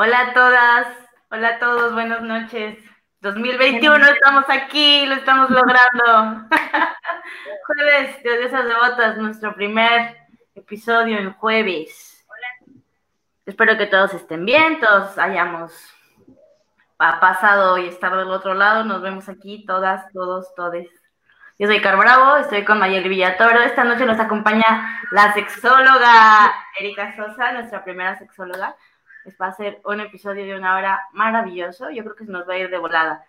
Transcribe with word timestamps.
Hola 0.00 0.20
a 0.20 0.32
todas, 0.32 0.86
hola 1.28 1.48
a 1.48 1.58
todos, 1.58 1.92
buenas 1.92 2.22
noches. 2.22 2.78
2021, 3.20 4.06
estamos 4.06 4.44
aquí, 4.46 5.04
lo 5.06 5.16
estamos 5.16 5.50
logrando. 5.50 6.46
jueves 7.66 8.22
de 8.22 8.38
Diosas 8.38 8.64
Devotas, 8.68 9.16
nuestro 9.18 9.56
primer 9.56 10.16
episodio 10.54 11.18
en 11.18 11.32
jueves. 11.32 12.24
Hola. 12.28 12.78
Espero 13.44 13.76
que 13.76 13.86
todos 13.86 14.14
estén 14.14 14.44
bien, 14.44 14.78
todos 14.78 15.18
hayamos 15.18 15.72
pasado 16.96 17.76
y 17.78 17.88
estar 17.88 18.16
del 18.16 18.30
otro 18.30 18.54
lado. 18.54 18.84
Nos 18.84 19.02
vemos 19.02 19.28
aquí 19.28 19.66
todas, 19.66 20.12
todos, 20.12 20.54
todes. 20.54 20.88
Yo 21.58 21.66
soy 21.66 21.80
Car 21.80 21.96
Bravo, 21.96 22.36
estoy 22.36 22.64
con 22.64 22.78
Mayeli 22.78 23.08
Villatoro. 23.08 23.62
Esta 23.62 23.82
noche 23.82 24.06
nos 24.06 24.20
acompaña 24.20 25.02
la 25.10 25.34
sexóloga 25.34 26.54
Erika 26.78 27.16
Sosa, 27.16 27.50
nuestra 27.50 27.82
primera 27.82 28.16
sexóloga. 28.16 28.76
Va 29.40 29.48
a 29.48 29.52
ser 29.52 29.80
un 29.84 30.00
episodio 30.00 30.44
de 30.44 30.56
una 30.56 30.76
hora 30.76 31.00
maravilloso. 31.12 31.90
Yo 31.90 32.02
creo 32.04 32.16
que 32.16 32.24
se 32.24 32.32
nos 32.32 32.48
va 32.48 32.54
a 32.54 32.58
ir 32.58 32.70
de 32.70 32.78
volada. 32.78 33.24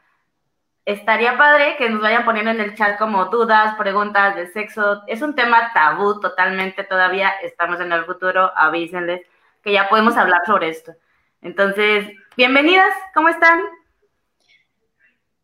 Estaría 0.85 1.37
padre 1.37 1.75
que 1.77 1.89
nos 1.89 2.01
vayan 2.01 2.25
poniendo 2.25 2.51
en 2.51 2.61
el 2.61 2.75
chat 2.75 2.97
como 2.97 3.25
dudas, 3.25 3.75
preguntas 3.75 4.35
de 4.35 4.47
sexo. 4.47 5.03
Es 5.07 5.21
un 5.21 5.35
tema 5.35 5.71
tabú 5.73 6.19
totalmente 6.19 6.83
todavía. 6.83 7.29
Estamos 7.43 7.79
en 7.79 7.91
el 7.91 8.05
futuro. 8.05 8.51
Avísenles 8.55 9.21
que 9.63 9.73
ya 9.73 9.87
podemos 9.89 10.17
hablar 10.17 10.41
sobre 10.45 10.69
esto. 10.69 10.93
Entonces, 11.41 12.07
bienvenidas. 12.35 12.93
¿Cómo 13.13 13.29
están? 13.29 13.59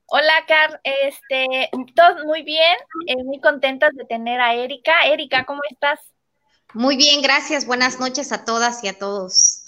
Hola, 0.07 0.33
Car. 0.47 0.81
Este, 0.83 1.69
todos 1.95 2.25
muy 2.25 2.43
bien, 2.43 2.77
eh, 3.07 3.23
muy 3.23 3.39
contentas 3.39 3.91
de 3.93 4.05
tener 4.05 4.39
a 4.39 4.53
Erika. 4.53 5.05
Erika, 5.05 5.45
¿cómo 5.45 5.61
estás? 5.69 5.99
Muy 6.73 6.97
bien, 6.97 7.21
gracias. 7.21 7.65
Buenas 7.65 7.99
noches 7.99 8.31
a 8.31 8.45
todas 8.45 8.83
y 8.83 8.87
a 8.87 8.97
todos. 8.97 9.64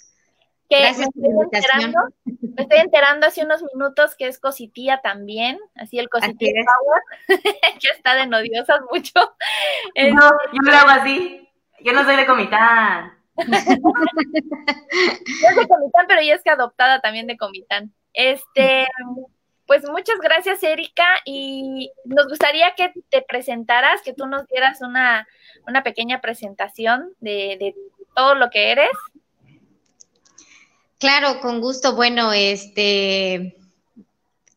Gracias 0.69 1.09
por 1.13 1.23
la 1.23 1.29
invitación. 1.29 1.93
me 2.25 2.63
estoy 2.63 2.79
enterando 2.79 3.27
hace 3.27 3.43
unos 3.43 3.63
minutos 3.73 4.15
que 4.15 4.27
es 4.27 4.39
cositía 4.39 4.99
también, 5.01 5.59
así 5.75 5.99
el 5.99 6.09
cositía 6.09 6.51
power, 6.65 7.01
que 7.81 7.89
está 7.89 8.15
de 8.15 8.27
nodiosas 8.27 8.81
mucho. 8.91 9.13
No, 10.13 10.29
yo 10.53 10.61
lo 10.61 10.73
hago 10.73 10.89
así. 10.89 11.47
Yo 11.81 11.93
no 11.93 12.03
soy 12.03 12.15
de 12.15 12.25
Comitán. 12.25 13.13
yo 13.37 13.43
soy 13.45 13.75
de 15.55 15.67
Comitán, 15.67 16.05
pero 16.07 16.21
ella 16.21 16.35
es 16.35 16.43
que 16.43 16.49
adoptada 16.49 17.01
también 17.01 17.27
de 17.27 17.37
Comitán. 17.37 17.93
Este, 18.13 18.87
pues 19.67 19.87
muchas 19.87 20.17
gracias, 20.19 20.63
Erika, 20.63 21.05
y 21.25 21.91
nos 22.05 22.27
gustaría 22.29 22.73
que 22.75 22.93
te 23.09 23.21
presentaras, 23.21 24.01
que 24.01 24.13
tú 24.13 24.25
nos 24.25 24.47
dieras 24.47 24.81
una, 24.81 25.27
pequeña 25.83 26.21
presentación 26.21 27.13
de, 27.19 27.75
todo 28.15 28.33
lo 28.33 28.49
que 28.49 28.71
eres. 28.71 28.89
Claro, 30.99 31.39
con 31.41 31.61
gusto. 31.61 31.95
Bueno, 31.95 32.33
este, 32.33 33.55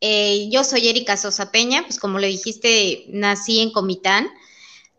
eh, 0.01 0.49
yo 0.51 0.65
soy 0.65 0.89
Erika 0.89 1.17
Sosa 1.17 1.51
Peña, 1.53 1.83
pues 1.83 1.99
como 1.99 2.19
le 2.19 2.29
dijiste, 2.29 3.05
nací 3.09 3.61
en 3.61 3.73
Comitán. 3.73 4.29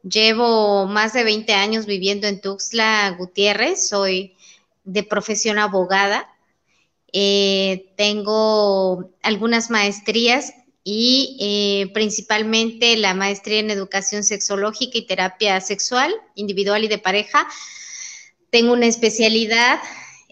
Llevo 0.03 0.85
más 0.85 1.13
de 1.13 1.23
20 1.23 1.53
años 1.53 1.85
viviendo 1.85 2.27
en 2.27 2.41
Tuxtla 2.41 3.15
Gutiérrez, 3.17 3.87
soy 3.87 4.35
de 4.83 5.03
profesión 5.03 5.57
abogada. 5.57 6.27
Eh, 7.13 7.91
tengo 7.97 9.09
algunas 9.21 9.69
maestrías 9.69 10.53
y 10.83 11.37
eh, 11.39 11.91
principalmente 11.93 12.97
la 12.97 13.13
maestría 13.13 13.59
en 13.59 13.71
educación 13.71 14.23
sexológica 14.23 14.97
y 14.97 15.05
terapia 15.05 15.59
sexual, 15.61 16.13
individual 16.35 16.83
y 16.83 16.87
de 16.87 16.97
pareja. 16.99 17.47
Tengo 18.51 18.73
una 18.73 18.87
especialidad 18.87 19.79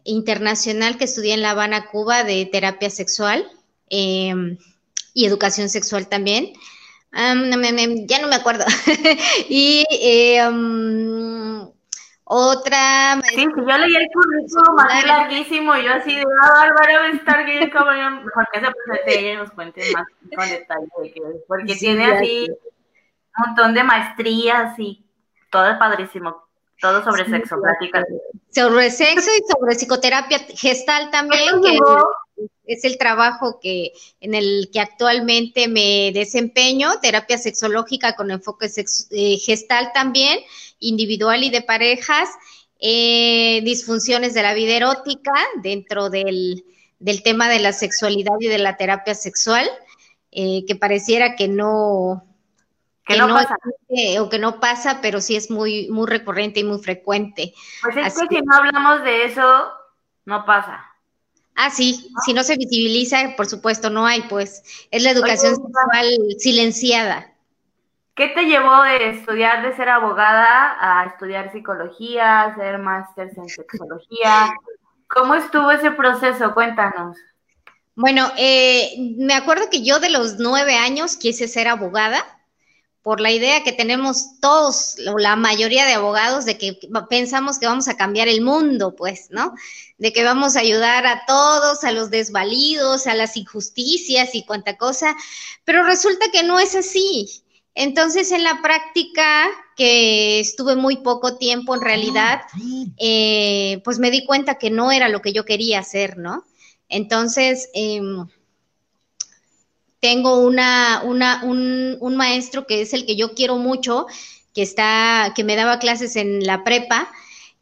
internacional 0.04 0.98
que 0.98 1.06
estudié 1.06 1.34
en 1.34 1.42
La 1.42 1.52
Habana, 1.52 1.88
Cuba, 1.88 2.24
de 2.24 2.46
terapia 2.46 2.90
sexual 2.90 3.50
em, 3.90 4.58
y 5.14 5.26
educación 5.26 5.70
sexual 5.70 6.08
también. 6.08 6.54
ya 7.12 7.36
no 8.22 8.28
me 8.28 8.36
acuerdo. 8.36 8.66
y 9.50 9.86
em, 9.90 11.70
otra. 12.32 13.20
Sí, 13.24 13.38
si 13.38 13.44
yo 13.44 13.78
leí 13.78 13.96
el 13.96 14.08
currículum 14.14 14.76
más 14.76 15.04
larguísimo 15.04 15.76
y 15.76 15.86
yo 15.86 15.94
así 15.94 16.16
de, 16.16 16.24
ah, 16.44 16.50
Bárbara 16.50 17.00
va 17.00 17.06
a 17.06 17.10
estar 17.10 17.44
bien, 17.44 17.70
cabrón, 17.72 18.24
mejor 18.24 18.48
que 18.54 18.60
se 18.60 18.68
presente 18.72 19.20
ella 19.20 19.34
y 19.34 19.38
nos 19.38 19.50
cuente 19.50 19.82
más 19.92 20.06
con 20.36 20.48
detalle, 20.48 21.42
porque 21.48 21.76
tiene 21.76 22.06
así 22.06 22.48
un 22.48 23.46
montón 23.48 23.74
de 23.74 23.84
maestrías 23.84 24.78
y 24.78 25.04
todo 25.50 25.70
es 25.70 25.78
padrísimo, 25.78 26.44
todo 26.82 27.04
sobre 27.04 27.26
sexo, 27.26 27.58
pláticas. 27.62 28.06
Sobre 28.54 28.90
sexo 28.92 29.30
y 29.38 29.42
sobre 29.52 29.76
psicoterapia 29.76 30.40
gestal 30.56 31.12
también, 31.12 31.62
que 31.62 31.78
es 32.66 32.86
el 32.86 32.98
trabajo 32.98 33.60
que 33.62 33.94
en 34.22 34.36
el 34.36 34.70
que 34.72 34.80
actualmente 34.80 35.68
me 35.68 36.12
desempeño, 36.14 37.00
terapia 37.02 37.38
sexológica 37.38 38.16
con 38.16 38.32
enfoque 38.32 38.68
eh, 39.12 39.38
gestal 39.38 39.92
también 39.94 40.40
individual 40.80 41.44
y 41.44 41.50
de 41.50 41.62
parejas, 41.62 42.30
eh, 42.80 43.62
disfunciones 43.64 44.34
de 44.34 44.44
la 44.44 44.54
vida 44.54 44.74
erótica 44.74 45.34
dentro 45.62 46.10
del, 46.10 46.64
tema 47.24 47.50
de 47.50 47.60
la 47.60 47.74
sexualidad 47.74 48.36
y 48.40 48.48
de 48.48 48.60
la 48.60 48.78
terapia 48.78 49.16
sexual, 49.16 49.68
eh, 50.32 50.64
que 50.66 50.76
pareciera 50.76 51.36
que 51.36 51.48
no, 51.48 52.29
que, 53.10 53.18
no, 53.18 53.28
pasa. 53.28 53.58
o 54.20 54.30
que 54.30 54.40
no 54.40 54.60
pasa, 54.60 55.00
pero 55.02 55.20
sí 55.20 55.36
es 55.36 55.50
muy, 55.50 55.90
muy 55.90 56.08
recurrente 56.08 56.60
y 56.60 56.64
muy 56.64 56.80
frecuente. 56.80 57.54
Pues 57.82 57.98
es 57.98 58.14
que, 58.14 58.38
si 58.38 58.42
no 58.42 58.56
hablamos 58.56 59.04
de 59.04 59.26
eso, 59.26 59.72
no 60.26 60.46
pasa. 60.46 60.86
Ah, 61.56 61.72
sí, 61.72 62.12
si 62.24 62.34
no 62.34 62.44
se 62.44 62.56
visibiliza, 62.56 63.36
por 63.36 63.48
supuesto, 63.48 63.90
no 63.90 64.06
hay, 64.06 64.22
pues 64.30 64.64
es 64.92 65.04
la 65.04 65.12
educación 65.12 65.56
sexual 65.56 66.08
silenciada. 66.38 67.34
¿Qué 68.14 68.28
te 68.28 68.44
llevó 68.44 68.84
de 68.84 69.10
estudiar, 69.10 69.64
de 69.64 69.76
ser 69.76 69.90
abogada, 69.90 70.78
a 70.80 71.06
estudiar 71.06 71.52
psicología, 71.52 72.44
hacer 72.44 72.78
máster 72.78 73.32
en 73.36 73.50
sexología? 73.50 74.54
¿Cómo 75.08 75.34
estuvo 75.34 75.72
ese 75.72 75.92
proceso? 75.92 76.54
Cuéntanos. 76.54 77.18
Bueno, 77.96 78.32
eh, 78.38 79.16
me 79.18 79.34
acuerdo 79.34 79.70
que 79.70 79.84
yo 79.84 80.00
de 80.00 80.12
los 80.12 80.38
nueve 80.38 80.76
años 80.76 81.18
quise 81.18 81.48
ser 81.48 81.68
abogada 81.68 82.24
por 83.02 83.22
la 83.22 83.32
idea 83.32 83.64
que 83.64 83.72
tenemos 83.72 84.40
todos, 84.42 84.96
la 84.98 85.36
mayoría 85.36 85.86
de 85.86 85.94
abogados, 85.94 86.46
de 86.46 86.58
que 86.58 86.78
pensamos 87.10 87.58
que 87.58 87.66
vamos 87.66 87.88
a 87.88 87.98
cambiar 87.98 88.28
el 88.28 88.42
mundo, 88.42 88.96
pues, 88.96 89.28
¿no? 89.30 89.54
De 89.98 90.12
que 90.12 90.24
vamos 90.24 90.56
a 90.56 90.60
ayudar 90.60 91.06
a 91.06 91.24
todos, 91.26 91.84
a 91.84 91.92
los 91.92 92.10
desvalidos, 92.10 93.08
a 93.08 93.16
las 93.16 93.38
injusticias 93.38 94.36
y 94.36 94.46
cuanta 94.46 94.78
cosa, 94.78 95.16
pero 95.64 95.84
resulta 95.84 96.26
que 96.32 96.44
no 96.44 96.60
es 96.60 96.76
así. 96.76 97.44
Entonces, 97.74 98.32
en 98.32 98.44
la 98.44 98.62
práctica, 98.62 99.48
que 99.78 100.42
estuve 100.42 100.76
muy 100.76 100.98
poco 100.98 101.38
tiempo 101.38 101.74
en 101.76 101.82
realidad, 101.82 102.42
eh, 102.98 103.82
pues 103.86 103.98
me 103.98 104.12
di 104.12 104.26
cuenta 104.26 104.56
que 104.56 104.70
no 104.70 104.92
era 104.92 105.08
lo 105.08 105.22
que 105.22 105.32
yo 105.32 105.46
quería 105.46 105.80
hacer, 105.80 106.18
¿no? 106.18 106.44
Entonces, 106.90 107.70
em, 107.74 108.28
tengo 110.00 110.40
una, 110.40 111.02
una, 111.04 111.44
un, 111.44 111.98
un, 112.00 112.16
maestro 112.16 112.66
que 112.66 112.82
es 112.82 112.94
el 112.94 113.06
que 113.06 113.16
yo 113.16 113.34
quiero 113.34 113.58
mucho, 113.58 114.08
que 114.54 114.62
está, 114.62 115.34
que 115.36 115.44
me 115.44 115.56
daba 115.56 115.80
clases 115.80 116.16
en 116.16 116.46
la 116.46 116.64
prepa, 116.64 117.12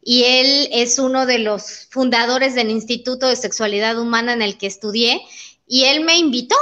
y 0.02 0.24
él 0.24 0.68
es 0.72 0.98
uno 0.98 1.26
de 1.26 1.38
los 1.38 1.88
fundadores 1.90 2.54
del 2.54 2.70
Instituto 2.70 3.28
de 3.28 3.36
Sexualidad 3.36 3.98
Humana 3.98 4.32
en 4.32 4.42
el 4.42 4.56
que 4.56 4.66
estudié, 4.66 5.20
y 5.66 5.84
él 5.84 6.04
me 6.04 6.16
invitó, 6.16 6.56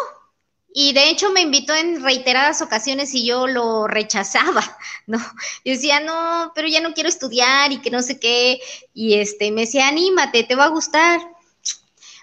y 0.78 0.92
de 0.92 1.08
hecho 1.08 1.30
me 1.30 1.40
invitó 1.40 1.74
en 1.74 2.02
reiteradas 2.02 2.60
ocasiones 2.60 3.14
y 3.14 3.24
yo 3.24 3.46
lo 3.46 3.86
rechazaba, 3.86 4.76
¿no? 5.06 5.18
Yo 5.64 5.72
decía, 5.72 6.00
no, 6.00 6.52
pero 6.54 6.68
ya 6.68 6.82
no 6.82 6.92
quiero 6.92 7.08
estudiar 7.08 7.72
y 7.72 7.78
que 7.78 7.90
no 7.90 8.02
sé 8.02 8.20
qué. 8.20 8.60
Y 8.92 9.14
este, 9.14 9.50
me 9.52 9.62
decía, 9.62 9.88
anímate, 9.88 10.42
te 10.42 10.54
va 10.54 10.64
a 10.64 10.68
gustar. 10.68 11.18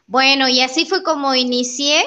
Bueno, 0.06 0.48
y 0.48 0.62
así 0.62 0.86
fue 0.86 1.02
como 1.02 1.34
inicié 1.34 2.06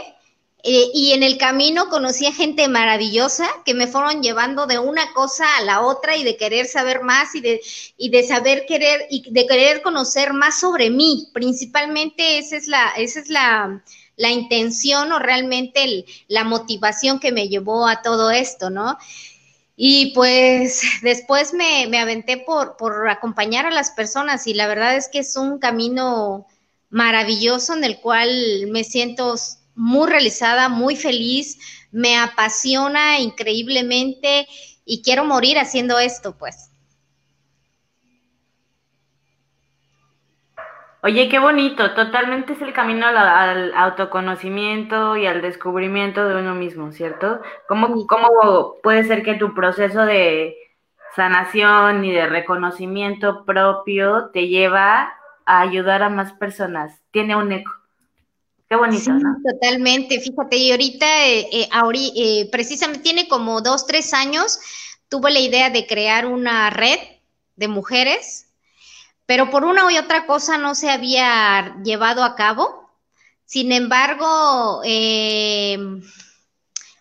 eh, 0.69 0.91
y 0.93 1.13
en 1.13 1.23
el 1.23 1.39
camino 1.39 1.89
conocí 1.89 2.27
a 2.27 2.33
gente 2.33 2.67
maravillosa 2.67 3.47
que 3.65 3.73
me 3.73 3.87
fueron 3.87 4.21
llevando 4.21 4.67
de 4.67 4.81
una 4.81 5.13
cosa 5.13 5.45
a 5.59 5.63
la 5.63 5.81
otra 5.83 6.17
y 6.17 6.25
de 6.25 6.37
querer 6.37 6.67
saber 6.67 7.03
más 7.03 7.37
y 7.37 7.41
de, 7.41 7.61
y 7.97 8.09
de 8.09 8.25
saber 8.25 8.67
querer 8.67 9.07
y 9.09 9.31
de 9.31 9.47
querer 9.47 9.81
conocer 9.81 10.33
más 10.33 10.59
sobre 10.59 10.91
mí. 10.91 11.29
Principalmente 11.33 12.39
esa 12.39 12.57
es 12.57 12.67
la, 12.67 12.91
esa 12.97 13.21
es 13.21 13.29
la, 13.29 13.81
la 14.17 14.31
intención 14.33 15.13
o 15.13 15.21
realmente 15.21 16.05
la 16.27 16.43
motivación 16.43 17.21
que 17.21 17.31
me 17.31 17.49
llevó 17.49 17.87
a 17.87 18.03
todo 18.03 18.33
esto, 18.33 18.69
¿no? 18.69 18.99
Y 19.77 20.13
pues 20.15 20.83
después 21.03 21.55
me, 21.55 21.87
me 21.87 22.01
aventé 22.01 22.39
por, 22.39 22.77
por 22.77 23.09
acompañar 23.09 23.67
a 23.67 23.71
las 23.71 23.93
personas 23.93 24.49
y 24.49 24.55
la 24.55 24.67
verdad 24.67 24.97
es 24.97 25.09
que 25.09 25.21
es 25.21 25.37
un 25.37 25.61
camino 25.61 26.49
maravilloso 26.91 27.75
en 27.75 27.85
el 27.85 28.01
cual 28.01 28.67
me 28.67 28.83
siento 28.83 29.37
muy 29.77 30.11
realizada, 30.11 30.69
muy 30.69 30.97
feliz, 30.97 31.59
me 31.93 32.19
apasiona 32.19 33.21
increíblemente 33.21 34.49
y 34.85 35.03
quiero 35.03 35.25
morir 35.25 35.59
haciendo 35.59 35.99
esto, 35.99 36.37
pues. 36.37 36.71
Oye, 41.03 41.29
qué 41.29 41.39
bonito, 41.39 41.95
totalmente 41.95 42.55
es 42.55 42.63
el 42.63 42.73
camino 42.73 43.07
al, 43.07 43.73
autoconocimiento 43.77 45.17
y 45.17 45.27
al 45.27 45.41
descubrimiento 45.41 46.27
de 46.27 46.35
uno 46.35 46.57
mismo, 46.57 46.91
¿cierto? 46.91 47.41
¿Cómo, 47.69 48.09
¿Cómo 48.09 48.75
puede 48.83 49.05
ser 49.05 49.23
que 49.23 49.35
tu 49.35 49.55
proceso 49.55 50.05
de 50.05 50.57
sanación 51.15 52.05
y 52.05 52.11
de 52.11 52.27
reconocimiento 52.27 53.45
propio 53.45 54.31
te 54.33 54.49
lleva 54.49 55.13
a 55.45 55.61
ayudar 55.61 56.03
a 56.03 56.09
más 56.09 56.33
personas? 56.33 57.01
Tiene 57.13 57.37
un 57.37 57.53
eco. 57.53 57.71
Qué 58.69 58.75
bonito, 58.75 59.13
¿no? 59.13 59.37
Totalmente, 59.49 60.21
fíjate, 60.21 60.57
y 60.57 60.73
ahorita, 60.73 61.27
eh, 61.29 61.49
eh, 61.53 61.69
eh, 62.17 62.49
precisamente 62.51 63.05
tiene 63.05 63.29
como 63.29 63.61
dos, 63.61 63.87
tres 63.87 64.13
años, 64.13 64.59
tuve 65.09 65.31
la 65.31 65.39
idea 65.39 65.71
de 65.71 65.87
crear 65.87 66.27
una 66.27 66.71
red 66.71 66.99
de 67.55 67.69
mujeres, 67.69 68.47
pero 69.25 69.51
por 69.51 69.65
una 69.65 69.91
y 69.93 69.99
otra 69.99 70.27
cosa 70.27 70.59
no 70.59 70.75
se 70.75 70.91
había 70.91 71.77
llevado 71.85 72.25
a 72.25 72.35
cabo. 72.35 72.91
Sin 73.45 73.71
embargo, 73.71 74.83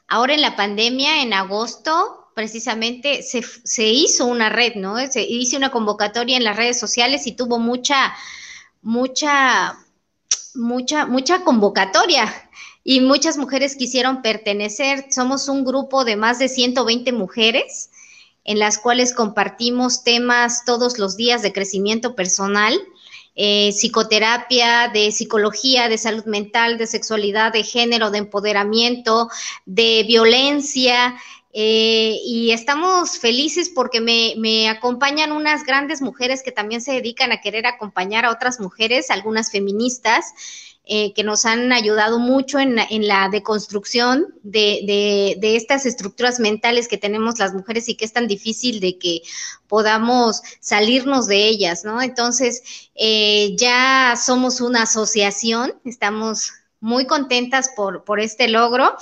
ahora 0.08 0.34
en 0.34 0.42
la 0.42 0.56
pandemia, 0.56 1.24
en 1.24 1.34
agosto, 1.34 2.30
precisamente 2.36 3.24
se, 3.24 3.42
se, 3.42 3.88
hizo 3.88 4.28
una 4.28 4.50
red, 4.50 4.76
¿no? 4.76 4.98
Se 5.08 5.24
hizo 5.24 5.58
una 5.58 5.72
convocatoria 5.72 6.38
en 6.38 6.44
las 6.44 6.58
redes 6.58 6.80
sociales 6.80 7.26
y 7.26 7.32
tuvo 7.32 7.58
mucha, 7.58 8.14
mucha 8.84 9.80
mucha, 10.56 11.06
mucha 11.06 11.44
convocatoria 11.44 12.34
y 12.84 13.02
muchas 13.02 13.38
mujeres 13.38 13.76
quisieron 13.76 14.22
pertenecer. 14.22 15.08
Somos 15.10 15.50
un 15.50 15.66
grupo 15.66 16.06
de 16.06 16.16
más 16.16 16.40
de 16.40 16.50
120 16.50 17.12
mujeres 17.12 17.90
en 18.46 18.60
las 18.60 18.78
cuales 18.78 19.14
compartimos 19.14 20.04
temas 20.04 20.64
todos 20.66 21.00
los 21.00 21.18
días 21.18 21.42
de 21.42 21.52
crecimiento 21.52 22.16
personal, 22.16 22.80
eh, 23.36 23.72
psicoterapia, 23.72 24.90
de 24.94 25.12
psicología, 25.12 25.90
de 25.90 25.98
salud 25.98 26.26
mental, 26.26 26.78
de 26.78 26.88
sexualidad, 26.88 27.52
de 27.52 27.64
género, 27.64 28.12
de 28.12 28.20
empoderamiento, 28.20 29.30
de 29.66 30.06
violencia, 30.08 31.16
eh, 31.58 32.20
y 32.26 32.52
estamos 32.52 33.18
felices 33.18 33.72
porque 33.74 34.02
me, 34.02 34.68
acompañan 34.68 35.32
unas 35.32 35.64
grandes 35.64 36.02
mujeres 36.02 36.44
que 36.44 36.52
también 36.52 36.82
se 36.82 36.92
dedican 36.92 37.32
a 37.32 37.40
querer 37.40 37.66
acompañar 37.66 38.26
a 38.26 38.32
otras 38.32 38.60
mujeres, 38.60 39.10
algunas 39.10 39.52
feministas, 39.52 40.34
eh, 40.84 41.14
que 41.14 41.24
nos 41.24 41.46
han 41.46 41.72
ayudado 41.72 42.20
mucho 42.20 42.60
en, 42.60 42.76
la 43.08 43.30
deconstrucción 43.30 44.36
de, 44.44 45.38
estas 45.42 45.86
estructuras 45.86 46.42
mentales 46.42 46.90
que 46.90 46.98
tenemos 46.98 47.40
las 47.40 47.54
mujeres 47.54 47.88
y 47.88 47.96
que 47.96 48.04
es 48.04 48.12
tan 48.12 48.28
difícil 48.28 48.82
de 48.82 48.98
que 48.98 49.22
podamos 49.70 50.42
salirnos 50.60 51.26
de 51.26 51.48
ellas, 51.48 51.86
¿no? 51.86 52.02
Entonces, 52.02 52.90
eh, 52.96 53.56
ya 53.56 54.16
somos 54.22 54.60
una 54.60 54.82
asociación, 54.82 55.74
estamos 55.86 56.52
muy 56.86 57.08
contentas 57.08 57.72
por, 57.76 58.04
por 58.04 58.20
este 58.20 58.48
logro. 58.48 58.96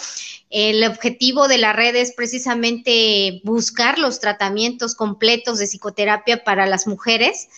El 0.50 0.86
objetivo 0.86 1.50
de 1.50 1.58
la 1.58 1.74
red 1.74 1.96
es 1.98 2.14
precisamente 2.14 3.42
buscar 3.44 4.00
los 4.00 4.22
tratamientos 4.22 4.96
completos 4.96 5.60
de 5.60 5.68
psicoterapia 5.68 6.46
para 6.46 6.66
las 6.66 6.88
mujeres, 6.88 7.50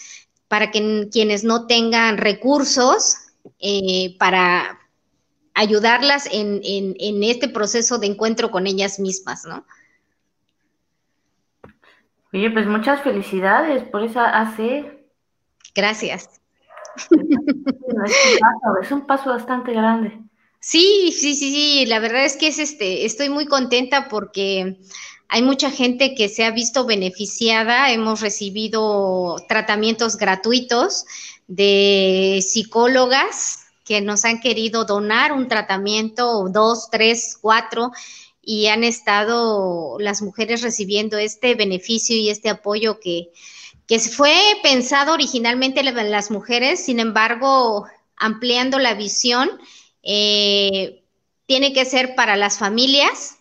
para 0.48 0.72
que 0.72 1.10
quienes 1.12 1.44
no 1.44 1.68
tengan 1.68 2.18
recursos 2.18 3.18
eh, 3.60 4.16
para 4.18 4.80
ayudarlas 5.54 6.28
en, 6.31 6.60
en, 6.63 7.24
este 7.24 7.48
proceso 7.48 8.00
de 8.00 8.07
encuentro 8.07 8.50
con 8.50 8.66
ellas 8.66 9.00
mismas, 9.00 9.45
¿no? 9.45 9.63
Oye, 12.33 12.50
pues 12.50 12.66
muchas 12.66 13.01
felicidades 13.04 13.83
por 13.83 14.04
esa 14.04 14.42
AC. 14.42 15.06
Gracias. 15.75 16.42
Es 18.81 18.92
un 18.92 19.06
paso, 19.06 19.30
bastante 19.30 19.74
grande. 19.74 20.19
Sí, 20.59 21.12
sí, 21.12 21.36
sí, 21.36 21.51
sí, 21.51 21.86
la 21.86 22.00
verdad 22.00 22.25
es 22.25 22.38
que 22.38 22.47
es 22.47 22.59
este, 22.59 23.06
estoy 23.06 23.30
muy 23.30 23.45
contenta 23.45 24.07
porque 24.09 24.77
hay 25.27 25.42
mucha 25.42 25.69
gente 25.69 26.15
que 26.15 26.30
se 26.30 26.44
ha 26.44 26.51
visto 26.51 26.86
beneficiada, 26.86 27.92
hemos 27.92 28.21
recibido 28.21 29.36
tratamientos 29.47 30.18
gratuitos 30.18 31.06
de 31.47 32.44
psicólogas 32.45 33.65
que 33.83 34.01
nos 34.01 34.25
han 34.25 34.39
querido 34.39 34.86
donar 34.86 35.31
un 35.31 35.47
tratamiento, 35.47 36.50
dos, 36.50 36.89
tres, 36.89 37.38
cuatro, 37.39 37.92
y 38.42 38.68
han 38.68 38.83
estado 38.83 39.97
las 40.00 40.21
mujeres 40.21 40.62
recibiendo 40.62 41.18
este 41.18 41.56
beneficio 41.56 42.15
y 42.15 42.30
este 42.30 42.50
apoyo 42.50 43.00
que, 43.00 43.31
que 43.87 43.99
fue 43.99 44.35
pensado 44.63 45.13
originalmente 45.13 45.81
en 45.81 46.11
las 46.11 46.31
mujeres, 46.31 46.83
sin 46.83 46.99
embargo, 46.99 47.85
ampliando 48.17 48.79
la 48.79 48.93
visión 48.93 49.49
eh, 50.01 51.03
tiene 51.45 51.73
que 51.73 51.85
ser 51.85 52.15
para 52.15 52.35
las 52.35 52.57
familias, 52.57 53.37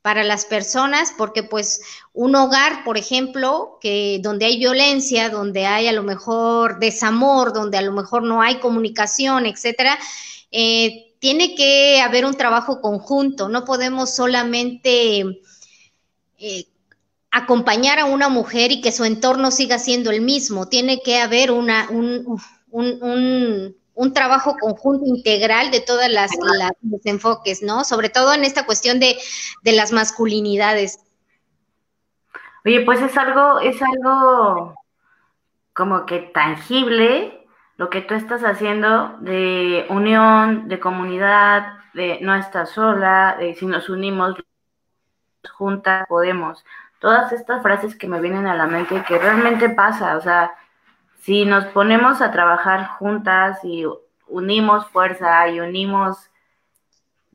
para 0.00 0.24
las 0.24 0.46
personas, 0.46 1.12
porque 1.18 1.42
pues 1.42 1.82
un 2.14 2.34
hogar, 2.34 2.84
por 2.84 2.96
ejemplo, 2.96 3.78
que 3.80 4.20
donde 4.22 4.46
hay 4.46 4.58
violencia, 4.58 5.28
donde 5.28 5.66
hay 5.66 5.86
a 5.86 5.92
lo 5.92 6.02
mejor 6.02 6.78
desamor, 6.78 7.52
donde 7.52 7.76
a 7.76 7.82
lo 7.82 7.92
mejor 7.92 8.22
no 8.22 8.40
hay 8.40 8.58
comunicación, 8.60 9.44
etcétera, 9.44 9.98
eh, 10.50 11.14
tiene 11.18 11.54
que 11.54 12.00
haber 12.00 12.24
un 12.24 12.34
trabajo 12.34 12.80
conjunto. 12.80 13.48
No 13.48 13.64
podemos 13.64 14.14
solamente 14.14 15.40
eh, 16.38 16.64
acompañar 17.30 17.98
a 17.98 18.06
una 18.06 18.28
mujer 18.28 18.72
y 18.72 18.80
que 18.80 18.92
su 18.92 19.04
entorno 19.04 19.50
siga 19.50 19.78
siendo 19.78 20.10
el 20.10 20.20
mismo. 20.20 20.68
Tiene 20.68 21.02
que 21.02 21.20
haber 21.20 21.50
una, 21.50 21.88
un, 21.90 22.38
un 22.70 23.74
un 23.98 24.12
trabajo 24.12 24.56
conjunto 24.60 25.06
integral 25.06 25.72
de 25.72 25.80
todas 25.80 26.08
las, 26.08 26.30
los 26.88 27.04
enfoques, 27.04 27.64
¿no? 27.64 27.82
Sobre 27.82 28.08
todo 28.08 28.32
en 28.32 28.44
esta 28.44 28.64
cuestión 28.64 29.00
de, 29.00 29.16
las 29.64 29.90
masculinidades. 29.90 31.04
Oye, 32.64 32.82
pues 32.82 33.02
es 33.02 33.18
algo, 33.18 33.58
es 33.58 33.76
algo 33.82 34.76
como 35.72 36.06
que 36.06 36.20
tangible 36.20 37.44
lo 37.76 37.90
que 37.90 38.02
tú 38.02 38.14
estás 38.14 38.42
haciendo 38.44 39.16
de 39.18 39.84
unión, 39.88 40.68
de 40.68 40.78
comunidad, 40.78 41.78
de 41.92 42.20
no 42.20 42.36
estás 42.36 42.70
sola, 42.70 43.34
de 43.36 43.56
si 43.56 43.66
nos 43.66 43.88
unimos 43.88 44.36
juntas 45.54 46.06
podemos. 46.08 46.64
Todas 46.98 47.32
estas 47.32 47.62
frases 47.62 47.96
que 47.96 48.08
me 48.08 48.20
vienen 48.20 48.46
a 48.46 48.54
la 48.54 48.66
mente 48.66 49.04
que 49.06 49.18
realmente 49.18 49.68
pasa, 49.70 50.16
o 50.16 50.20
sea, 50.20 50.52
si 51.20 51.44
nos 51.44 51.66
ponemos 51.66 52.20
a 52.20 52.32
trabajar 52.32 52.88
juntas 52.88 53.58
y 53.64 53.84
unimos 54.26 54.86
fuerza 54.88 55.48
y 55.48 55.60
unimos 55.60 56.30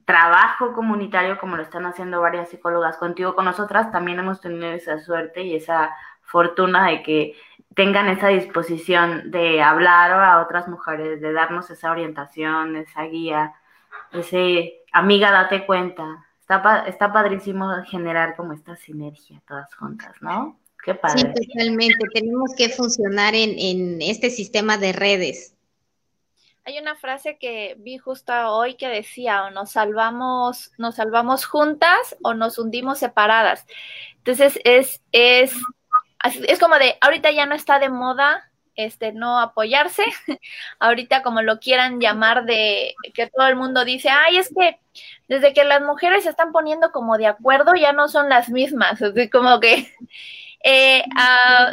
trabajo 0.05 0.73
comunitario 0.73 1.39
como 1.39 1.55
lo 1.55 1.63
están 1.63 1.85
haciendo 1.85 2.21
varias 2.21 2.49
psicólogas 2.49 2.97
contigo, 2.97 3.35
con 3.35 3.45
nosotras, 3.45 3.91
también 3.91 4.19
hemos 4.19 4.41
tenido 4.41 4.71
esa 4.71 4.99
suerte 4.99 5.43
y 5.43 5.55
esa 5.55 5.95
fortuna 6.21 6.87
de 6.87 7.03
que 7.03 7.35
tengan 7.75 8.07
esa 8.09 8.27
disposición 8.27 9.31
de 9.31 9.61
hablar 9.61 10.11
a 10.11 10.41
otras 10.41 10.67
mujeres, 10.67 11.21
de 11.21 11.33
darnos 11.33 11.69
esa 11.69 11.91
orientación, 11.91 12.75
esa 12.75 13.03
guía, 13.03 13.53
ese 14.11 14.83
amiga, 14.91 15.31
date 15.31 15.65
cuenta. 15.65 16.25
Está, 16.43 16.83
está 16.87 17.13
padrísimo 17.13 17.71
generar 17.85 18.35
como 18.35 18.51
esta 18.51 18.75
sinergia 18.75 19.41
todas 19.47 19.73
juntas, 19.75 20.13
¿no? 20.19 20.59
Qué 20.83 20.93
padre. 20.93 21.33
Sí, 21.35 21.47
totalmente. 21.47 22.05
Tenemos 22.13 22.51
que 22.57 22.67
funcionar 22.67 23.33
en, 23.33 24.01
este 24.01 24.29
sistema 24.29 24.77
de 24.77 24.91
redes. 24.91 25.55
Hay 26.65 26.77
una 26.77 26.95
frase 26.95 27.37
que 27.37 27.75
vi 27.79 27.97
justo 27.97 28.33
hoy 28.49 28.75
que 28.75 28.89
decía, 28.89 29.45
o 29.45 29.51
nos 29.51 29.71
salvamos, 29.71 30.71
nos 30.77 30.95
salvamos 30.95 31.45
juntas 31.45 32.17
o 32.21 32.33
nos 32.33 32.59
hundimos 32.59 32.99
separadas. 32.99 33.65
Entonces 34.17 34.59
es, 34.65 35.01
es, 35.13 35.53
es 36.47 36.59
como 36.59 36.75
de, 36.75 36.97
ahorita 36.99 37.31
ya 37.31 37.45
no 37.45 37.55
está 37.55 37.79
de 37.79 37.89
moda 37.89 38.51
este, 38.75 39.13
no 39.13 39.39
apoyarse, 39.39 40.03
ahorita 40.79 41.23
como 41.23 41.41
lo 41.41 41.59
quieran 41.59 41.99
llamar 41.99 42.45
de 42.45 42.95
que 43.13 43.27
todo 43.27 43.47
el 43.47 43.55
mundo 43.55 43.85
dice, 43.85 44.09
ay, 44.09 44.37
es 44.37 44.49
que 44.49 44.79
desde 45.27 45.53
que 45.53 45.63
las 45.63 45.81
mujeres 45.81 46.23
se 46.23 46.29
están 46.29 46.51
poniendo 46.51 46.91
como 46.91 47.17
de 47.17 47.27
acuerdo 47.27 47.73
ya 47.75 47.93
no 47.93 48.07
son 48.07 48.29
las 48.29 48.49
mismas, 48.49 49.01
así 49.01 49.29
como 49.29 49.59
que 49.59 49.91
eh, 50.63 51.03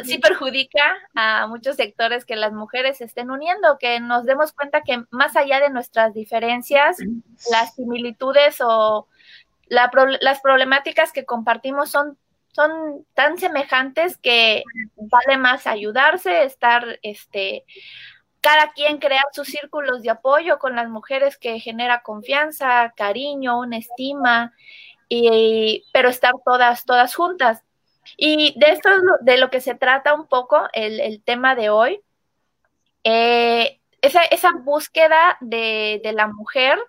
sí 0.03 0.17
perjudica 0.17 0.97
a 1.15 1.47
muchos 1.47 1.77
sectores 1.77 2.25
que 2.25 2.35
las 2.35 2.51
mujeres 2.51 2.99
estén 2.99 3.31
uniendo, 3.31 3.77
que 3.79 3.99
nos 3.99 4.25
demos 4.25 4.51
cuenta 4.51 4.81
que 4.81 5.03
más 5.11 5.35
allá 5.35 5.59
de 5.61 5.69
nuestras 5.69 6.13
diferencias, 6.13 6.97
las 7.51 7.73
similitudes 7.75 8.57
o 8.59 9.07
las 9.67 10.41
problemáticas 10.41 11.13
que 11.13 11.25
compartimos 11.25 11.89
son 11.89 12.17
son 12.51 13.05
tan 13.13 13.37
semejantes 13.37 14.17
que 14.17 14.63
vale 14.95 15.37
más 15.37 15.67
ayudarse, 15.67 16.43
estar, 16.43 16.99
este, 17.01 17.65
cada 18.41 18.71
quien 18.71 18.97
crear 18.97 19.25
sus 19.31 19.47
círculos 19.47 20.01
de 20.01 20.09
apoyo 20.09 20.59
con 20.59 20.75
las 20.75 20.89
mujeres 20.89 21.37
que 21.37 21.59
genera 21.59 22.01
confianza, 22.01 22.93
cariño, 22.95 23.59
una 23.59 23.77
estima, 23.77 24.53
y, 25.07 25.85
pero 25.93 26.09
estar 26.09 26.33
todas, 26.43 26.85
todas 26.85 27.15
juntas. 27.15 27.63
Y 28.17 28.57
de 28.59 28.71
esto 28.71 28.89
es 28.89 29.01
de 29.21 29.37
lo 29.37 29.49
que 29.49 29.61
se 29.61 29.75
trata 29.75 30.13
un 30.13 30.27
poco 30.27 30.67
el, 30.73 31.21
tema 31.23 31.55
de 31.55 31.69
hoy. 31.69 32.01
Eh, 33.03 33.79
esa, 34.01 34.23
esa, 34.23 34.51
búsqueda 34.63 35.37
de, 35.39 36.01
de 36.03 36.13
la 36.13 36.27
mujer 36.27 36.79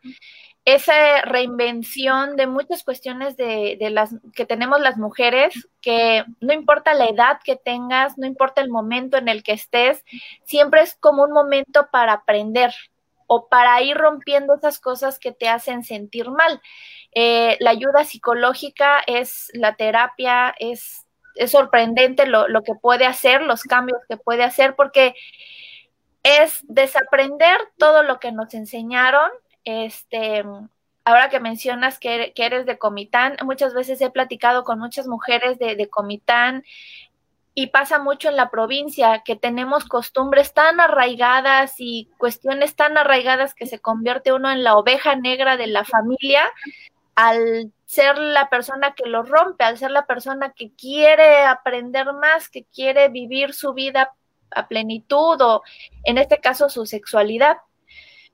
esa 0.65 1.23
reinvención 1.23 2.37
de 2.37 2.47
muchas 2.47 2.85
cuestiones 2.85 3.37
de, 3.37 3.77
las 3.91 4.15
que 4.35 4.47
tenemos 4.47 4.81
las 4.81 4.97
mujeres, 4.97 5.69
que 5.81 6.25
no 6.41 6.53
importa 6.53 6.95
la 6.95 7.07
edad 7.07 7.41
que 7.43 7.57
tengas, 7.57 8.17
no 8.17 8.27
importa 8.27 8.61
el 8.61 8.71
momento 8.71 9.17
en 9.17 9.29
el 9.29 9.43
que 9.43 9.53
estés, 9.53 10.05
siempre 10.45 10.83
es 10.83 10.95
como 10.95 11.25
un 11.25 11.33
momento 11.33 11.89
para 11.91 12.13
aprender 12.13 12.73
o 13.27 13.49
para 13.49 13.83
ir 13.83 13.97
rompiendo 13.97 14.55
esas 14.55 14.79
cosas 14.79 15.19
que 15.19 15.33
te 15.33 15.49
hacen 15.49 15.83
sentir 15.83 16.31
mal. 16.31 16.61
Eh, 17.13 17.57
la 17.59 17.71
ayuda 17.71 18.05
psicológica 18.05 19.01
es 19.07 19.51
la 19.55 19.75
terapia, 19.75 20.55
es, 20.61 21.07
es 21.35 21.51
sorprendente 21.51 22.27
lo, 22.27 22.47
lo 22.47 22.63
que 22.63 22.75
puede 22.75 23.07
hacer, 23.07 23.43
los 23.43 23.63
cambios 23.65 23.99
que 24.09 24.17
puede 24.17 24.45
hacer, 24.45 24.77
porque 24.77 25.15
es 26.23 26.61
desaprender 26.69 27.59
todo 27.79 28.05
lo 28.05 28.21
que 28.21 28.31
nos 28.31 28.55
enseñaron 28.55 29.29
este, 29.65 30.45
ahora 31.05 31.29
que 31.29 31.41
mencionas 31.41 31.99
que, 31.99 32.33
eres 32.37 32.67
de 32.67 32.79
Comitán, 32.79 33.37
muchas 33.45 33.75
veces 33.75 34.01
he 34.01 34.11
platicado 34.11 34.65
con 34.65 34.79
muchas 34.79 35.07
mujeres 35.07 35.59
de, 35.59 35.77
de 35.77 35.89
Comitán 35.89 36.65
y 37.55 37.67
pasa 37.69 37.99
mucho 37.99 38.31
en 38.31 38.37
la 38.37 38.51
provincia 38.51 39.23
que 39.25 39.37
tenemos 39.37 39.85
costumbres 39.85 40.55
tan 40.55 40.81
arraigadas 40.81 41.75
y 41.79 42.09
cuestiones 42.17 42.77
tan 42.77 42.97
arraigadas 42.97 43.55
que 43.55 43.67
se 43.67 43.79
convierte 43.79 44.33
uno 44.33 44.51
en 44.51 44.65
la 44.65 44.77
oveja 44.77 45.17
negra 45.17 45.57
de 45.57 45.67
la 45.67 45.85
familia 45.85 46.51
al 47.15 47.73
ser 47.85 48.17
la 48.17 48.49
persona 48.49 48.95
que 48.95 49.07
lo 49.07 49.23
rompe, 49.23 49.65
al 49.65 49.77
ser 49.77 49.91
la 49.91 50.07
persona 50.07 50.53
que 50.53 50.73
quiere 50.73 51.45
aprender 51.45 52.13
más, 52.15 52.49
que 52.49 52.65
quiere 52.65 53.09
vivir 53.09 53.53
su 53.53 53.75
vida 53.75 54.15
a 54.51 54.67
plenitud 54.67 55.41
o 55.41 55.63
en 56.05 56.19
este 56.19 56.39
caso 56.39 56.71
su 56.71 56.87
sexualidad. 56.87 57.59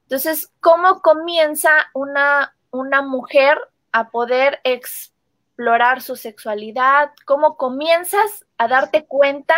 Entonces, 0.09 0.50
¿cómo 0.61 1.03
comienza 1.03 1.69
una, 1.93 2.57
una 2.71 3.03
mujer 3.03 3.59
a 3.93 4.09
poder 4.09 4.59
explorar 4.65 6.00
su 6.00 6.17
sexualidad? 6.17 7.11
¿Cómo 7.27 7.59
comienzas 7.59 8.47
a 8.57 8.69
darte 8.69 9.05
cuenta 9.05 9.55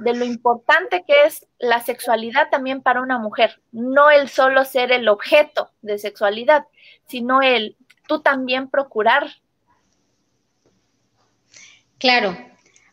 de 0.00 0.14
lo 0.14 0.24
importante 0.24 1.04
que 1.06 1.26
es 1.26 1.46
la 1.60 1.80
sexualidad 1.80 2.50
también 2.50 2.82
para 2.82 3.02
una 3.02 3.18
mujer? 3.18 3.62
No 3.70 4.10
el 4.10 4.28
solo 4.28 4.64
ser 4.64 4.90
el 4.90 5.06
objeto 5.06 5.70
de 5.80 5.98
sexualidad, 5.98 6.64
sino 7.06 7.40
el 7.40 7.76
tú 8.08 8.20
también 8.20 8.68
procurar. 8.70 9.30
Claro. 11.98 12.36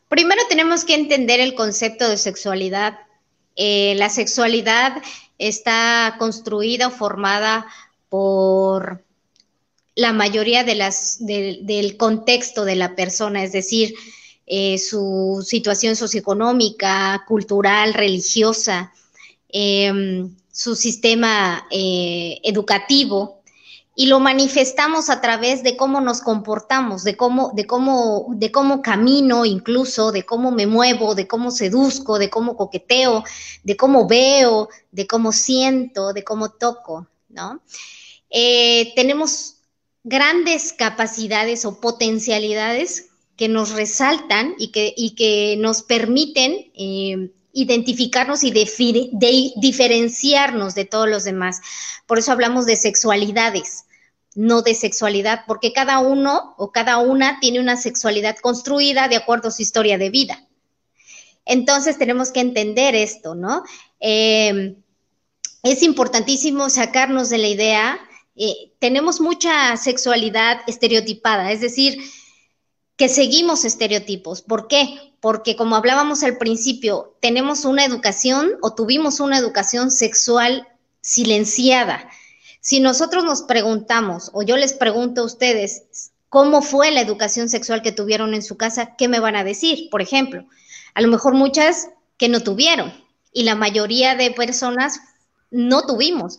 Primero 0.07 0.43
tenemos 0.49 0.85
que 0.85 0.93
entender 0.93 1.39
el 1.39 1.55
concepto 1.55 2.07
de 2.07 2.17
sexualidad. 2.17 2.99
Eh, 3.55 3.95
la 3.95 4.09
sexualidad 4.09 5.01
está 5.47 6.15
construida 6.19 6.87
o 6.87 6.91
formada 6.91 7.65
por 8.09 9.03
la 9.95 10.13
mayoría 10.13 10.63
del 10.63 11.97
contexto 11.97 12.63
de 12.63 12.75
la 12.75 12.95
persona, 12.95 13.43
es 13.43 13.51
decir, 13.51 13.93
eh, 14.45 14.77
su 14.77 15.43
situación 15.45 15.95
socioeconómica, 15.95 17.23
cultural, 17.27 17.93
religiosa, 17.93 18.93
em, 19.49 20.35
su 20.51 20.75
sistema 20.75 21.65
eh, 21.71 22.39
educativo, 22.43 23.40
y 23.93 24.05
lo 24.05 24.19
manifestamos 24.19 25.09
a 25.09 25.19
través 25.19 25.63
de 25.63 25.75
cómo 25.75 25.99
nos 25.99 26.21
comportamos, 26.21 27.03
de 27.03 27.17
cómo, 27.17 27.51
de 27.53 27.67
cómo, 27.67 28.27
de 28.29 28.51
cómo 28.51 28.81
camino 28.81 29.45
incluso, 29.45 30.11
de 30.11 30.25
cómo 30.25 30.51
me 30.51 30.65
muevo, 30.65 31.13
de 31.13 31.27
cómo 31.27 31.51
seduzco, 31.51 32.17
de 32.17 32.29
cómo 32.29 32.55
coqueteo, 32.55 33.23
de 33.63 33.75
cómo 33.75 34.07
veo, 34.07 34.69
de 34.91 35.07
cómo 35.07 35.31
siento, 35.31 36.13
de 36.13 36.23
cómo 36.23 36.51
toco, 36.51 37.07
¿no? 37.29 37.61
Eh, 38.29 38.93
tenemos 38.95 39.57
grandes 40.03 40.73
capacidades 40.73 41.65
o 41.65 41.81
potencialidades 41.81 43.09
que 43.35 43.49
nos 43.49 43.71
resaltan 43.71 44.55
y 44.57 44.71
que, 44.71 44.93
y 44.95 45.15
que 45.15 45.57
nos 45.57 45.83
permiten 45.83 46.71
eh, 46.75 47.31
identificarnos 47.53 48.43
y 48.43 48.51
diferenciarnos 49.57 50.75
de 50.75 50.85
todos 50.85 51.09
los 51.09 51.23
demás. 51.23 51.61
Por 52.05 52.19
eso 52.19 52.31
hablamos 52.31 52.65
de 52.65 52.75
sexualidades, 52.75 53.85
no 54.35 54.61
de 54.61 54.73
sexualidad, 54.75 55.41
porque 55.47 55.73
cada 55.73 55.99
uno 55.99 56.55
o 56.57 56.71
cada 56.71 56.97
una 56.97 57.39
tiene 57.39 57.59
una 57.59 57.77
sexualidad 57.77 58.37
construida 58.37 59.07
de 59.07 59.17
acuerdo 59.17 59.49
a 59.49 59.51
su 59.51 59.61
historia 59.61 59.97
de 59.97 60.09
vida. 60.09 60.47
Entonces 61.45 61.97
tenemos 61.97 62.31
que 62.31 62.39
entender 62.39 62.95
esto, 62.95 63.35
¿no? 63.35 63.63
Em, 63.99 64.75
es 65.63 65.83
importantísimo 65.83 66.69
sacarnos 66.69 67.29
de 67.29 67.37
la 67.37 67.47
idea, 67.47 67.99
eh, 68.35 68.71
tenemos 68.79 69.19
mucha 69.19 69.75
sexualidad 69.77 70.61
estereotipada, 70.67 71.51
es 71.51 71.61
decir, 71.61 72.01
que 72.95 73.09
seguimos 73.09 73.65
estereotipos. 73.65 74.41
¿Por 74.41 74.67
qué? 74.67 75.10
Porque 75.21 75.55
como 75.55 75.75
hablábamos 75.77 76.23
al 76.23 76.37
principio, 76.37 77.15
tenemos 77.21 77.63
una 77.63 77.85
educación 77.85 78.57
o 78.61 78.73
tuvimos 78.73 79.21
una 79.21 79.37
educación 79.37 79.91
sexual 79.91 80.67
silenciada. 80.99 82.09
Si 82.59 82.79
nosotros 82.79 83.23
nos 83.23 83.43
preguntamos, 83.43 84.31
o 84.33 84.43
yo 84.43 84.57
les 84.57 84.73
pregunto 84.73 85.21
a 85.21 85.25
ustedes, 85.25 86.11
¿cómo 86.27 86.61
fue 86.61 86.91
la 86.91 87.01
educación 87.01 87.49
sexual 87.49 87.81
que 87.81 87.91
tuvieron 87.91 88.33
en 88.33 88.43
su 88.43 88.57
casa? 88.57 88.95
¿Qué 88.97 89.07
me 89.07 89.19
van 89.19 89.35
a 89.35 89.43
decir? 89.43 89.89
Por 89.89 90.01
ejemplo, 90.01 90.45
a 90.93 91.01
lo 91.01 91.07
mejor 91.07 91.33
muchas 91.33 91.89
que 92.17 92.27
no 92.27 92.41
tuvieron 92.41 92.93
y 93.31 93.43
la 93.43 93.55
mayoría 93.55 94.15
de 94.15 94.31
personas 94.31 94.99
no 95.49 95.85
tuvimos. 95.85 96.37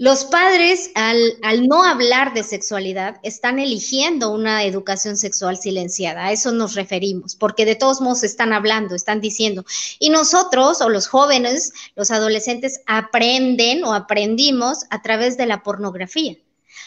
Los 0.00 0.26
padres, 0.26 0.92
al, 0.94 1.66
no 1.66 1.82
hablar 1.82 2.32
de 2.32 2.44
sexualidad, 2.44 3.18
están 3.24 3.58
eligiendo 3.58 4.30
una 4.30 4.62
educación 4.62 5.16
sexual 5.16 5.56
silenciada. 5.56 6.26
A 6.26 6.32
eso 6.32 6.52
nos 6.52 6.76
referimos, 6.76 7.34
porque 7.34 7.64
de 7.64 7.74
todos 7.74 8.00
modos 8.00 8.22
están 8.22 8.52
hablando, 8.52 8.94
están 8.94 9.20
diciendo. 9.20 9.64
Y 9.98 10.10
nosotros, 10.10 10.80
o 10.82 10.88
los 10.88 11.08
jóvenes, 11.08 11.72
los 11.96 12.12
adolescentes, 12.12 12.80
aprenden 12.86 13.82
o 13.82 13.92
aprendimos 13.92 14.84
a 14.90 15.02
través 15.02 15.36
de 15.36 15.46
la 15.46 15.64
pornografía 15.64 16.36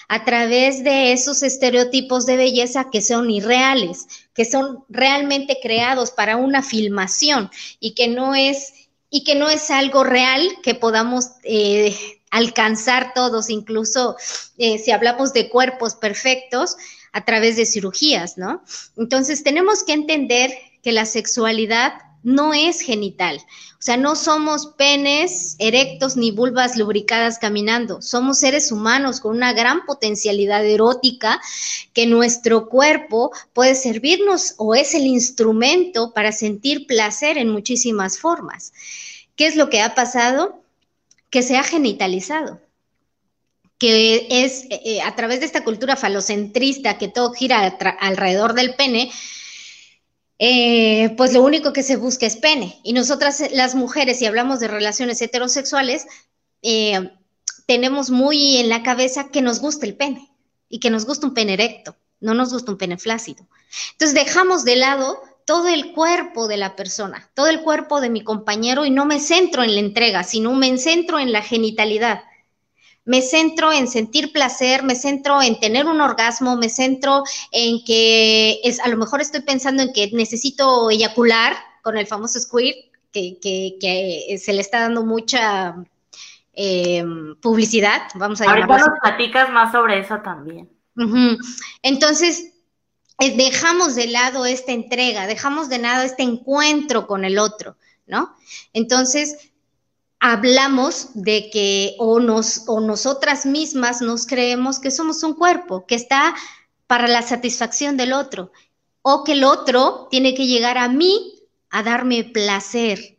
a 0.08 0.26
través 0.26 0.84
de 0.84 1.14
esos 1.14 1.42
estereotipos 1.42 2.26
de 2.26 2.36
belleza 2.36 2.90
que 2.92 3.02
son 3.02 3.32
irreales, 3.32 4.08
que 4.34 4.44
son 4.44 4.84
realmente 4.90 5.58
creados 5.62 6.12
para 6.12 6.36
una 6.36 6.62
filmación 6.62 7.50
y 7.80 7.94
que 7.94 8.10
no 8.10 8.36
es 8.36 8.74
y 9.10 9.24
que 9.24 9.36
no 9.36 9.50
es 9.50 9.72
algo 9.72 10.04
real 10.04 10.42
que 10.64 10.76
podamos 10.76 11.28
eh, 11.44 12.21
alcanzar 12.32 13.14
todos, 13.14 13.50
incluso 13.50 14.16
eh, 14.58 14.80
si 14.80 14.92
hablamos 14.92 15.34
de 15.34 15.50
cuerpos 15.50 15.96
perfectos 15.96 16.78
a 17.12 17.24
través 17.26 17.58
de 17.58 17.66
cirugías, 17.66 18.38
¿no? 18.38 18.64
Entonces 18.98 19.44
tenemos 19.44 19.84
que 19.84 19.94
entender 19.94 20.52
que 20.82 20.92
la 20.92 21.06
sexualidad 21.06 21.94
no 22.24 22.54
es 22.54 22.82
genital. 22.82 23.38
O 23.38 23.84
sea, 23.84 23.98
no 23.98 24.16
somos 24.16 24.68
penes 24.78 25.56
erectos 25.58 26.16
ni 26.16 26.32
vulvas 26.32 26.78
lubricadas 26.78 27.40
caminando. 27.40 28.02
Somos 28.02 28.38
seres 28.38 28.72
humanos 28.72 29.20
con 29.20 29.36
una 29.36 29.54
gran 29.54 29.86
potencialidad 29.86 30.64
erótica 30.64 31.42
que 31.94 32.06
nuestro 32.06 32.70
cuerpo 32.70 33.32
puede 33.54 33.74
servirnos 33.74 34.54
o 34.58 34.76
es 34.76 34.94
el 34.94 35.08
instrumento 35.08 36.14
para 36.14 36.32
sentir 36.32 36.86
placer 36.86 37.40
en 37.40 37.50
muchísimas 37.50 38.20
formas. 38.20 38.72
¿Qué 39.36 39.48
es 39.48 39.56
lo 39.56 39.70
que 39.70 39.82
ha 39.82 39.96
pasado? 39.96 40.61
Que 41.32 41.42
se 41.42 41.58
ha 41.58 41.64
genitalizado, 41.64 42.62
que 43.80 44.28
es 44.30 44.66
eh, 44.70 45.02
a 45.02 45.16
través 45.16 45.40
de 45.40 45.48
esta 45.48 45.64
cultura 45.64 45.96
falocentrista 45.96 47.00
que 47.00 47.08
todo 47.08 47.34
gira 47.34 47.66
alrededor 48.00 48.54
del 48.54 48.76
pene, 48.76 49.10
eh, 50.38 51.14
pues 51.18 51.34
lo 51.34 51.42
único 51.42 51.74
que 51.74 51.82
se 51.82 51.96
busca 51.96 52.28
es 52.28 52.36
pene. 52.36 52.80
Y 52.84 52.94
nosotras 52.94 53.44
las 53.52 53.74
mujeres, 53.74 54.20
si 54.20 54.26
hablamos 54.26 54.60
de 54.60 54.68
relaciones 54.68 55.22
heterosexuales, 55.22 56.06
eh, 56.62 57.12
tenemos 57.66 58.12
muy 58.12 58.58
en 58.58 58.70
la 58.70 58.84
cabeza 58.84 59.30
que 59.30 59.42
nos 59.42 59.62
gusta 59.62 59.86
el 59.86 59.96
pene 59.96 60.30
y 60.68 60.80
que 60.80 60.90
nos 60.90 61.06
gusta 61.06 61.26
un 61.26 61.34
pene 61.34 61.54
erecto, 61.54 61.96
no 62.20 62.34
nos 62.34 62.52
gusta 62.52 62.72
un 62.72 62.78
pene 62.78 62.98
flácido. 62.98 63.48
Entonces 63.94 64.14
dejamos 64.14 64.66
de 64.66 64.76
lado 64.76 65.22
todo 65.46 65.68
el 65.68 65.94
cuerpo 65.94 66.48
de 66.48 66.58
la 66.58 66.76
persona, 66.76 67.30
todo 67.34 67.48
el 67.48 67.62
cuerpo 67.62 68.02
de 68.02 68.10
mi 68.10 68.24
compañero 68.24 68.86
y 68.86 68.92
no 68.92 69.06
me 69.06 69.20
centro 69.20 69.64
en 69.64 69.74
la 69.74 69.80
entrega, 69.80 70.24
sino 70.24 70.54
me 70.54 70.78
centro 70.78 71.20
en 71.20 71.32
la 71.32 71.42
genitalidad. 71.42 72.24
Me 73.04 73.22
centro 73.22 73.72
en 73.72 73.88
sentir 73.88 74.32
placer, 74.32 74.84
me 74.84 74.96
centro 74.96 75.42
en 75.42 75.60
tener 75.60 75.88
un 75.88 76.02
orgasmo, 76.02 76.56
me 76.56 76.70
centro 76.70 77.24
en 77.52 77.84
que 77.84 78.60
es, 78.64 78.80
a 78.80 78.88
lo 78.90 78.98
mejor 78.98 79.22
estoy 79.22 79.42
pensando 79.42 79.82
en 79.82 79.92
que 79.92 80.12
necesito 80.14 80.90
eyacular 80.92 81.56
con 81.82 81.98
el 81.98 82.06
famoso 82.06 82.40
squirt, 82.40 82.78
que, 83.12 83.38
que, 83.42 84.38
se 84.38 84.54
le 84.54 84.62
está 84.62 84.82
dando 84.82 85.04
mucha 85.04 85.76
eh, 86.54 87.04
publicidad, 87.42 88.04
vamos 88.16 88.40
a 88.42 88.46
Ahorita 88.46 88.78
nos 88.78 89.00
platicas 89.02 89.50
más 89.52 89.72
sobre 89.72 90.00
eso 90.00 90.20
también. 90.24 90.70
Entonces, 91.82 92.51
dejamos 93.30 93.96
de 93.96 94.08
lado 94.08 94.46
esta 94.46 94.72
entrega, 94.72 95.28
dejamos 95.28 95.70
de 95.70 95.78
lado 95.78 96.04
este 96.04 96.24
encuentro 96.24 97.06
con 97.06 97.24
el 97.24 97.38
otro, 97.38 97.78
¿no? 98.08 98.36
Entonces, 98.74 99.52
hablamos 100.20 101.10
de 101.14 101.50
que 101.50 101.96
o, 102.00 102.20
nos, 102.20 102.64
o 102.68 102.80
nosotras 102.80 103.46
mismas 103.46 104.02
nos 104.02 104.26
creemos 104.26 104.80
que 104.80 104.92
somos 104.92 105.24
un 105.24 105.34
cuerpo 105.34 105.86
que 105.86 105.96
está 105.96 106.36
para 106.88 107.08
la 107.08 107.22
satisfacción 107.22 107.96
del 107.96 108.14
otro, 108.14 108.52
o 109.02 109.24
que 109.24 109.34
el 109.34 109.44
otro 109.44 110.08
tiene 110.12 110.36
que 110.36 110.48
llegar 110.48 110.78
a 110.78 110.90
mí 110.90 111.42
a 111.70 111.84
darme 111.84 112.24
placer. 112.24 113.18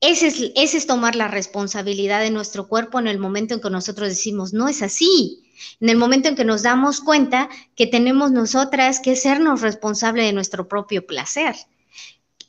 Ese 0.00 0.28
es, 0.28 0.52
ese 0.56 0.78
es 0.78 0.86
tomar 0.86 1.16
la 1.16 1.28
responsabilidad 1.28 2.20
de 2.20 2.30
nuestro 2.30 2.68
cuerpo 2.68 2.98
en 2.98 3.06
el 3.06 3.18
momento 3.18 3.54
en 3.54 3.60
que 3.60 3.70
nosotros 3.70 4.08
decimos, 4.08 4.52
no 4.52 4.68
es 4.68 4.82
así, 4.82 5.39
en 5.80 5.88
el 5.88 5.96
momento 5.96 6.28
en 6.28 6.36
que 6.36 6.44
nos 6.44 6.62
damos 6.62 7.00
cuenta 7.00 7.48
que 7.76 7.86
tenemos 7.86 8.30
nosotras 8.30 9.00
que 9.00 9.16
sernos 9.16 9.60
responsable 9.60 10.24
de 10.24 10.32
nuestro 10.32 10.68
propio 10.68 11.06
placer, 11.06 11.56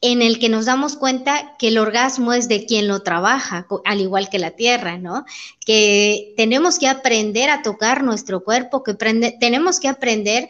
en 0.01 0.21
el 0.21 0.39
que 0.39 0.49
nos 0.49 0.65
damos 0.65 0.95
cuenta 0.95 1.55
que 1.59 1.67
el 1.67 1.77
orgasmo 1.77 2.33
es 2.33 2.47
de 2.47 2.65
quien 2.65 2.87
lo 2.87 3.03
trabaja, 3.03 3.67
al 3.85 4.01
igual 4.01 4.29
que 4.29 4.39
la 4.39 4.51
tierra, 4.51 4.97
¿no? 4.97 5.25
Que 5.65 6.33
tenemos 6.37 6.79
que 6.79 6.87
aprender 6.87 7.49
a 7.49 7.61
tocar 7.61 8.03
nuestro 8.03 8.43
cuerpo, 8.43 8.83
que 8.83 8.93
tenemos 8.93 9.79
que 9.79 9.87
aprender 9.87 10.47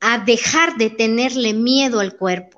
a 0.00 0.18
dejar 0.18 0.76
de 0.76 0.90
tenerle 0.90 1.52
miedo 1.52 2.00
al 2.00 2.16
cuerpo 2.16 2.56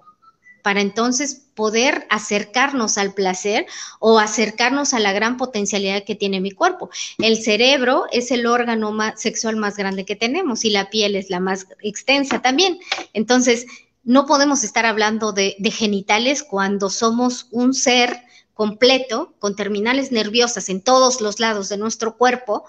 para 0.63 0.83
entonces 0.83 1.48
poder 1.59 2.07
acercarnos 2.09 2.99
al 2.99 3.15
placer 3.15 3.67
o 3.99 4.21
acercarnos 4.21 4.95
a 4.95 5.01
la 5.01 5.13
gran 5.13 5.37
potencialidad 5.37 6.05
que 6.05 6.15
tiene 6.15 6.41
mi 6.41 6.53
cuerpo. 6.53 6.89
El 7.19 7.43
cerebro 7.43 8.05
es 8.13 8.31
el 8.31 8.47
órgano 8.47 8.97
sexual 9.17 9.57
más 9.57 9.77
grande 9.77 10.05
que 10.05 10.15
tenemos 10.15 10.65
y 10.65 10.71
la 10.71 10.89
piel 10.89 11.17
es 11.17 11.31
la 11.31 11.41
más 11.41 11.67
extensa 11.81 12.41
también. 12.43 12.79
Entonces, 13.13 13.67
no 14.05 14.25
podemos 14.25 14.63
estar 14.63 14.87
hablando 14.87 15.33
de, 15.33 15.57
de 15.59 15.73
genitales 15.73 16.45
cuando 16.45 16.91
somos 16.91 17.49
un 17.51 17.75
ser 17.75 18.23
completo 18.55 19.35
con 19.41 19.57
terminales 19.57 20.13
nerviosas 20.13 20.69
en 20.69 20.81
todos 20.81 21.21
los 21.21 21.41
lados 21.41 21.69
de 21.69 21.77
nuestro 21.77 22.17
cuerpo 22.17 22.67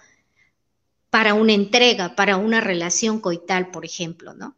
para 1.11 1.35
una 1.35 1.53
entrega, 1.53 2.15
para 2.15 2.37
una 2.37 2.59
relación 2.59 3.19
coital, 3.19 3.69
por 3.69 3.85
ejemplo, 3.85 4.33
¿no? 4.33 4.55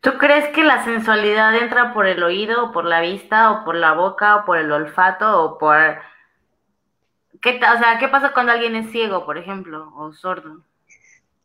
¿Tú 0.00 0.12
crees 0.18 0.48
que 0.54 0.64
la 0.64 0.82
sensualidad 0.82 1.54
entra 1.56 1.92
por 1.92 2.06
el 2.06 2.22
oído 2.22 2.64
o 2.64 2.72
por 2.72 2.86
la 2.86 3.02
vista 3.02 3.50
o 3.50 3.64
por 3.64 3.74
la 3.74 3.92
boca 3.92 4.36
o 4.36 4.44
por 4.46 4.56
el 4.58 4.72
olfato 4.72 5.44
o 5.44 5.58
por... 5.58 5.76
¿Qué, 7.42 7.56
o 7.56 7.78
sea, 7.78 7.98
¿qué 7.98 8.08
pasa 8.08 8.32
cuando 8.32 8.52
alguien 8.52 8.76
es 8.76 8.90
ciego, 8.90 9.26
por 9.26 9.36
ejemplo, 9.36 9.92
o 9.96 10.12
sordo? 10.12 10.62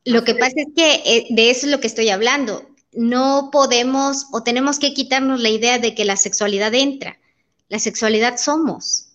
Lo 0.06 0.24
que 0.24 0.36
pasa 0.36 0.54
es 0.56 0.68
que 0.76 0.94
eh, 1.06 1.28
de 1.30 1.50
eso 1.50 1.66
es 1.66 1.72
lo 1.72 1.80
que 1.82 1.88
estoy 1.88 2.10
hablando. 2.10 2.66
No 2.94 3.50
podemos 3.52 4.28
o 4.32 4.42
tenemos 4.44 4.80
que 4.80 4.94
quitarnos 4.94 5.42
la 5.42 5.50
idea 5.50 5.78
de 5.78 5.94
que 5.94 6.06
la 6.06 6.16
sexualidad 6.16 6.74
entra. 6.74 7.18
La 7.68 7.80
sexualidad 7.80 8.38
somos. 8.38 9.10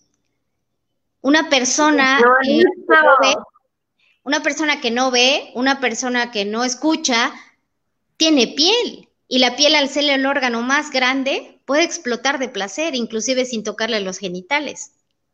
Una 1.21 1.49
persona 1.49 2.19
que 2.43 2.63
no 2.63 3.17
ve, 3.21 3.35
una 4.23 4.43
persona 4.43 4.81
que 4.81 4.91
no 4.91 5.09
ve, 5.09 5.51
una 5.55 5.79
persona 5.79 6.31
que 6.31 6.45
no 6.45 6.63
escucha, 6.63 7.31
tiene 8.17 8.47
piel 8.47 9.07
y 9.31 9.39
la 9.39 9.55
piel, 9.55 9.75
al 9.75 9.87
ser 9.87 10.09
el 10.09 10.25
órgano 10.25 10.61
más 10.61 10.91
grande, 10.91 11.61
puede 11.63 11.83
explotar 11.83 12.37
de 12.37 12.49
placer, 12.49 12.95
inclusive 12.95 13.45
sin 13.45 13.63
tocarle 13.63 14.01
los 14.01 14.17
genitales, 14.17 14.91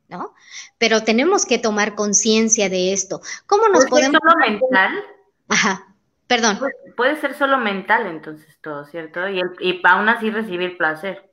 ¿no? 0.08 0.36
Pero 0.78 1.02
tenemos 1.02 1.48
que 1.48 1.58
tomar 1.58 1.96
conciencia 1.96 2.70
de 2.70 2.94
esto. 2.94 3.22
¿Cómo 3.48 3.70
nos 3.70 3.88
¿Puede 3.88 4.12
podemos... 4.12 4.22
Ser 4.22 4.32
solo 4.32 4.60
mental? 4.60 5.04
Ajá, 5.48 5.96
perdón. 6.28 6.60
Puede 6.96 7.20
ser 7.20 7.36
solo 7.36 7.58
mental 7.58 8.06
entonces 8.06 8.56
todo, 8.62 8.86
¿cierto? 8.86 9.28
Y, 9.30 9.42
y 9.62 9.82
aún 9.84 10.08
así 10.10 10.30
recibir 10.30 10.78
placer. 10.78 11.32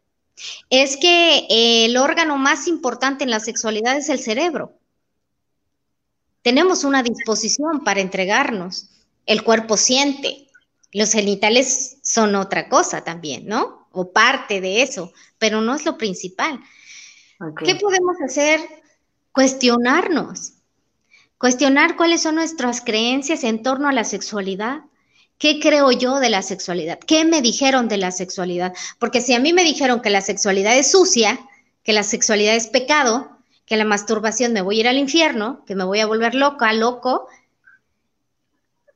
Es 0.70 0.96
que 0.96 1.84
el 1.84 1.98
órgano 1.98 2.38
más 2.38 2.66
importante 2.66 3.24
en 3.24 3.30
la 3.30 3.40
sexualidad 3.40 3.98
es 3.98 4.08
el 4.08 4.20
cerebro. 4.20 4.72
Tenemos 6.40 6.82
una 6.84 7.02
disposición 7.02 7.84
para 7.84 8.00
entregarnos. 8.00 8.88
El 9.26 9.44
cuerpo 9.44 9.76
siente, 9.76 10.43
los 10.94 11.12
genitales 11.12 11.98
son 12.02 12.34
otra 12.36 12.68
cosa 12.68 13.02
también, 13.02 13.46
¿no? 13.46 13.88
O 13.92 14.12
parte 14.12 14.60
de 14.60 14.82
eso, 14.82 15.12
pero 15.38 15.60
no 15.60 15.74
es 15.74 15.84
lo 15.84 15.98
principal. 15.98 16.60
¿Qué 17.64 17.74
podemos 17.74 18.16
hacer? 18.24 18.60
Cuestionarnos. 19.32 20.52
Cuestionar 21.36 21.96
cuáles 21.96 22.22
son 22.22 22.36
nuestras 22.36 22.80
creencias 22.80 23.42
en 23.44 23.62
torno 23.62 23.88
a 23.88 23.92
la 23.92 24.04
sexualidad. 24.04 24.82
¿Qué 25.36 25.58
creo 25.60 25.90
yo 25.90 26.20
de 26.20 26.30
la 26.30 26.42
sexualidad? 26.42 27.00
¿Qué 27.00 27.24
me 27.24 27.42
dijeron 27.42 27.88
de 27.88 27.98
la 27.98 28.12
sexualidad? 28.12 28.72
Porque 29.00 29.20
si 29.20 29.34
a 29.34 29.40
mí 29.40 29.52
me 29.52 29.64
dijeron 29.64 30.00
que 30.00 30.10
la 30.10 30.20
sexualidad 30.20 30.78
es 30.78 30.92
sucia, 30.92 31.40
que 31.82 31.92
la 31.92 32.04
sexualidad 32.04 32.54
es 32.54 32.68
pecado, 32.68 33.36
que 33.66 33.76
la 33.76 33.84
masturbación 33.84 34.52
me 34.52 34.62
voy 34.62 34.76
a 34.76 34.80
ir 34.80 34.88
al 34.88 34.98
infierno, 34.98 35.64
que 35.66 35.74
me 35.74 35.84
voy 35.84 35.98
a 35.98 36.06
volver 36.06 36.36
loca, 36.36 36.72
loco, 36.72 37.26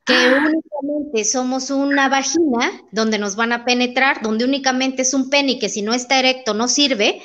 que 0.09 0.15
únicamente 0.15 1.25
somos 1.27 1.69
una 1.71 2.09
vagina 2.09 2.81
donde 2.93 3.19
nos 3.19 3.37
van 3.37 3.53
a 3.53 3.67
penetrar, 3.67 4.23
donde 4.23 4.47
únicamente 4.47 5.03
es 5.03 5.13
un 5.13 5.29
pene 5.29 5.53
y 5.53 5.59
que 5.59 5.69
si 5.69 5.83
no 5.83 5.93
está 5.93 6.19
erecto 6.19 6.55
no 6.55 6.67
sirve, 6.67 7.21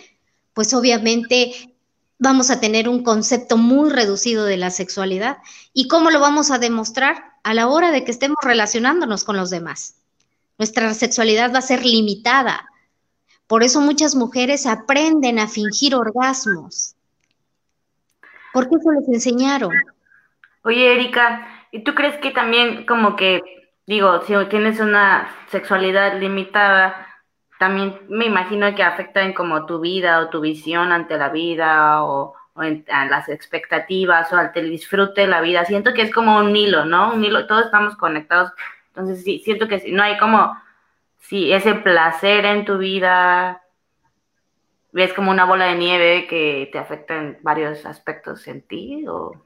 pues 0.54 0.74
obviamente 0.74 1.74
vamos 2.20 2.50
a 2.52 2.60
tener 2.60 2.90
un 2.90 3.02
concepto 3.02 3.56
muy 3.56 3.90
reducido 3.90 4.44
de 4.44 4.58
la 4.58 4.70
sexualidad. 4.70 5.38
¿Y 5.72 5.88
cómo 5.88 6.12
lo 6.12 6.20
vamos 6.20 6.52
a 6.52 6.60
demostrar? 6.60 7.24
A 7.44 7.54
la 7.54 7.70
hora 7.70 7.92
de 7.92 8.04
que 8.04 8.12
estemos 8.12 8.38
relacionándonos 8.44 9.24
con 9.24 9.38
los 9.38 9.50
demás. 9.50 9.96
Nuestra 10.58 10.94
sexualidad 10.94 11.54
va 11.54 11.60
a 11.60 11.62
ser 11.62 11.86
limitada. 11.86 12.68
Por 13.48 13.64
eso 13.64 13.80
muchas 13.80 14.14
mujeres 14.14 14.66
aprenden 14.66 15.40
a 15.40 15.48
fingir 15.48 15.96
orgasmos. 15.96 16.96
Porque 18.52 18.76
eso 18.76 18.92
les 18.92 19.08
enseñaron. 19.08 19.72
Oye, 20.64 20.94
Erika, 20.94 21.53
¿Y 21.74 21.84
tú 21.84 21.96
crees 21.96 22.18
que 22.20 22.30
también 22.30 22.86
como 22.86 23.16
que, 23.16 23.42
digo, 23.88 24.22
si 24.22 24.36
tienes 24.46 24.80
una 24.80 25.28
sexualidad 25.48 26.20
limitada, 26.20 27.08
también 27.58 28.00
me 28.10 28.26
imagino 28.26 28.76
que 28.76 28.84
afecta 28.84 29.24
en 29.24 29.34
como 29.34 29.66
tu 29.66 29.80
vida 29.80 30.20
o 30.20 30.30
tu 30.30 30.40
visión 30.40 30.92
ante 30.92 31.18
la 31.18 31.30
vida 31.30 32.04
o, 32.04 32.36
en, 32.62 32.86
las 32.88 33.28
expectativas 33.28 34.32
o 34.32 34.38
ante 34.38 34.60
el 34.60 34.70
disfrute 34.70 35.22
de 35.22 35.28
la 35.28 35.42
vida. 35.42 35.66
Siento 35.66 35.96
que 35.96 36.04
es 36.04 36.14
como 36.14 36.38
un 36.38 36.56
hilo, 36.56 36.86
¿no? 36.86 37.12
Un 37.12 37.26
hilo, 37.26 37.48
todos 37.48 37.66
estamos 37.66 37.96
conectados. 37.98 38.52
Entonces, 38.90 39.24
sí, 39.24 39.42
siento 39.44 39.68
que 39.68 39.84
no 39.92 40.04
hay 40.04 40.20
como, 40.20 40.56
si 41.22 41.52
ese 41.54 41.74
placer 41.74 42.46
en 42.46 42.66
tu 42.66 42.78
vida, 42.78 43.64
ves 44.92 45.12
como 45.14 45.32
una 45.32 45.46
bola 45.46 45.66
de 45.66 45.76
nieve 45.76 46.28
que 46.28 46.70
te 46.72 46.78
afecta 46.78 47.16
en 47.16 47.40
varios 47.42 47.84
aspectos 47.88 48.48
en 48.48 48.62
ti 48.62 49.06
o... 49.08 49.44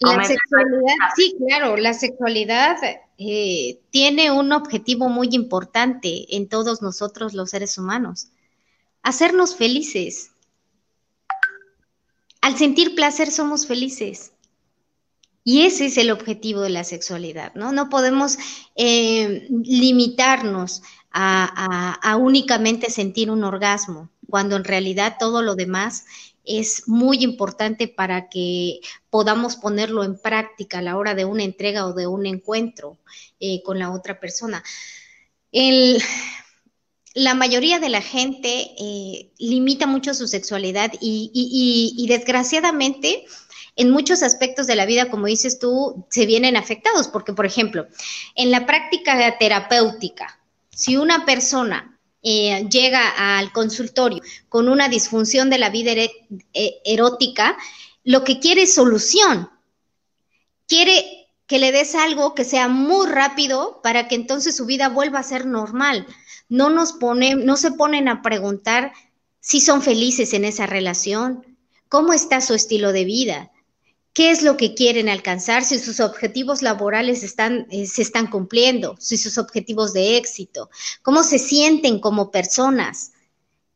La 0.00 0.24
sexualidad, 0.24 0.94
sí, 1.16 1.34
claro, 1.46 1.76
la 1.76 1.92
sexualidad 1.92 2.76
eh, 3.18 3.80
tiene 3.90 4.30
un 4.30 4.52
objetivo 4.52 5.08
muy 5.08 5.28
importante 5.32 6.36
en 6.36 6.48
todos 6.48 6.82
nosotros 6.82 7.34
los 7.34 7.50
seres 7.50 7.78
humanos, 7.78 8.28
hacernos 9.02 9.56
felices. 9.56 10.30
Al 12.40 12.56
sentir 12.56 12.94
placer 12.94 13.32
somos 13.32 13.66
felices. 13.66 14.32
Y 15.42 15.62
ese 15.62 15.86
es 15.86 15.96
el 15.96 16.10
objetivo 16.10 16.60
de 16.60 16.70
la 16.70 16.84
sexualidad, 16.84 17.54
¿no? 17.54 17.72
No 17.72 17.88
podemos 17.88 18.38
eh, 18.76 19.48
limitarnos 19.50 20.82
a 21.10 22.16
únicamente 22.20 22.90
sentir 22.90 23.30
un 23.30 23.42
orgasmo, 23.42 24.10
cuando 24.28 24.56
en 24.56 24.64
realidad 24.64 25.16
todo 25.18 25.42
lo 25.42 25.54
demás 25.54 26.04
es 26.48 26.88
muy 26.88 27.22
importante 27.22 27.88
para 27.88 28.28
que 28.28 28.80
podamos 29.10 29.56
ponerlo 29.56 30.02
en 30.02 30.18
práctica 30.18 30.78
a 30.78 30.82
la 30.82 30.96
hora 30.96 31.14
de 31.14 31.26
una 31.26 31.44
entrega 31.44 31.86
o 31.86 31.92
de 31.92 32.06
un 32.06 32.26
encuentro 32.26 32.98
eh, 33.38 33.62
con 33.62 33.78
la 33.78 33.92
otra 33.92 34.18
persona. 34.18 34.64
la 37.14 37.34
mayoría 37.34 37.78
de 37.80 37.88
la 37.88 38.00
gente 38.00 38.70
eh, 38.78 39.30
limita 39.38 39.86
mucho 39.86 40.14
su 40.14 40.26
sexualidad 40.26 40.92
y, 41.00 42.06
desgraciadamente 42.08 43.26
en 43.76 43.90
muchos 43.90 44.22
aspectos 44.22 44.66
de 44.66 44.74
la 44.74 44.86
vida, 44.86 45.10
como 45.10 45.26
dices 45.26 45.58
tú, 45.58 46.06
se 46.10 46.26
vienen 46.26 46.56
afectados, 46.56 47.08
porque 47.08 47.32
por 47.32 47.46
ejemplo, 47.46 47.86
en 48.34 48.50
la 48.50 48.66
práctica 48.66 49.38
terapéutica, 49.38 50.40
si 50.70 50.96
una 50.96 51.24
persona 51.24 51.97
eh, 52.30 52.68
llega 52.68 53.38
al 53.38 53.52
consultorio 53.52 54.22
con 54.48 54.68
una 54.68 54.88
disfunción 54.88 55.48
de 55.48 55.58
la 55.58 55.70
vida 55.70 55.92
eh, 55.92 56.74
erótica, 56.84 57.56
lo 58.04 58.24
que 58.24 58.38
quiere 58.38 58.62
es 58.62 58.74
solución. 58.74 59.48
Quiere 60.66 61.28
que 61.46 61.58
le 61.58 61.72
des 61.72 61.94
algo 61.94 62.34
que 62.34 62.44
sea 62.44 62.68
muy 62.68 63.06
rápido 63.06 63.80
para 63.82 64.08
que 64.08 64.14
entonces 64.14 64.56
su 64.56 64.66
vida 64.66 64.88
vuelva 64.90 65.20
a 65.20 65.22
ser 65.22 65.46
normal 65.46 66.06
no 66.48 66.70
nos 66.70 66.92
ponen, 66.92 67.44
no 67.44 67.56
se 67.56 67.72
ponen 67.72 68.08
a 68.08 68.22
preguntar 68.22 68.92
si 69.40 69.60
son 69.60 69.82
felices 69.82 70.32
en 70.32 70.44
esa 70.44 70.66
relación, 70.66 71.56
cómo 71.88 72.12
está 72.12 72.40
su 72.40 72.54
estilo 72.54 72.92
de 72.92 73.04
vida, 73.04 73.50
qué 74.12 74.30
es 74.30 74.42
lo 74.42 74.56
que 74.56 74.74
quieren 74.74 75.08
alcanzar, 75.08 75.64
si 75.64 75.78
sus 75.78 76.00
objetivos 76.00 76.62
laborales 76.62 77.22
están, 77.22 77.66
eh, 77.70 77.86
se 77.86 78.02
están 78.02 78.26
cumpliendo, 78.26 78.96
si 78.98 79.16
sus 79.16 79.38
objetivos 79.38 79.92
de 79.92 80.16
éxito, 80.16 80.70
cómo 81.02 81.22
se 81.22 81.38
sienten 81.38 82.00
como 82.00 82.30
personas, 82.30 83.12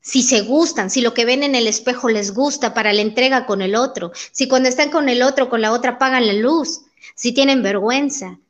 si 0.00 0.22
se 0.22 0.40
gustan, 0.40 0.90
si 0.90 1.00
lo 1.00 1.14
que 1.14 1.24
ven 1.24 1.44
en 1.44 1.54
el 1.54 1.68
espejo 1.68 2.08
les 2.08 2.34
gusta 2.34 2.74
para 2.74 2.92
la 2.92 3.02
entrega 3.02 3.46
con 3.46 3.62
el 3.62 3.76
otro, 3.76 4.10
si 4.32 4.48
cuando 4.48 4.68
están 4.68 4.90
con 4.90 5.08
el 5.08 5.22
otro, 5.22 5.48
con 5.48 5.60
la 5.60 5.72
otra, 5.72 5.92
apagan 5.92 6.26
la 6.26 6.32
luz, 6.32 6.82
si 7.14 7.32
tienen 7.32 7.62
vergüenza, 7.62 8.40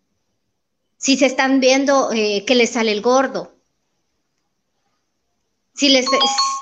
si 0.96 1.18
se 1.18 1.26
están 1.26 1.60
viendo 1.60 2.10
eh, 2.12 2.44
que 2.46 2.54
les 2.54 2.70
sale 2.70 2.92
el 2.92 3.02
gordo, 3.02 3.54
si 5.74 5.88
les, 5.88 6.06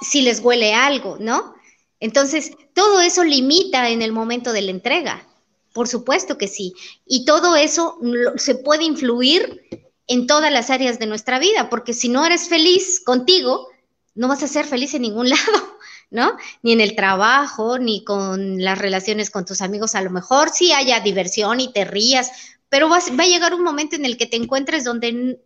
si 0.02 0.22
les 0.22 0.40
huele 0.40 0.74
algo, 0.74 1.18
¿no? 1.20 1.54
Entonces, 2.00 2.52
todo 2.74 3.00
eso 3.00 3.22
limita 3.24 3.90
en 3.90 4.02
el 4.02 4.12
momento 4.12 4.52
de 4.52 4.62
la 4.62 4.70
entrega. 4.70 5.26
Por 5.72 5.86
supuesto 5.86 6.38
que 6.38 6.48
sí. 6.48 6.74
Y 7.06 7.24
todo 7.24 7.54
eso 7.56 7.98
se 8.36 8.56
puede 8.56 8.84
influir 8.84 9.62
en 10.06 10.26
todas 10.26 10.52
las 10.52 10.70
áreas 10.70 10.98
de 10.98 11.06
nuestra 11.06 11.38
vida, 11.38 11.70
porque 11.70 11.92
si 11.92 12.08
no 12.08 12.26
eres 12.26 12.48
feliz 12.48 13.00
contigo, 13.04 13.68
no 14.16 14.26
vas 14.26 14.42
a 14.42 14.48
ser 14.48 14.64
feliz 14.66 14.92
en 14.94 15.02
ningún 15.02 15.28
lado, 15.30 15.78
¿no? 16.10 16.36
Ni 16.62 16.72
en 16.72 16.80
el 16.80 16.96
trabajo, 16.96 17.78
ni 17.78 18.02
con 18.02 18.60
las 18.62 18.78
relaciones 18.78 19.30
con 19.30 19.44
tus 19.44 19.62
amigos. 19.62 19.94
A 19.94 20.02
lo 20.02 20.10
mejor 20.10 20.50
sí 20.50 20.72
haya 20.72 20.98
diversión 21.00 21.60
y 21.60 21.72
te 21.72 21.84
rías, 21.84 22.32
pero 22.68 22.88
va 22.88 22.98
a 22.98 23.26
llegar 23.26 23.54
un 23.54 23.62
momento 23.62 23.96
en 23.96 24.04
el 24.04 24.16
que 24.16 24.26
te 24.26 24.36
encuentres 24.36 24.84
donde 24.84 25.40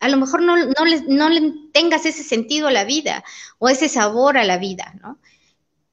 a 0.00 0.08
lo 0.08 0.16
mejor 0.16 0.42
no, 0.42 0.56
tengas 1.72 2.06
ese 2.06 2.24
sentido 2.24 2.68
a 2.68 2.72
la 2.72 2.84
vida 2.84 3.22
o 3.58 3.68
ese 3.68 3.88
sabor 3.88 4.38
a 4.38 4.44
la 4.44 4.56
vida, 4.56 4.94
¿no? 5.02 5.18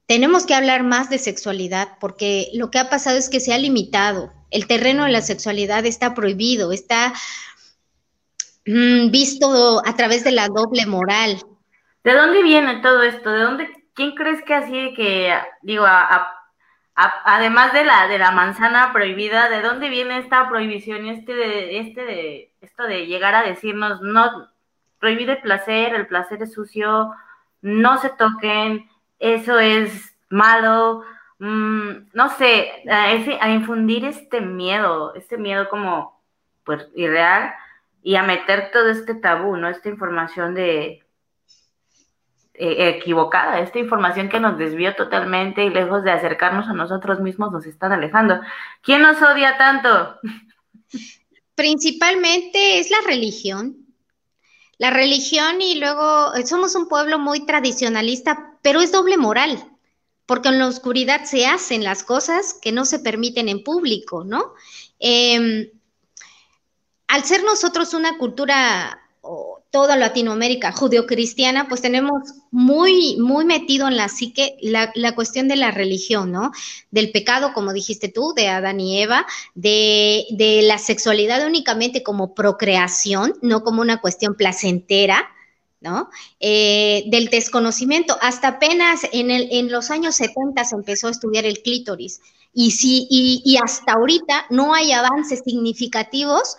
Tenemos 0.08 0.46
que 0.46 0.54
hablar 0.54 0.82
más 0.82 1.10
de 1.10 1.18
sexualidad 1.18 1.98
porque 2.00 2.48
lo 2.54 2.70
que 2.70 2.78
ha 2.78 2.88
pasado 2.88 3.18
es 3.18 3.28
que 3.28 3.40
se 3.40 3.52
ha 3.52 3.58
limitado. 3.58 4.32
El 4.50 4.66
terreno 4.66 5.04
de 5.04 5.12
la 5.12 5.20
sexualidad 5.20 5.84
está 5.84 6.14
prohibido, 6.14 6.72
está 6.72 7.12
mm, 8.66 9.10
visto 9.10 9.82
a 9.86 9.94
través 9.96 10.24
de 10.24 10.32
la 10.32 10.48
doble 10.48 10.86
moral. 10.86 11.38
¿De 12.02 12.14
dónde 12.14 12.42
viene 12.42 12.80
todo 12.80 13.02
esto? 13.02 13.30
¿De 13.30 13.42
dónde? 13.42 13.68
¿Quién 13.92 14.14
crees 14.14 14.42
que 14.44 14.54
así 14.54 14.94
que, 14.96 15.34
digo, 15.62 15.84
a 15.86 16.34
además 16.98 17.72
de 17.72 17.84
la 17.84 18.08
de 18.08 18.18
la 18.18 18.32
manzana 18.32 18.92
prohibida, 18.92 19.48
¿de 19.48 19.62
dónde 19.62 19.88
viene 19.88 20.18
esta 20.18 20.48
prohibición 20.48 21.06
y 21.06 21.10
este 21.10 21.34
de 21.34 21.78
este 21.78 22.04
de 22.04 22.52
esto 22.60 22.84
de 22.84 23.06
llegar 23.06 23.34
a 23.34 23.42
decirnos 23.42 24.00
no 24.00 24.48
prohibir 24.98 25.30
el 25.30 25.40
placer, 25.40 25.94
el 25.94 26.08
placer 26.08 26.42
es 26.42 26.52
sucio, 26.52 27.12
no 27.62 27.98
se 27.98 28.10
toquen, 28.10 28.88
eso 29.18 29.58
es 29.58 30.16
malo, 30.30 31.02
mm, 31.38 32.10
no 32.12 32.28
sé, 32.36 32.70
a, 32.90 33.04
a 33.04 33.50
infundir 33.50 34.04
este 34.04 34.40
miedo, 34.40 35.14
este 35.14 35.38
miedo 35.38 35.68
como 35.68 36.20
pues 36.64 36.86
irreal 36.94 37.54
y 38.02 38.16
a 38.16 38.22
meter 38.22 38.70
todo 38.72 38.90
este 38.90 39.14
tabú, 39.14 39.56
¿no? 39.56 39.68
Esta 39.68 39.88
información 39.88 40.54
de 40.54 41.02
eh, 42.60 42.96
equivocada, 42.96 43.60
esta 43.60 43.78
información 43.78 44.28
que 44.28 44.40
nos 44.40 44.58
desvió 44.58 44.96
totalmente 44.96 45.64
y 45.64 45.70
lejos 45.70 46.02
de 46.02 46.10
acercarnos 46.10 46.66
a 46.66 46.72
nosotros 46.72 47.20
mismos 47.20 47.52
nos 47.52 47.66
están 47.66 47.92
alejando. 47.92 48.40
¿Quién 48.82 49.02
nos 49.02 49.22
odia 49.22 49.56
tanto? 49.56 50.16
Principalmente 51.54 52.80
es 52.80 52.90
la 52.90 52.98
religión. 53.06 53.76
La 54.76 54.90
religión 54.90 55.60
y 55.60 55.78
luego 55.78 56.34
eh, 56.34 56.44
somos 56.46 56.74
un 56.74 56.88
pueblo 56.88 57.20
muy 57.20 57.46
tradicionalista, 57.46 58.47
pero 58.62 58.80
es 58.80 58.92
doble 58.92 59.16
moral, 59.16 59.64
porque 60.26 60.48
en 60.48 60.58
la 60.58 60.66
oscuridad 60.66 61.24
se 61.24 61.46
hacen 61.46 61.84
las 61.84 62.02
cosas 62.02 62.54
que 62.54 62.72
no 62.72 62.84
se 62.84 62.98
permiten 62.98 63.48
en 63.48 63.64
público, 63.64 64.24
¿no? 64.24 64.54
Em, 64.98 65.70
al 67.06 67.24
ser 67.24 67.44
nosotros 67.44 67.94
una 67.94 68.18
cultura 68.18 69.00
toda 69.70 69.96
Latinoamérica 69.96 70.72
judeocristiana, 70.72 71.68
pues 71.68 71.82
tenemos 71.82 72.22
muy, 72.50 73.16
muy 73.18 73.44
metido 73.44 73.86
en 73.86 73.96
la 73.96 74.08
psique 74.08 74.56
la, 74.62 74.90
la, 74.94 75.14
cuestión 75.14 75.48
de 75.48 75.56
la 75.56 75.70
religión, 75.70 76.32
¿no? 76.32 76.52
Del 76.90 77.12
pecado, 77.12 77.52
como 77.52 77.72
dijiste 77.72 78.08
tú, 78.08 78.32
de 78.34 78.48
Adán 78.48 78.80
y 78.80 79.02
Eva, 79.02 79.26
de, 79.54 80.24
de 80.30 80.62
la 80.62 80.78
sexualidad 80.78 81.46
únicamente 81.46 82.02
como 82.02 82.34
procreación, 82.34 83.34
no 83.42 83.62
como 83.62 83.82
una 83.82 84.00
cuestión 84.00 84.34
placentera, 84.36 85.28
¿no? 85.80 86.10
Eh, 86.40 87.04
del 87.06 87.28
desconocimiento. 87.28 88.16
Hasta 88.20 88.48
apenas 88.48 89.06
en, 89.12 89.30
el, 89.30 89.48
en 89.50 89.70
los 89.70 89.90
años 89.90 90.16
70 90.16 90.64
se 90.64 90.74
empezó 90.74 91.08
a 91.08 91.12
estudiar 91.12 91.44
el 91.44 91.62
clítoris. 91.62 92.20
Y, 92.52 92.72
si, 92.72 93.06
y, 93.10 93.42
y 93.44 93.58
hasta 93.62 93.92
ahorita 93.92 94.46
no 94.50 94.74
hay 94.74 94.92
avances 94.92 95.42
significativos 95.44 96.56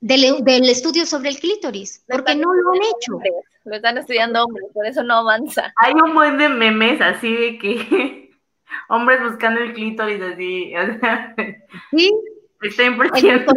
del, 0.00 0.68
estudio 0.68 1.06
sobre 1.06 1.30
el 1.30 1.38
clítoris, 1.38 2.04
porque 2.08 2.34
no 2.34 2.52
lo 2.52 2.70
han 2.70 2.82
hecho. 2.82 3.20
Lo 3.64 3.76
están 3.76 3.98
estudiando 3.98 4.44
hombres, 4.44 4.66
por 4.72 4.86
eso 4.86 5.02
no 5.02 5.14
avanza. 5.14 5.72
Hay 5.82 5.94
un 5.94 6.14
buen 6.14 6.38
de 6.38 6.48
memes 6.48 7.00
así 7.00 7.34
de 7.34 7.58
que 7.58 8.30
hombres 8.88 9.20
buscando 9.22 9.60
el 9.60 9.72
clítoris 9.74 10.22
así. 10.22 10.72
sí. 11.90 12.10
Está 12.60 12.84
impresionante. 12.84 13.52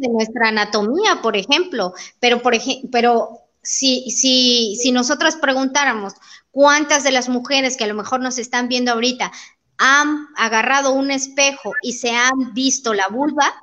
De 0.00 0.08
nuestra 0.10 0.48
anatomía, 0.50 1.20
por 1.20 1.36
ejemplo, 1.36 1.92
pero 2.20 2.40
por 2.40 2.54
ejemplo, 2.54 2.88
pero 2.92 3.47
si, 3.70 4.10
si, 4.10 4.76
si 4.80 4.92
nosotras 4.92 5.36
preguntáramos 5.36 6.14
cuántas 6.50 7.04
de 7.04 7.10
las 7.10 7.28
mujeres 7.28 7.76
que 7.76 7.84
a 7.84 7.86
lo 7.86 7.92
mejor 7.92 8.20
nos 8.20 8.38
están 8.38 8.66
viendo 8.66 8.92
ahorita 8.92 9.30
han 9.76 10.26
agarrado 10.36 10.94
un 10.94 11.10
espejo 11.10 11.72
y 11.82 11.92
se 11.92 12.12
han 12.12 12.54
visto 12.54 12.94
la 12.94 13.08
vulva, 13.08 13.54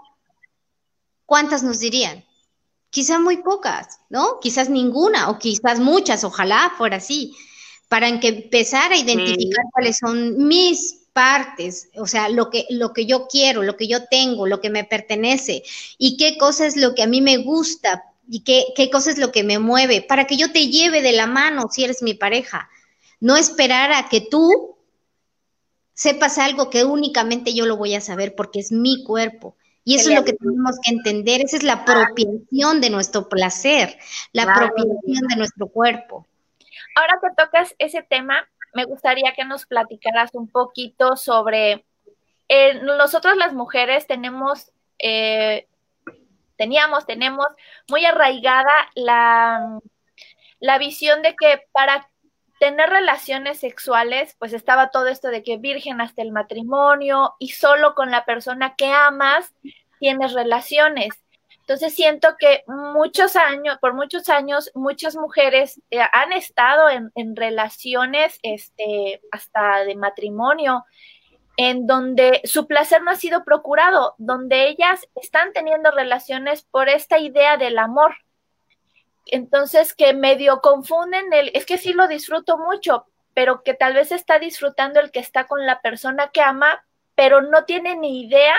¿cuántas 1.26 1.64
nos 1.64 1.80
dirían? 1.80 2.24
Quizás 2.92 3.20
muy 3.20 3.38
pocas, 3.38 4.00
¿no? 4.10 4.40
Quizás 4.40 4.70
ninguna 4.70 5.32
o 5.32 5.40
quizás 5.40 5.80
muchas, 5.80 6.24
ojalá 6.24 6.72
fuera 6.78 6.98
así, 6.98 7.36
para 7.90 8.20
que 8.20 8.28
empezar 8.28 8.92
a 8.92 8.98
identificar 8.98 9.66
cuáles 9.74 9.98
son 9.98 10.46
mis 10.46 11.08
partes, 11.14 11.90
o 11.96 12.06
sea, 12.06 12.30
lo 12.30 12.52
que, 12.52 12.68
lo 12.70 12.94
que 12.94 13.08
yo 13.08 13.26
quiero, 13.26 13.64
lo 13.64 13.76
que 13.76 13.88
yo 13.88 14.06
tengo, 14.06 14.46
lo 14.46 14.62
que 14.62 14.70
me 14.70 14.84
pertenece 14.84 15.64
y 15.98 16.16
qué 16.16 16.38
cosa 16.38 16.68
es 16.68 16.78
lo 16.78 16.94
que 16.94 17.02
a 17.02 17.08
mí 17.08 17.22
me 17.22 17.38
gusta 17.38 18.04
y 18.28 18.44
qué, 18.44 18.66
qué 18.76 18.90
cosa 18.90 19.12
es 19.12 19.18
lo 19.18 19.32
que 19.32 19.44
me 19.44 19.60
mueve, 19.60 20.02
para 20.02 20.26
que 20.26 20.38
yo 20.38 20.52
te 20.52 20.68
lleve 20.68 21.02
de 21.02 21.12
la 21.12 21.28
mano 21.28 21.68
si 21.70 21.84
eres 21.84 22.02
mi 22.02 22.14
pareja. 22.14 22.70
No 23.20 23.36
esperar 23.36 23.92
a 23.92 24.10
que 24.10 24.22
tú 24.22 24.76
sepas 25.94 26.38
algo 26.38 26.70
que 26.70 26.84
únicamente 26.84 27.54
yo 27.54 27.66
lo 27.66 27.78
voy 27.78 27.96
a 27.96 28.02
saber 28.02 28.36
porque 28.36 28.60
es 28.60 28.72
mi 28.72 29.04
cuerpo. 29.04 29.56
Y 29.88 29.96
eso 29.96 30.10
es 30.10 30.16
lo 30.16 30.26
que 30.26 30.34
tenemos 30.34 30.78
que 30.84 30.92
entender, 30.92 31.42
esa 31.42 31.58
es 31.58 31.64
la 31.64 31.74
apropiación 31.74 32.82
de 32.82 32.90
nuestro 32.90 33.30
placer, 33.30 33.96
la 34.34 34.44
apropiación 34.44 35.28
de 35.30 35.36
nuestro 35.36 35.68
cuerpo. 35.68 36.26
Ahora 36.96 37.20
que 37.22 37.30
tocas 37.38 37.76
ese 37.78 38.02
tema, 38.02 38.48
me 38.74 38.86
gustaría 38.86 39.34
que 39.36 39.46
nos 39.46 39.68
platicaras 39.68 40.32
un 40.34 40.48
poquito 40.48 41.16
sobre, 41.16 41.86
eh, 42.48 42.82
nosotros 42.82 43.38
las 43.38 43.54
mujeres 43.54 44.08
tenemos, 44.08 44.72
eh, 44.98 45.68
teníamos, 46.58 47.06
tenemos 47.06 47.48
muy 47.90 48.06
arraigada 48.06 48.74
la, 48.96 49.80
la 50.60 50.78
visión 50.78 51.22
de 51.22 51.36
que 51.36 51.64
para 51.72 52.10
tener 52.60 52.90
relaciones 52.90 53.60
sexuales, 53.60 54.36
pues 54.40 54.54
estaba 54.54 54.90
todo 54.90 55.08
esto 55.08 55.28
de 55.30 55.44
que 55.44 55.58
virgen 55.58 56.02
hasta 56.02 56.22
el 56.22 56.32
matrimonio 56.32 57.34
y 57.40 57.50
solo 57.50 57.96
con 57.96 58.12
la 58.12 58.26
persona 58.26 58.76
que 58.76 58.88
amas 58.88 59.54
tienes 60.00 60.34
relaciones. 60.34 61.10
Entonces 61.60 61.96
siento 61.96 62.36
que 62.38 62.64
muchos 62.68 63.36
años, 63.36 63.78
por 63.80 63.96
muchos 63.96 64.30
años, 64.30 64.70
muchas 64.76 65.16
mujeres 65.16 65.82
eh, 65.90 66.00
han 66.12 66.32
estado 66.32 66.90
en, 66.90 67.12
en, 67.16 67.36
relaciones, 67.36 68.40
este, 68.44 69.22
hasta 69.32 69.84
de 69.84 69.96
matrimonio, 69.96 70.86
en 71.58 71.88
donde 71.88 72.42
su 72.44 72.68
placer 72.68 73.02
no 73.02 73.12
ha 73.12 73.16
sido 73.16 73.44
procurado, 73.44 74.16
donde 74.18 74.68
ellas 74.68 75.08
están 75.16 75.54
teniendo 75.54 75.92
relaciones 75.92 76.64
por 76.64 76.90
esta 76.90 77.18
idea 77.18 77.58
del 77.58 77.78
amor, 77.78 78.16
entonces 79.28 79.94
que 79.94 80.14
medio 80.14 80.62
confunden 80.62 81.32
el, 81.34 81.52
es 81.54 81.66
que 81.66 81.78
sí 81.78 81.94
lo 81.94 82.08
disfruto 82.08 82.58
mucho, 82.58 83.06
pero 83.34 83.64
que 83.64 83.74
tal 83.74 83.94
vez 83.94 84.12
está 84.12 84.40
disfrutando 84.40 85.00
el 85.00 85.12
que 85.12 85.20
está 85.20 85.46
con 85.46 85.66
la 85.66 85.82
persona 85.82 86.30
que 86.30 86.42
ama, 86.42 86.86
pero 87.16 87.42
no 87.42 87.66
tiene 87.66 87.96
ni 87.96 88.26
idea 88.26 88.56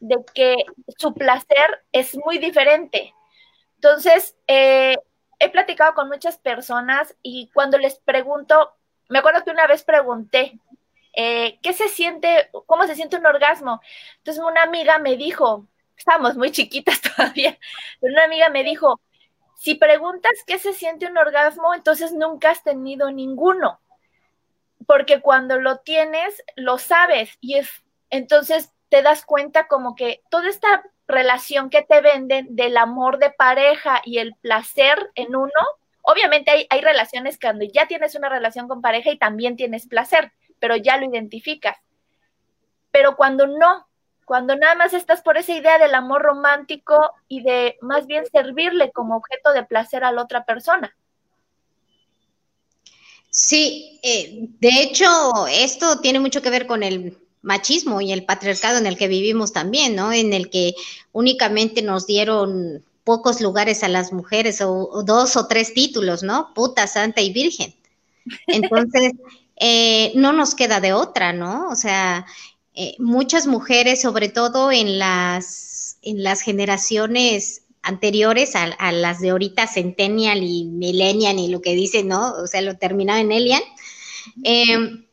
de 0.00 0.16
que 0.34 0.56
su 0.96 1.14
placer 1.14 1.84
es 1.92 2.16
muy 2.24 2.38
diferente. 2.38 3.14
Entonces, 3.76 4.36
eh, 4.46 4.96
he 5.38 5.48
platicado 5.50 5.94
con 5.94 6.08
muchas 6.08 6.38
personas 6.38 7.14
y 7.22 7.50
cuando 7.52 7.78
les 7.78 7.98
pregunto, 7.98 8.72
me 9.08 9.18
acuerdo 9.18 9.44
que 9.44 9.50
una 9.50 9.66
vez 9.66 9.82
pregunté, 9.84 10.58
eh, 11.12 11.58
¿qué 11.62 11.72
se 11.72 11.88
siente, 11.88 12.50
cómo 12.66 12.86
se 12.86 12.94
siente 12.94 13.16
un 13.16 13.26
orgasmo? 13.26 13.80
Entonces 14.18 14.42
una 14.42 14.62
amiga 14.62 14.98
me 14.98 15.16
dijo, 15.16 15.66
estábamos 15.96 16.36
muy 16.36 16.50
chiquitas 16.50 17.00
todavía, 17.16 17.58
pero 18.00 18.12
una 18.12 18.24
amiga 18.24 18.48
me 18.48 18.64
dijo, 18.64 19.00
si 19.56 19.74
preguntas 19.76 20.32
qué 20.46 20.58
se 20.58 20.72
siente 20.72 21.06
un 21.06 21.16
orgasmo, 21.16 21.74
entonces 21.74 22.12
nunca 22.12 22.50
has 22.50 22.64
tenido 22.64 23.10
ninguno, 23.10 23.80
porque 24.86 25.20
cuando 25.20 25.60
lo 25.60 25.78
tienes, 25.78 26.42
lo 26.56 26.78
sabes 26.78 27.38
y 27.40 27.58
es, 27.58 27.70
entonces 28.10 28.72
te 28.88 29.02
das 29.02 29.24
cuenta 29.24 29.68
como 29.68 29.94
que 29.94 30.22
toda 30.30 30.48
esta 30.48 30.82
relación 31.06 31.70
que 31.70 31.82
te 31.82 32.00
venden 32.00 32.56
del 32.56 32.76
amor 32.76 33.18
de 33.18 33.30
pareja 33.30 34.02
y 34.04 34.18
el 34.18 34.34
placer 34.34 35.10
en 35.14 35.36
uno, 35.36 35.52
obviamente 36.02 36.50
hay, 36.50 36.66
hay 36.68 36.80
relaciones 36.80 37.38
cuando 37.40 37.64
ya 37.64 37.86
tienes 37.86 38.14
una 38.14 38.28
relación 38.28 38.66
con 38.66 38.82
pareja 38.82 39.10
y 39.10 39.18
también 39.18 39.56
tienes 39.56 39.86
placer, 39.86 40.32
pero 40.62 40.76
ya 40.76 40.96
lo 40.96 41.06
identificas. 41.06 41.76
Pero 42.92 43.16
cuando 43.16 43.48
no, 43.48 43.88
cuando 44.24 44.54
nada 44.54 44.76
más 44.76 44.94
estás 44.94 45.20
por 45.20 45.36
esa 45.36 45.52
idea 45.52 45.76
del 45.76 45.92
amor 45.92 46.22
romántico 46.22 46.94
y 47.26 47.42
de 47.42 47.76
más 47.80 48.06
bien 48.06 48.24
servirle 48.30 48.92
como 48.92 49.16
objeto 49.16 49.52
de 49.52 49.64
placer 49.64 50.04
a 50.04 50.12
la 50.12 50.22
otra 50.22 50.44
persona. 50.44 50.96
Sí, 53.28 53.98
eh, 54.04 54.50
de 54.60 54.82
hecho, 54.82 55.08
esto 55.50 55.98
tiene 55.98 56.20
mucho 56.20 56.42
que 56.42 56.50
ver 56.50 56.68
con 56.68 56.84
el 56.84 57.18
machismo 57.42 58.00
y 58.00 58.12
el 58.12 58.24
patriarcado 58.24 58.78
en 58.78 58.86
el 58.86 58.96
que 58.96 59.08
vivimos 59.08 59.52
también, 59.52 59.96
¿no? 59.96 60.12
En 60.12 60.32
el 60.32 60.48
que 60.48 60.74
únicamente 61.10 61.82
nos 61.82 62.06
dieron 62.06 62.84
pocos 63.02 63.40
lugares 63.40 63.82
a 63.82 63.88
las 63.88 64.12
mujeres 64.12 64.60
o, 64.60 65.02
dos 65.04 65.36
o 65.36 65.48
tres 65.48 65.74
títulos, 65.74 66.22
¿no? 66.22 66.54
Puta, 66.54 66.86
santa 66.86 67.20
y 67.20 67.32
virgen. 67.32 67.74
Entonces, 68.46 69.14
eh, 69.64 70.10
no 70.16 70.32
nos 70.32 70.56
queda 70.56 70.80
de 70.80 70.92
otra, 70.92 71.32
¿no? 71.32 71.68
O 71.68 71.76
sea, 71.76 72.26
eh, 72.74 72.96
muchas 72.98 73.46
mujeres, 73.46 74.00
sobre 74.00 74.28
todo 74.28 74.72
en 74.72 74.98
las, 74.98 75.98
en 76.02 76.24
las 76.24 76.40
generaciones 76.40 77.62
anteriores 77.80 78.56
a, 78.56 78.90
las 78.90 79.20
de 79.20 79.30
ahorita, 79.30 79.68
Centennial 79.68 80.42
y 80.42 80.64
Millennial 80.64 81.38
y 81.38 81.46
lo 81.46 81.62
que 81.62 81.76
dicen, 81.76 82.08
¿no? 82.08 82.32
O 82.32 82.48
sea, 82.48 82.60
lo 82.60 82.76
terminaba 82.76 83.20
en 83.20 83.30
Elian. 83.30 83.62
Eh, 84.42 85.04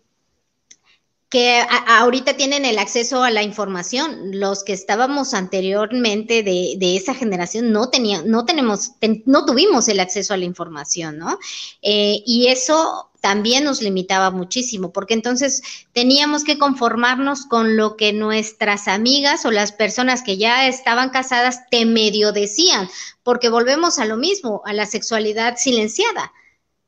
que 1.30 1.64
ahorita 1.88 2.36
tienen 2.36 2.66
el 2.66 2.80
acceso 2.80 3.24
a 3.24 3.30
la 3.30 3.44
información. 3.44 4.40
Los 4.40 4.64
que 4.64 4.74
estábamos 4.74 5.36
anteriormente 5.36 6.42
de, 6.42 6.74
de 6.78 6.96
esa 6.96 7.14
generación 7.14 7.72
no 7.72 7.92
tenían, 7.92 8.28
no 8.28 8.46
tenemos, 8.46 8.94
no 9.26 9.46
tuvimos 9.46 9.88
el 9.90 10.00
acceso 10.00 10.34
a 10.34 10.38
la 10.38 10.46
información, 10.46 11.20
¿no? 11.20 11.38
Eh, 11.84 12.24
y 12.26 12.48
eso 12.48 13.09
también 13.21 13.63
nos 13.63 13.82
limitaba 13.82 14.32
muchísimo, 14.32 14.91
porque 14.91 15.13
entonces 15.13 15.62
teníamos 15.93 16.43
que 16.43 16.58
conformarnos 16.58 17.45
con 17.45 17.77
lo 17.77 17.97
que 17.97 18.13
nuestras 18.13 18.88
amigas 18.88 19.45
o 19.45 19.51
las 19.51 19.71
personas 19.71 20.23
que 20.23 20.38
ya 20.38 20.67
estaban 20.67 21.10
casadas 21.10 21.69
te 21.69 21.86
medio 21.86 22.32
decían, 22.32 22.89
porque 23.23 23.49
volvemos 23.49 23.99
a 23.99 24.05
lo 24.05 24.17
mismo, 24.17 24.62
a 24.65 24.73
la 24.73 24.86
sexualidad 24.86 25.58
silenciada, 25.58 26.32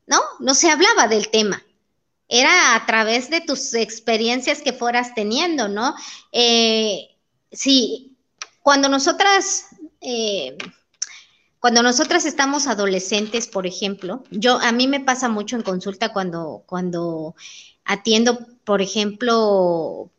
¿no? 0.06 0.20
No 0.40 0.54
se 0.54 0.70
hablaba 0.70 1.08
del 1.08 1.28
tema 1.28 1.62
era 2.32 2.74
a 2.74 2.86
través 2.86 3.28
de 3.28 3.42
tus 3.42 3.74
experiencias 3.74 4.62
que 4.62 4.72
fueras 4.72 5.14
teniendo, 5.14 5.68
¿no? 5.68 5.94
Eh, 6.32 7.10
sí, 7.50 8.16
cuando 8.62 8.88
nosotras, 8.88 9.66
eh, 10.00 10.56
cuando 11.62 11.84
nosotras 11.84 12.24
estamos 12.24 12.66
adolescentes, 12.66 13.46
por 13.46 13.68
ejemplo, 13.68 14.24
yo 14.32 14.58
a 14.58 14.72
mí 14.72 14.88
me 14.88 14.98
pasa 14.98 15.28
mucho 15.28 15.54
en 15.54 15.62
consulta 15.62 16.12
cuando, 16.12 16.64
cuando 16.66 17.36
atiendo, 17.84 18.36
por 18.64 18.82
ejemplo, 18.82 20.10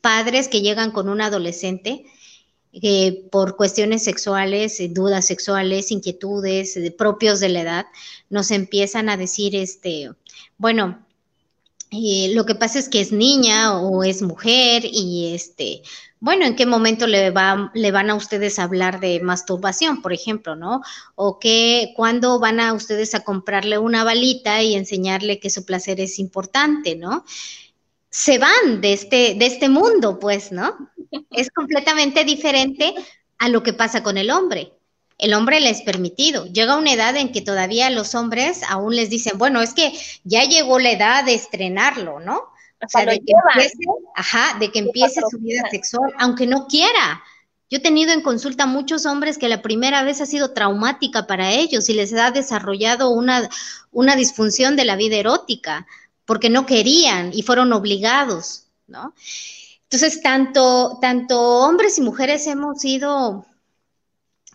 padres 0.00 0.48
que 0.48 0.60
llegan 0.60 0.90
con 0.90 1.08
un 1.08 1.20
adolescente. 1.20 2.06
Eh, 2.72 3.28
por 3.30 3.56
cuestiones 3.56 4.02
sexuales, 4.02 4.82
dudas 4.90 5.26
sexuales, 5.26 5.92
inquietudes 5.92 6.76
propios 6.98 7.38
de 7.38 7.50
la 7.50 7.60
edad, 7.60 7.86
nos 8.28 8.50
empiezan 8.50 9.08
a 9.08 9.16
decir, 9.16 9.54
este, 9.54 10.10
bueno, 10.56 11.06
lo 11.92 12.46
que 12.46 12.56
pasa 12.56 12.80
es 12.80 12.88
que 12.88 13.00
es 13.00 13.12
niña 13.12 13.78
o 13.78 14.02
es 14.02 14.22
mujer 14.22 14.82
y 14.84 15.34
este, 15.34 15.82
bueno, 16.20 16.44
¿en 16.44 16.56
qué 16.56 16.66
momento 16.66 17.06
le, 17.06 17.30
va, 17.30 17.70
le 17.74 17.90
van 17.90 18.10
a 18.10 18.14
ustedes 18.14 18.58
a 18.58 18.64
hablar 18.64 19.00
de 19.00 19.20
masturbación, 19.20 20.02
por 20.02 20.12
ejemplo, 20.12 20.56
no? 20.56 20.82
O 21.14 21.38
que, 21.38 21.92
¿cuándo 21.96 22.38
van 22.40 22.60
a 22.60 22.72
ustedes 22.72 23.14
a 23.14 23.24
comprarle 23.24 23.78
una 23.78 24.04
balita 24.04 24.62
y 24.62 24.74
enseñarle 24.74 25.40
que 25.40 25.50
su 25.50 25.64
placer 25.64 26.00
es 26.00 26.18
importante, 26.18 26.96
no? 26.96 27.24
Se 28.10 28.38
van 28.38 28.80
de 28.80 28.92
este, 28.92 29.34
de 29.34 29.46
este 29.46 29.68
mundo, 29.68 30.18
pues, 30.18 30.50
¿no? 30.50 30.76
Es 31.30 31.50
completamente 31.50 32.24
diferente 32.24 32.94
a 33.38 33.48
lo 33.48 33.62
que 33.62 33.72
pasa 33.72 34.02
con 34.02 34.18
el 34.18 34.30
hombre 34.30 34.72
el 35.18 35.34
hombre 35.34 35.60
le 35.60 35.70
es 35.70 35.82
permitido. 35.82 36.46
Llega 36.46 36.76
una 36.76 36.92
edad 36.92 37.16
en 37.16 37.32
que 37.32 37.42
todavía 37.42 37.90
los 37.90 38.14
hombres 38.14 38.62
aún 38.68 38.94
les 38.94 39.10
dicen, 39.10 39.36
bueno, 39.36 39.60
es 39.60 39.74
que 39.74 39.92
ya 40.24 40.44
llegó 40.44 40.78
la 40.78 40.92
edad 40.92 41.24
de 41.24 41.34
estrenarlo, 41.34 42.20
¿no? 42.20 42.44
O 42.80 42.88
sea, 42.88 43.04
de 43.04 43.20
que, 43.20 43.32
empiece, 43.32 43.78
ajá, 44.14 44.58
de 44.58 44.70
que 44.70 44.78
empiece 44.78 45.20
su 45.28 45.38
vida 45.38 45.68
sexual, 45.70 46.12
aunque 46.18 46.46
no 46.46 46.66
quiera. 46.66 47.22
Yo 47.70 47.78
he 47.78 47.80
tenido 47.80 48.12
en 48.12 48.22
consulta 48.22 48.66
muchos 48.66 49.04
hombres 49.04 49.36
que 49.36 49.48
la 49.48 49.62
primera 49.62 50.02
vez 50.02 50.20
ha 50.20 50.26
sido 50.26 50.52
traumática 50.52 51.26
para 51.26 51.52
ellos 51.52 51.88
y 51.88 51.94
les 51.94 52.14
ha 52.14 52.30
desarrollado 52.30 53.10
una, 53.10 53.48
una 53.90 54.16
disfunción 54.16 54.76
de 54.76 54.84
la 54.84 54.96
vida 54.96 55.16
erótica, 55.16 55.86
porque 56.24 56.50
no 56.50 56.66
querían 56.66 57.30
y 57.34 57.42
fueron 57.42 57.72
obligados, 57.72 58.68
¿no? 58.86 59.12
Entonces, 59.84 60.22
tanto, 60.22 60.98
tanto 61.00 61.40
hombres 61.40 61.98
y 61.98 62.02
mujeres 62.02 62.46
hemos 62.46 62.80
sido 62.80 63.44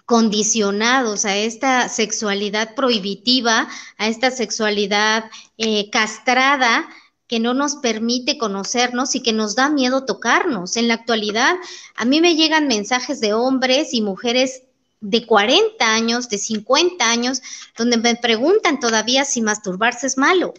condicionados 0.06 1.26
a 1.26 1.36
esta 1.36 1.90
sexualidad 1.90 2.76
prohibitiva, 2.76 3.68
a 3.98 4.08
esta 4.08 4.32
sexualidad 4.32 5.26
eh, 5.58 5.90
castrada 5.90 6.88
que 7.34 7.40
no 7.40 7.56
nos 7.56 7.78
permite 7.78 8.38
conocernos 8.38 9.16
y 9.16 9.24
que 9.24 9.34
nos 9.34 9.56
da 9.56 9.68
miedo 9.68 10.06
tocarnos. 10.06 10.78
En 10.78 10.88
la 10.88 10.94
actualidad, 10.94 11.56
a 11.96 12.06
mí 12.06 12.22
me 12.22 12.36
llegan 12.36 12.68
mensajes 12.68 13.20
de 13.22 13.34
hombres 13.34 13.92
y 13.96 14.04
mujeres 14.04 14.68
de 15.02 15.26
40 15.26 15.84
años, 15.84 16.30
de 16.30 16.38
50 16.38 17.04
años, 17.10 17.42
donde 17.76 17.98
me 17.98 18.16
preguntan 18.16 18.80
todavía 18.80 19.26
si 19.26 19.42
masturbarse 19.42 20.06
es 20.06 20.16
malo. 20.16 20.54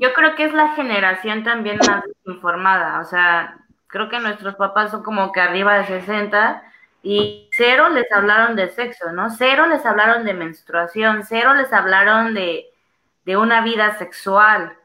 Yo 0.00 0.12
creo 0.12 0.34
que 0.34 0.46
es 0.46 0.52
la 0.52 0.74
generación 0.74 1.44
también 1.44 1.78
más 1.86 2.02
informada, 2.26 3.00
o 3.00 3.04
sea, 3.04 3.56
creo 3.86 4.08
que 4.08 4.18
nuestros 4.18 4.56
papás 4.56 4.90
son 4.90 5.04
como 5.04 5.30
que 5.30 5.38
arriba 5.38 5.78
de 5.78 5.86
60 5.86 6.64
y 7.04 7.48
cero 7.52 7.90
les 7.90 8.10
hablaron 8.10 8.56
de 8.56 8.70
sexo, 8.70 9.12
¿no? 9.12 9.30
Cero 9.30 9.68
les 9.68 9.86
hablaron 9.86 10.24
de 10.24 10.34
menstruación, 10.34 11.22
cero 11.22 11.54
les 11.54 11.72
hablaron 11.72 12.34
de, 12.34 12.66
una 13.36 13.62
vida 13.62 13.96
sexual, 13.98 14.76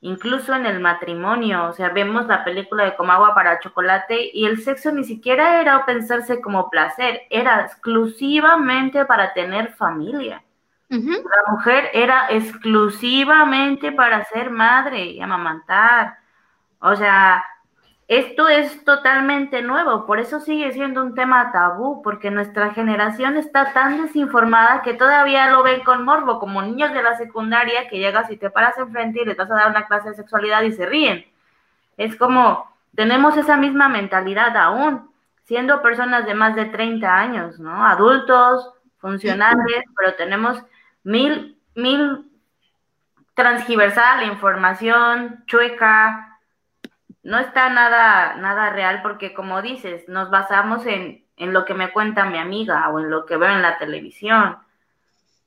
incluso 0.00 0.54
en 0.54 0.66
el 0.66 0.80
matrimonio, 0.80 1.66
o 1.66 1.72
sea, 1.72 1.90
vemos 1.90 2.26
la 2.26 2.44
película 2.44 2.84
de 2.84 2.96
Como 2.96 3.12
agua 3.12 3.34
para 3.34 3.58
chocolate 3.60 4.30
y 4.32 4.46
el 4.46 4.62
sexo 4.62 4.92
ni 4.92 5.04
siquiera 5.04 5.60
era 5.60 5.84
pensarse 5.86 6.40
como 6.40 6.70
placer, 6.70 7.22
era 7.30 7.62
exclusivamente 7.62 9.04
para 9.04 9.32
tener 9.32 9.72
familia. 9.74 10.42
La 10.90 11.52
mujer 11.52 11.90
era 11.92 12.28
exclusivamente 12.30 13.92
para 13.92 14.24
ser 14.24 14.50
madre 14.50 15.04
y 15.04 15.20
amamantar. 15.20 16.16
O 16.80 16.96
sea, 16.96 17.44
esto 18.08 18.48
es 18.48 18.84
totalmente 18.84 19.60
nuevo, 19.60 20.06
por 20.06 20.18
eso 20.18 20.40
sigue 20.40 20.72
siendo 20.72 21.02
un 21.02 21.14
tema 21.14 21.52
tabú, 21.52 22.00
porque 22.02 22.30
nuestra 22.30 22.72
generación 22.72 23.36
está 23.36 23.74
tan 23.74 24.00
desinformada 24.02 24.80
que 24.80 24.94
todavía 24.94 25.50
lo 25.50 25.62
ven 25.62 25.84
con 25.84 26.06
morbo, 26.06 26.40
como 26.40 26.62
niños 26.62 26.94
de 26.94 27.02
la 27.02 27.18
secundaria 27.18 27.86
que 27.88 27.98
llegas 27.98 28.30
y 28.30 28.38
te 28.38 28.48
paras 28.48 28.78
enfrente 28.78 29.20
y 29.20 29.26
les 29.26 29.36
vas 29.36 29.50
a 29.50 29.56
dar 29.56 29.70
una 29.70 29.86
clase 29.86 30.08
de 30.08 30.14
sexualidad 30.14 30.62
y 30.62 30.72
se 30.72 30.86
ríen. 30.86 31.26
Es 31.98 32.16
como, 32.16 32.74
tenemos 32.94 33.36
esa 33.36 33.58
misma 33.58 33.90
mentalidad 33.90 34.56
aún, 34.56 35.10
siendo 35.44 35.82
personas 35.82 36.24
de 36.24 36.34
más 36.34 36.54
de 36.56 36.64
30 36.64 37.14
años, 37.14 37.58
¿no? 37.58 37.84
Adultos, 37.86 38.72
funcionales, 39.00 39.84
pero 39.98 40.14
tenemos 40.14 40.62
mil, 41.04 41.58
mil 41.74 42.24
transgiversal, 43.34 44.24
información 44.24 45.44
chueca, 45.46 46.27
no 47.22 47.38
está 47.38 47.68
nada, 47.68 48.36
nada 48.36 48.70
real 48.70 49.02
porque 49.02 49.34
como 49.34 49.62
dices, 49.62 50.08
nos 50.08 50.30
basamos 50.30 50.86
en, 50.86 51.24
en, 51.36 51.52
lo 51.52 51.64
que 51.64 51.74
me 51.74 51.92
cuenta 51.92 52.24
mi 52.24 52.38
amiga 52.38 52.88
o 52.90 53.00
en 53.00 53.10
lo 53.10 53.26
que 53.26 53.36
veo 53.36 53.50
en 53.50 53.62
la 53.62 53.78
televisión. 53.78 54.58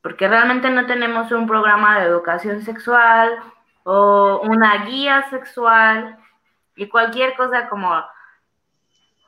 porque 0.02 0.28
realmente 0.28 0.70
no 0.70 0.86
tenemos 0.86 1.30
un 1.32 1.46
programa 1.46 2.00
de 2.00 2.06
educación 2.06 2.62
sexual 2.62 3.38
o 3.84 4.40
una 4.42 4.84
guía 4.86 5.28
sexual 5.30 6.18
y 6.76 6.88
cualquier 6.88 7.34
cosa 7.36 7.68
como, 7.68 8.02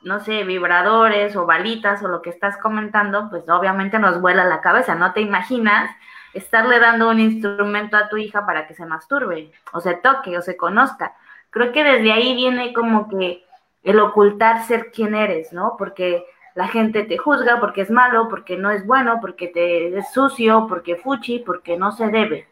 no 0.02 0.20
sé, 0.20 0.44
vibradores 0.44 1.36
o 1.36 1.46
balitas 1.46 2.02
o 2.02 2.08
lo 2.08 2.22
que 2.22 2.30
estás 2.30 2.56
comentando, 2.58 3.28
pues 3.30 3.48
obviamente 3.48 3.98
nos 3.98 4.20
vuela 4.20 4.44
la 4.44 4.60
cabeza, 4.60 4.94
no 4.94 5.12
te 5.12 5.20
imaginas 5.20 5.90
estarle 6.34 6.80
dando 6.80 7.10
un 7.10 7.20
instrumento 7.20 7.96
a 7.96 8.08
tu 8.08 8.16
hija 8.16 8.44
para 8.44 8.66
que 8.66 8.74
se 8.74 8.86
masturbe 8.86 9.52
o 9.72 9.80
se 9.80 9.94
toque 9.94 10.36
o 10.36 10.42
se 10.42 10.56
conozca. 10.56 11.14
Creo 11.54 11.72
que 11.72 11.82
desde 11.82 12.12
ahí 12.12 12.34
viene 12.34 12.74
como 12.74 13.08
que 13.08 13.42
el 13.82 13.98
ocultar 13.98 14.66
ser 14.66 14.92
quien 14.92 15.14
eres, 15.14 15.52
¿no? 15.52 15.76
Porque 15.78 16.26
la 16.54 16.68
gente 16.68 17.04
te 17.04 17.16
juzga 17.16 17.58
porque 17.60 17.80
es 17.80 17.90
malo, 17.90 18.28
porque 18.28 18.58
no 18.58 18.70
es 18.70 18.86
bueno, 18.86 19.18
porque 19.22 19.48
te 19.48 19.96
es 19.96 20.12
sucio, 20.12 20.66
porque 20.68 20.96
fuchi, 20.96 21.38
porque 21.38 21.78
no 21.78 21.92
se 21.92 22.08
debe, 22.08 22.46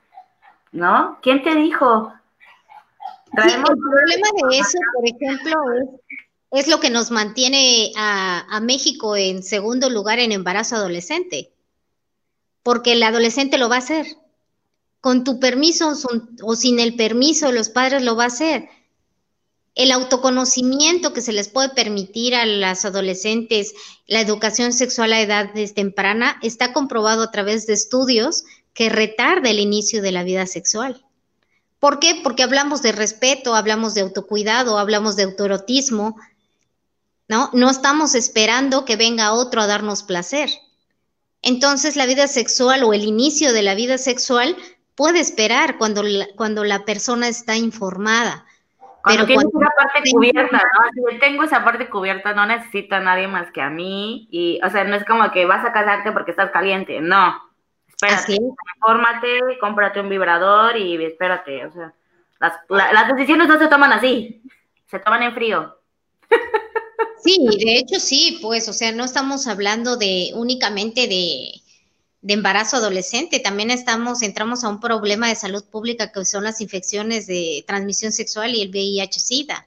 ¿no? 0.72 1.18
¿Quién 1.20 1.42
te 1.42 1.54
dijo? 1.54 2.12
el 3.34 3.62
problema 3.62 4.28
de 4.50 4.58
eso, 4.58 4.78
por 4.94 5.04
ejemplo, 5.06 5.54
es, 6.50 6.68
lo 6.68 6.80
que 6.80 6.90
nos 6.90 7.10
mantiene 7.10 7.92
a, 7.96 8.44
a 8.48 8.60
México 8.60 9.16
en 9.16 9.42
segundo 9.42 9.90
lugar 9.90 10.18
en 10.18 10.32
embarazo 10.32 10.76
adolescente 10.76 11.52
porque 12.62 12.92
el 12.92 13.02
adolescente 13.02 13.58
lo 13.58 13.68
va 13.68 13.76
a 13.76 13.80
hacer. 13.80 14.06
Con 15.00 15.24
tu 15.24 15.40
permiso 15.40 15.94
o 16.42 16.54
sin 16.54 16.78
el 16.78 16.94
permiso 16.94 17.48
de 17.48 17.54
los 17.54 17.68
padres 17.68 18.02
lo 18.02 18.16
va 18.16 18.24
a 18.24 18.28
hacer. 18.28 18.68
El 19.74 19.90
autoconocimiento 19.90 21.14
que 21.14 21.22
se 21.22 21.32
les 21.32 21.48
puede 21.48 21.70
permitir 21.70 22.34
a 22.34 22.44
las 22.44 22.84
adolescentes, 22.84 23.72
la 24.06 24.20
educación 24.20 24.72
sexual 24.72 25.12
a 25.14 25.20
edad 25.20 25.50
temprana, 25.74 26.38
está 26.42 26.74
comprobado 26.74 27.22
a 27.22 27.30
través 27.30 27.66
de 27.66 27.72
estudios 27.72 28.44
que 28.74 28.90
retarda 28.90 29.48
el 29.48 29.58
inicio 29.58 30.02
de 30.02 30.12
la 30.12 30.24
vida 30.24 30.46
sexual. 30.46 31.04
¿Por 31.78 31.98
qué? 31.98 32.20
Porque 32.22 32.42
hablamos 32.42 32.82
de 32.82 32.92
respeto, 32.92 33.54
hablamos 33.54 33.94
de 33.94 34.02
autocuidado, 34.02 34.78
hablamos 34.78 35.16
de 35.16 35.24
autoerotismo, 35.24 36.16
¿no? 37.28 37.50
No 37.54 37.70
estamos 37.70 38.14
esperando 38.14 38.84
que 38.84 38.96
venga 38.96 39.32
otro 39.32 39.62
a 39.62 39.66
darnos 39.66 40.02
placer. 40.02 40.50
Entonces 41.40 41.96
la 41.96 42.06
vida 42.06 42.28
sexual 42.28 42.84
o 42.84 42.92
el 42.92 43.04
inicio 43.04 43.52
de 43.52 43.62
la 43.62 43.74
vida 43.74 43.98
sexual 43.98 44.56
puede 44.94 45.20
esperar 45.20 45.78
cuando 45.78 46.02
cuando 46.36 46.62
la 46.62 46.84
persona 46.84 47.26
está 47.26 47.56
informada. 47.56 48.46
Cuando 49.02 49.26
pero 49.26 49.40
esa 49.40 49.70
parte 49.76 50.10
cubierta, 50.12 50.56
¿no? 50.58 51.10
Si 51.10 51.18
tengo 51.18 51.42
esa 51.42 51.64
parte 51.64 51.88
cubierta, 51.88 52.34
no 52.34 52.46
necesito 52.46 52.94
a 52.94 53.00
nadie 53.00 53.26
más 53.26 53.50
que 53.50 53.60
a 53.60 53.68
mí. 53.68 54.28
Y, 54.30 54.60
o 54.62 54.70
sea, 54.70 54.84
no 54.84 54.96
es 54.96 55.04
como 55.04 55.30
que 55.32 55.44
vas 55.44 55.64
a 55.64 55.72
casarte 55.72 56.12
porque 56.12 56.30
estás 56.30 56.50
caliente. 56.50 57.00
No. 57.00 57.50
Espérate, 57.88 58.34
infórmate, 58.34 59.58
cómprate 59.60 60.00
un 60.00 60.08
vibrador 60.08 60.76
y 60.76 61.04
espérate. 61.04 61.66
O 61.66 61.72
sea, 61.72 61.92
las, 62.38 62.54
las 62.68 63.08
decisiones 63.08 63.48
no 63.48 63.58
se 63.58 63.68
toman 63.68 63.92
así, 63.92 64.42
se 64.86 64.98
toman 64.98 65.22
en 65.22 65.34
frío. 65.34 65.76
Sí, 67.24 67.38
de 67.64 67.76
hecho 67.76 68.00
sí, 68.00 68.40
pues, 68.42 68.68
o 68.68 68.72
sea, 68.72 68.90
no 68.90 69.04
estamos 69.04 69.46
hablando 69.46 69.96
de 69.96 70.30
únicamente 70.34 71.06
de, 71.06 71.61
embarazo 72.28 72.76
adolescente, 72.76 73.40
también 73.40 73.70
estamos, 73.70 74.22
entramos 74.22 74.62
a 74.62 74.68
un 74.68 74.80
problema 74.80 75.28
de 75.28 75.34
salud 75.34 75.64
pública 75.64 76.12
que 76.12 76.24
son 76.24 76.44
las 76.44 76.60
infecciones 76.60 77.26
de 77.26 77.64
transmisión 77.66 78.12
sexual 78.12 78.54
y 78.54 78.62
el 78.62 78.70
VIH-Sida. 78.70 79.66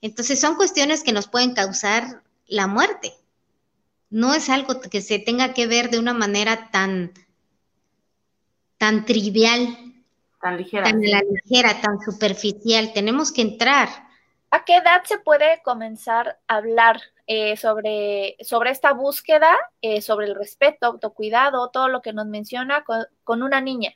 Entonces 0.00 0.40
son 0.40 0.56
cuestiones 0.56 1.02
que 1.04 1.12
nos 1.12 1.28
pueden 1.28 1.54
causar 1.54 2.22
la 2.46 2.66
muerte. 2.66 3.12
No 4.10 4.34
es 4.34 4.50
algo 4.50 4.80
que 4.80 5.00
se 5.00 5.18
tenga 5.18 5.54
que 5.54 5.66
ver 5.66 5.90
de 5.90 5.98
una 5.98 6.12
manera 6.12 6.70
tan, 6.70 7.12
tan 8.78 9.06
trivial, 9.06 9.78
tan 10.40 10.56
ligera, 10.56 10.84
tan 10.84 11.00
ligera, 11.00 11.80
tan 11.80 12.00
superficial. 12.00 12.92
Tenemos 12.92 13.30
que 13.30 13.42
entrar 13.42 13.88
¿A 14.52 14.66
qué 14.66 14.76
edad 14.76 15.02
se 15.04 15.16
puede 15.16 15.62
comenzar 15.62 16.38
a 16.46 16.56
hablar 16.56 17.00
eh, 17.26 17.56
sobre, 17.56 18.36
sobre 18.40 18.70
esta 18.70 18.92
búsqueda, 18.92 19.56
eh, 19.80 20.02
sobre 20.02 20.26
el 20.26 20.34
respeto, 20.34 20.86
autocuidado, 20.86 21.70
todo 21.70 21.88
lo 21.88 22.02
que 22.02 22.12
nos 22.12 22.26
menciona 22.26 22.84
con, 23.24 23.42
una 23.42 23.60
niña? 23.60 23.94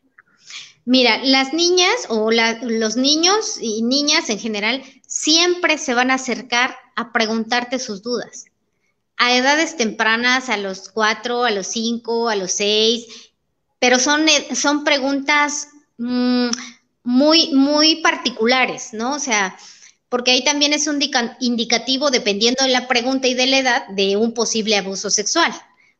Mira, 0.84 1.18
las 1.24 1.52
niñas 1.52 2.06
o 2.08 2.30
los 2.30 2.96
niños 2.96 3.58
y 3.60 3.82
niñas 3.82 4.30
en 4.30 4.38
general 4.38 4.82
siempre 5.06 5.76
se 5.76 5.94
van 5.94 6.12
a 6.12 6.14
acercar 6.14 6.76
a 6.94 7.12
preguntarte 7.12 7.80
sus 7.80 8.02
dudas. 8.02 8.44
A 9.16 9.34
edades 9.34 9.76
tempranas, 9.76 10.48
a 10.48 10.56
los 10.56 10.88
cuatro, 10.88 11.42
a 11.42 11.50
los 11.50 11.66
cinco, 11.66 12.28
a 12.28 12.36
los 12.36 12.52
seis, 12.52 13.32
pero 13.80 13.98
son, 13.98 14.28
eh, 14.28 14.54
son 14.54 14.84
preguntas 14.84 15.68
mm, 15.98 16.50
muy, 17.02 17.52
muy 17.54 17.96
particulares, 18.02 18.92
¿no? 18.92 19.14
O 19.14 19.18
sea, 19.18 19.56
porque 20.08 20.30
ahí 20.30 20.44
también 20.44 20.72
es 20.72 20.86
un 20.86 21.00
indicativo, 21.40 22.10
dependiendo 22.10 22.64
de 22.64 22.70
la 22.70 22.86
pregunta 22.86 23.26
y 23.26 23.34
de 23.34 23.46
la 23.46 23.58
edad, 23.58 23.88
de 23.88 24.16
un 24.16 24.32
posible 24.32 24.76
abuso 24.76 25.10
sexual. 25.10 25.52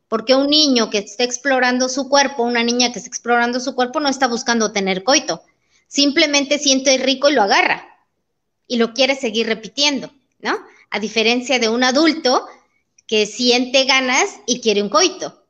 Porque 0.08 0.36
un 0.36 0.46
niño 0.46 0.90
que 0.90 0.98
está 0.98 1.24
explorando 1.24 1.88
su 1.88 2.08
cuerpo, 2.08 2.44
una 2.44 2.62
niña 2.62 2.92
que 2.92 2.98
está 2.98 3.08
explorando 3.08 3.58
su 3.58 3.74
cuerpo, 3.74 3.98
no 3.98 4.08
está 4.08 4.28
buscando 4.28 4.70
tener 4.70 5.02
coito. 5.02 5.42
Simplemente 5.88 6.58
siente 6.58 6.96
rico 6.98 7.28
y 7.28 7.32
lo 7.32 7.42
agarra. 7.42 7.84
Y 8.68 8.76
lo 8.76 8.94
quiere 8.94 9.16
seguir 9.16 9.48
repitiendo, 9.48 10.12
¿no? 10.38 10.56
A 10.90 11.00
diferencia 11.00 11.58
de 11.58 11.68
un 11.68 11.82
adulto 11.82 12.46
que 13.08 13.26
siente 13.26 13.84
ganas 13.84 14.36
y 14.46 14.60
quiere 14.60 14.82
un 14.82 14.88
coito. 14.88 15.44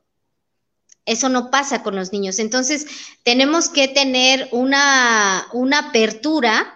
Eso 1.04 1.28
no 1.28 1.50
pasa 1.50 1.82
con 1.82 1.94
los 1.94 2.12
niños. 2.12 2.38
Entonces, 2.38 2.86
tenemos 3.22 3.68
que 3.68 3.88
tener 3.88 4.48
una, 4.50 5.46
una 5.52 5.78
apertura 5.78 6.75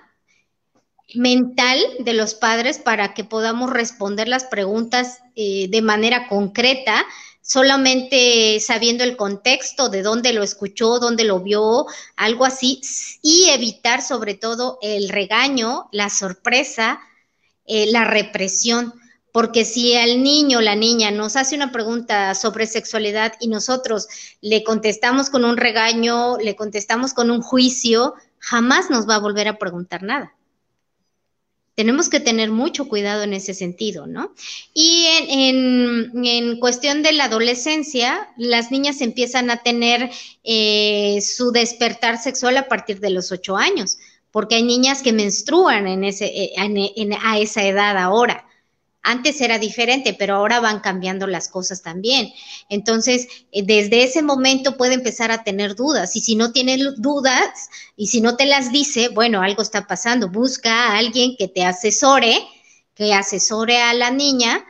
mental 1.14 1.78
de 2.00 2.12
los 2.12 2.34
padres 2.34 2.78
para 2.78 3.14
que 3.14 3.24
podamos 3.24 3.70
responder 3.70 4.28
las 4.28 4.44
preguntas 4.44 5.18
eh, 5.36 5.68
de 5.68 5.82
manera 5.82 6.28
concreta, 6.28 7.04
solamente 7.42 8.60
sabiendo 8.60 9.04
el 9.04 9.16
contexto 9.16 9.88
de 9.88 10.02
dónde 10.02 10.32
lo 10.32 10.42
escuchó, 10.42 10.98
dónde 10.98 11.24
lo 11.24 11.40
vio, 11.40 11.86
algo 12.16 12.44
así, 12.44 12.80
y 13.22 13.48
evitar 13.50 14.02
sobre 14.02 14.34
todo 14.34 14.78
el 14.82 15.08
regaño, 15.08 15.88
la 15.92 16.10
sorpresa, 16.10 17.00
eh, 17.66 17.90
la 17.90 18.04
represión. 18.04 18.94
Porque 19.32 19.64
si 19.64 19.94
al 19.94 20.24
niño 20.24 20.58
o 20.58 20.60
la 20.60 20.74
niña 20.74 21.12
nos 21.12 21.36
hace 21.36 21.54
una 21.54 21.70
pregunta 21.70 22.34
sobre 22.34 22.66
sexualidad 22.66 23.34
y 23.40 23.46
nosotros 23.46 24.08
le 24.40 24.64
contestamos 24.64 25.30
con 25.30 25.44
un 25.44 25.56
regaño, 25.56 26.36
le 26.38 26.56
contestamos 26.56 27.14
con 27.14 27.30
un 27.30 27.40
juicio, 27.40 28.14
jamás 28.40 28.90
nos 28.90 29.08
va 29.08 29.16
a 29.16 29.20
volver 29.20 29.46
a 29.46 29.58
preguntar 29.58 30.02
nada 30.02 30.34
tenemos 31.80 32.10
que 32.10 32.20
tener 32.20 32.50
mucho 32.50 32.88
cuidado 32.88 33.22
en 33.22 33.32
ese 33.32 33.54
sentido, 33.54 34.06
¿no? 34.06 34.34
Y 34.74 35.06
en, 35.30 36.58
cuestión 36.60 37.02
de 37.02 37.12
la 37.12 37.24
adolescencia, 37.24 38.28
las 38.36 38.70
niñas 38.70 39.00
empiezan 39.00 39.48
a 39.48 39.62
tener 39.62 40.10
eh, 40.44 41.22
su 41.22 41.52
despertar 41.52 42.18
sexual 42.18 42.58
a 42.58 42.68
partir 42.68 43.00
de 43.00 43.08
los 43.08 43.32
ocho 43.32 43.56
años, 43.56 43.96
porque 44.30 44.56
hay 44.56 44.62
niñas 44.62 45.00
que 45.00 45.14
menstruan 45.14 45.86
en 45.86 46.04
ese, 46.04 46.26
eh, 46.26 46.52
a 47.22 47.38
esa 47.38 47.62
edad 47.62 47.96
ahora. 47.96 48.46
Antes 49.02 49.40
era 49.40 49.58
diferente, 49.58 50.14
pero 50.18 50.36
ahora 50.36 50.60
van 50.60 50.80
cambiando 50.80 51.26
las 51.26 51.48
cosas 51.48 51.82
también. 51.82 52.30
Entonces, 52.68 53.28
eh, 53.50 53.62
desde 53.62 54.02
ese 54.02 54.22
momento 54.22 54.76
puede 54.76 54.94
empezar 54.94 55.30
a 55.30 55.42
tener 55.42 55.74
dudas. 55.74 56.16
Y 56.16 56.20
si 56.20 56.36
no 56.36 56.52
tiene 56.52 56.78
dudas 56.98 57.70
y 57.96 58.08
si 58.08 58.20
no 58.20 58.36
te 58.36 58.46
las 58.46 58.72
dice, 58.72 59.08
bueno, 59.08 59.40
algo 59.42 59.62
está 59.62 59.86
pasando. 59.86 60.28
Busca 60.28 60.88
a 60.88 60.98
alguien 60.98 61.36
que 61.38 61.48
te 61.48 61.64
asesore, 61.64 62.38
que 62.94 63.14
asesore 63.14 63.78
a 63.78 63.94
la 63.94 64.10
niña 64.10 64.64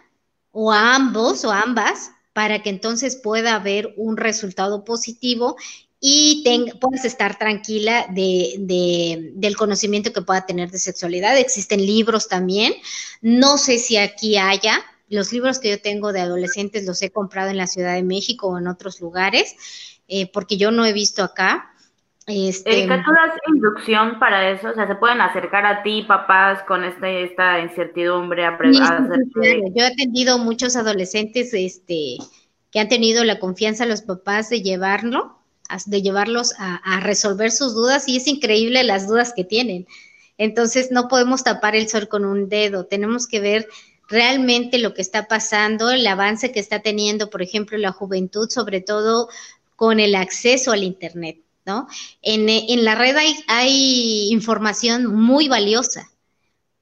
o 0.53 0.73
a 0.73 0.95
ambos 0.95 1.45
o 1.45 1.51
ambas 1.51 2.11
para 2.33 2.63
que 2.63 2.71
entonces 2.71 3.17
pueda 3.17 3.57
haber 3.57 3.93
un 3.97 4.17
resultado 4.17 4.85
positivo 4.85 5.57
y 6.01 6.43
puedas 6.81 7.05
estar 7.05 7.37
tranquila 7.37 8.07
de, 8.09 9.31
del 9.35 9.57
conocimiento 9.57 10.13
que 10.15 10.23
pueda 10.23 10.47
tener 10.47 10.71
de 10.71 10.79
sexualidad. 10.79 11.37
Existen 11.37 11.85
libros 11.85 12.27
también. 12.27 12.73
No 13.21 13.59
sé 13.59 13.79
si 13.79 13.99
aquí 13.99 14.39
haya. 14.39 14.81
Los 15.11 15.33
libros 15.33 15.59
que 15.59 15.71
yo 15.71 15.81
tengo 15.83 16.13
de 16.13 16.21
adolescentes 16.21 16.87
los 16.87 17.03
he 17.03 17.11
comprado 17.11 17.51
en 17.51 17.59
la 17.59 17.67
Ciudad 17.67 17.95
de 17.95 18.03
México 18.03 18.49
o 18.49 18.59
en 18.59 18.69
otros 18.69 19.01
lugares, 19.01 20.01
eh, 20.09 20.31
porque 20.33 20.57
yo 20.57 20.71
no 20.71 20.87
he 20.87 20.95
visto 20.95 21.23
acá. 21.23 21.67
Este, 22.27 22.79
Erika, 22.79 23.03
¿tú 23.05 23.11
das 23.11 23.37
inducción 23.53 24.19
para 24.21 24.51
eso? 24.51 24.71
O 24.71 24.75
sea, 24.75 24.87
¿se 24.87 24.95
pueden 24.95 25.21
acercar 25.21 25.67
a 25.67 25.83
ti, 25.83 26.03
papás, 26.03 26.63
con 26.63 26.85
este, 26.85 27.25
esta 27.25 27.59
incertidumbre? 27.59 28.47
A, 28.47 28.57
Yo 28.57 29.83
he 29.83 29.87
atendido 29.87 30.39
muchos 30.39 30.77
adolescentes 30.77 31.53
este, 31.53 32.19
que 32.71 32.81
han 32.81 32.89
tenido 32.89 33.25
la 33.25 33.41
confianza 33.41 33.85
los 33.85 34.03
papás 34.03 34.49
de 34.49 34.63
llevarlo 34.63 35.40
de 35.87 36.03
llevarlos 36.03 36.55
a, 36.59 37.01
resolver 37.01 37.51
sus 37.51 37.75
dudas 37.75 38.09
y 38.09 38.17
es 38.17 38.27
increíble 38.27 38.83
las 38.85 39.07
dudas 39.07 39.33
que 39.35 39.45
tienen. 39.45 39.87
Entonces 40.39 40.91
no 40.91 41.09
podemos 41.09 41.45
tapar 41.45 41.77
el 41.77 41.89
sol 41.89 42.09
con 42.09 42.25
un 42.25 42.49
dedo, 42.49 42.87
tenemos 42.87 43.27
que 43.27 43.41
ver 43.41 43.69
realmente 44.09 44.79
lo 44.79 44.95
que 44.95 45.03
está 45.03 45.29
pasando, 45.29 45.91
el 45.91 46.07
avance 46.07 46.53
que 46.53 46.61
está 46.61 46.81
teniendo, 46.81 47.31
por 47.31 47.43
ejemplo, 47.43 47.79
la 47.79 47.93
juventud, 47.93 48.49
sobre 48.51 48.81
todo 48.81 49.29
con 49.77 50.01
el 50.01 50.15
acceso 50.15 50.73
al 50.73 50.83
Internet, 50.83 51.39
¿no? 51.65 51.87
En, 52.23 52.49
en 52.49 52.85
la 52.85 52.95
red 52.97 53.17
hay, 53.17 53.37
hay 53.47 54.29
información 54.33 55.07
muy 55.07 55.49
valiosa, 55.49 56.11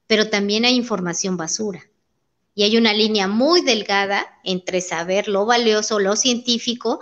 pero 0.07 0.29
también 0.29 0.65
hay 0.65 0.75
información 0.75 1.37
basura. 1.37 1.83
Y 2.55 2.63
hay 2.63 2.77
una 2.77 2.93
línea 2.93 3.27
muy 3.27 3.61
delgada 3.61 4.27
entre 4.43 4.81
saber 4.81 5.27
lo 5.27 5.45
valioso, 5.45 5.99
lo 5.99 6.15
científico, 6.15 6.99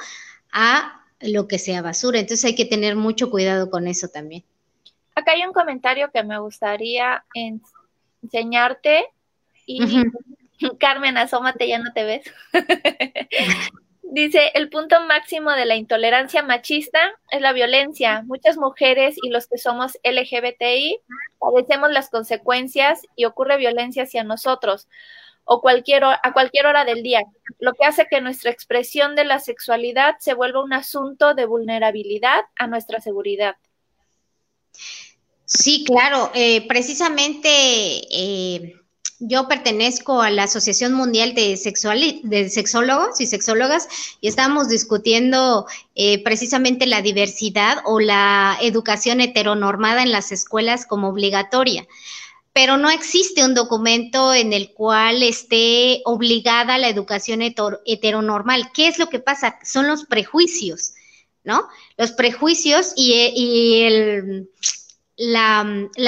a 0.51 0.96
lo 1.20 1.47
que 1.47 1.59
sea 1.59 1.82
basura. 1.82 2.20
Entonces 2.20 2.45
hay 2.45 2.55
que 2.55 2.65
tener 2.65 2.95
mucho 2.95 3.30
cuidado 3.30 3.70
con 3.70 3.88
eso 3.88 4.07
también. 4.07 4.43
Acá 5.15 5.32
hay 5.32 5.43
un 5.43 5.53
comentario 5.53 6.11
que 6.11 6.24
me 6.24 6.39
gustaría 6.39 7.26
enseñarte 8.22 9.05
y 9.65 9.80
Carmen, 10.80 11.18
asómate, 11.18 11.68
ya 11.68 11.80
no 11.80 11.91
te 11.93 12.03
ves. 12.03 12.34
Dice, 14.09 14.51
el 14.53 14.70
punto 14.70 15.01
máximo 15.01 15.51
de 15.51 15.65
la 15.65 15.76
intolerancia 15.76 16.41
machista 16.41 16.99
es 17.30 17.41
la 17.41 17.51
violencia. 17.51 18.24
Muchas 18.26 18.57
mujeres 18.57 19.18
y 19.22 19.30
los 19.30 19.47
que 19.47 19.57
somos 19.57 19.99
LGBTI 20.03 20.99
padecemos 21.39 21.91
las 21.91 22.09
consecuencias 22.09 23.01
y 23.15 23.26
ocurre 23.26 23.57
violencia 23.57 24.03
hacia 24.03 24.24
nosotros 24.24 24.88
o 25.47 25.61
cualquier, 25.61 26.03
a 26.03 26.33
cualquier 26.33 26.65
hora 26.65 26.83
del 26.83 27.01
día, 27.01 27.23
lo 27.59 27.73
que 27.73 27.85
hace 27.85 28.05
que 28.09 28.19
nuestra 28.19 28.51
expresión 28.51 29.15
de 29.15 29.23
la 29.23 29.39
sexualidad 29.39 30.15
se 30.19 30.33
vuelva 30.33 30.63
un 30.63 30.73
asunto 30.73 31.33
de 31.33 31.45
vulnerabilidad 31.45 32.41
a 32.57 32.67
nuestra 32.67 32.99
seguridad. 32.99 33.55
Sí, 35.45 35.85
claro, 35.87 36.29
eh, 36.35 36.67
precisamente 36.67 37.47
eh, 37.49 38.75
yo 39.19 39.47
pertenezco 39.47 40.21
a 40.21 40.29
la 40.29 40.43
Asociación 40.43 40.93
Mundial 40.93 41.33
de, 41.33 41.57
de 42.23 42.49
Sexólogos 42.49 43.21
y 43.21 43.25
Sexólogas 43.25 43.87
y 44.19 44.27
estamos 44.27 44.67
discutiendo 44.67 45.65
eh, 45.95 46.21
precisamente 46.25 46.85
la 46.85 47.01
diversidad 47.01 47.77
o 47.85 48.01
la 48.01 48.57
educación 48.61 49.21
heteronormada 49.21 50.03
en 50.03 50.11
las 50.11 50.33
escuelas 50.33 50.85
como 50.85 51.07
obligatoria 51.07 51.87
pero 52.57 52.75
no 52.75 52.89
existe 52.89 53.45
un 53.45 53.53
documento 53.53 54.33
en 54.33 54.51
el 54.51 54.73
cual 54.73 55.21
esté 55.21 56.01
obligada 56.05 56.79
la 56.79 56.89
educación 56.89 57.41
heteronormal. 57.43 58.71
¿Qué 58.73 58.87
es 58.87 58.97
lo 58.97 59.09
que 59.09 59.19
pasa? 59.19 59.59
Son 59.63 59.85
los 59.85 60.05
prejuicios, 60.05 60.95
¿no? 61.43 61.67
Los 61.97 62.13
prejuicios 62.13 62.93
y, 62.95 63.83
el, 63.83 64.49
la, 65.17 65.65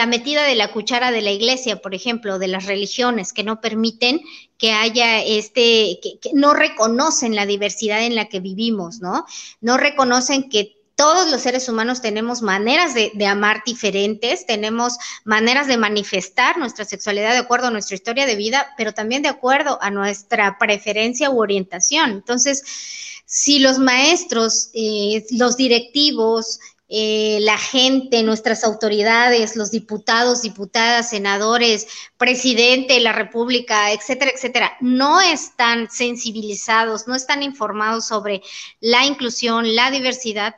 metida 0.08 0.42
de 0.42 0.56
la 0.56 0.72
cuchara 0.72 1.12
de 1.12 1.22
la 1.22 1.30
iglesia, 1.30 1.84
por 1.84 1.94
ejemplo, 1.94 2.40
de 2.40 2.48
las 2.48 2.66
religiones, 2.66 3.32
que 3.32 3.44
no 3.44 3.62
permiten 3.62 4.20
que 4.58 4.72
haya 4.72 5.24
este, 5.24 6.00
que 6.02 6.32
no 6.34 6.56
reconocen 6.56 7.36
la 7.36 7.46
diversidad 7.46 8.04
en 8.04 8.16
la 8.16 8.28
que 8.28 8.40
vivimos, 8.40 9.02
¿no? 9.02 9.24
No 9.62 9.78
reconocen 9.78 10.50
que 10.50 10.79
todos 11.00 11.32
los 11.32 11.40
seres 11.40 11.70
humanos 11.70 12.02
tenemos 12.02 12.42
maneras 12.42 12.94
de, 12.94 13.26
amar 13.26 13.64
diferentes, 13.66 14.46
tenemos 14.46 14.98
maneras 15.24 15.66
de 15.68 15.78
manifestar 15.78 16.58
nuestra 16.58 16.84
sexualidad 16.84 17.32
de 17.32 17.38
acuerdo 17.38 17.68
a 17.68 17.72
nuestra 17.72 17.96
historia 17.96 18.26
de 18.26 18.36
vida, 18.36 18.74
pero 18.76 18.94
también 18.94 19.22
de 19.22 19.30
acuerdo 19.30 19.80
a 19.82 19.92
nuestra 19.92 20.58
preferencia 20.60 21.30
u 21.30 21.40
orientación. 21.42 22.12
Entonces, 22.12 23.24
si 23.26 23.60
los 23.60 23.80
maestros, 23.80 24.72
eh, 24.74 25.26
los 25.32 25.56
directivos, 25.56 26.60
eh, 26.90 27.38
la 27.42 27.58
gente, 27.58 28.22
nuestras 28.24 28.66
autoridades, 28.66 29.56
los 29.56 29.72
diputados, 29.72 30.42
diputadas, 30.42 31.12
senadores, 31.12 31.88
presidente 32.18 32.96
de 32.96 33.00
la 33.00 33.14
República, 33.14 33.94
etcétera, 33.94 34.32
etcétera, 34.36 34.76
no 34.82 35.22
están 35.22 35.90
sensibilizados, 35.90 37.08
no 37.08 37.16
están 37.16 37.42
informados 37.42 38.06
sobre 38.06 38.42
la 38.82 39.06
inclusión, 39.06 39.76
la 39.76 39.92
diversidad, 39.92 40.56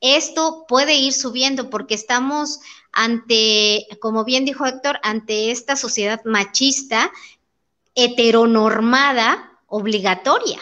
esto 0.00 0.64
puede 0.66 0.94
ir 0.96 1.12
subiendo 1.12 1.70
porque 1.70 1.94
estamos 1.94 2.60
ante, 2.92 3.86
como 4.00 4.24
bien 4.24 4.44
dijo 4.44 4.66
Héctor, 4.66 4.98
ante 5.02 5.50
esta 5.50 5.76
sociedad 5.76 6.20
machista, 6.24 7.12
heteronormada, 7.94 9.58
obligatoria, 9.66 10.58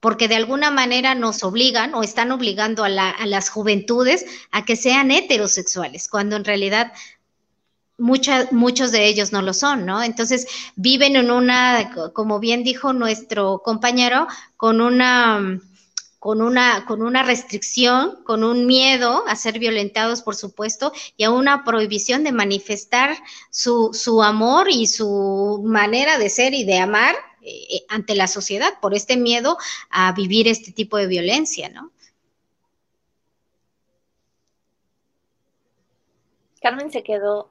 porque 0.00 0.28
de 0.28 0.36
alguna 0.36 0.70
manera 0.70 1.14
nos 1.14 1.42
obligan 1.42 1.94
o 1.94 2.02
están 2.02 2.30
obligando 2.30 2.84
a, 2.84 2.88
las 2.88 3.50
juventudes 3.50 4.24
a 4.50 4.64
que 4.64 4.76
sean 4.76 5.10
heterosexuales, 5.10 6.08
cuando 6.08 6.36
en 6.36 6.44
realidad 6.44 6.92
muchos 7.98 8.92
de 8.92 9.06
ellos 9.06 9.30
no 9.32 9.42
lo 9.42 9.52
son, 9.52 9.84
¿no? 9.84 10.02
Entonces 10.02 10.46
viven 10.74 11.16
en 11.16 11.30
una, 11.30 12.12
como 12.14 12.38
bien 12.38 12.64
dijo 12.64 12.94
nuestro 12.94 13.60
compañero, 13.62 14.26
con 14.56 14.80
una 14.80 15.60
con 16.20 16.40
una, 16.42 16.84
con 16.84 17.02
una 17.02 17.22
restricción, 17.22 18.22
con 18.24 18.44
un 18.44 18.66
miedo 18.66 19.24
a 19.26 19.34
ser 19.36 19.58
violentados, 19.58 20.20
por 20.20 20.36
supuesto, 20.36 20.92
y 21.16 21.24
a 21.24 21.30
una 21.30 21.64
prohibición 21.64 22.24
de 22.24 22.30
manifestar 22.30 23.16
su, 23.48 23.94
su 23.94 24.22
amor 24.22 24.66
y 24.70 24.86
su 24.86 25.62
manera 25.64 26.18
de 26.18 26.28
ser 26.28 26.52
y 26.52 26.64
de 26.64 26.78
amar 26.78 27.14
eh, 27.40 27.86
ante 27.88 28.14
la 28.14 28.26
sociedad 28.26 28.74
por 28.82 28.94
este 28.94 29.16
miedo 29.16 29.56
a 29.88 30.12
vivir 30.12 30.46
este 30.46 30.72
tipo 30.72 30.98
de 30.98 31.06
violencia, 31.06 31.70
¿no? 31.70 31.90
Carmen 36.60 36.92
se 36.92 37.02
quedó 37.02 37.50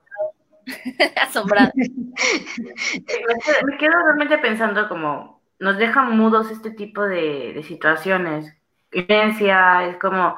asombrada. 1.20 1.74
me 1.76 3.78
quedo 3.80 3.94
realmente 4.06 4.38
pensando 4.38 4.88
como 4.88 5.42
nos 5.58 5.80
dejan 5.80 6.16
mudos 6.16 6.52
este 6.52 6.70
tipo 6.70 7.02
de, 7.02 7.54
de 7.54 7.64
situaciones 7.64 8.59
violencia, 8.92 9.86
es 9.86 9.98
como 9.98 10.38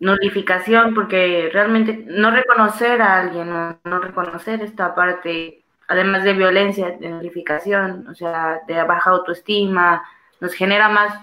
nulificación, 0.00 0.94
porque 0.94 1.50
realmente 1.52 2.04
no 2.06 2.30
reconocer 2.30 3.02
a 3.02 3.20
alguien, 3.20 3.50
no, 3.50 3.98
reconocer 3.98 4.62
esta 4.62 4.94
parte, 4.94 5.64
además 5.88 6.24
de 6.24 6.34
violencia, 6.34 6.96
de 6.98 7.08
nulificación, 7.08 8.06
o 8.08 8.14
sea, 8.14 8.60
de 8.66 8.82
baja 8.84 9.10
autoestima, 9.10 10.02
nos 10.40 10.54
genera 10.54 10.88
más, 10.88 11.18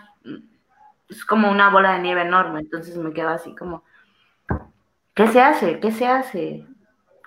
es 1.09 1.23
como 1.23 1.49
una 1.49 1.69
bola 1.69 1.93
de 1.93 1.99
nieve 1.99 2.21
enorme, 2.21 2.59
entonces 2.59 2.97
me 2.97 3.13
quedo 3.13 3.29
así 3.29 3.55
como, 3.55 3.83
¿qué 5.13 5.27
se 5.27 5.39
hace? 5.39 5.79
¿Qué 5.79 5.91
se 5.91 6.07
hace? 6.07 6.65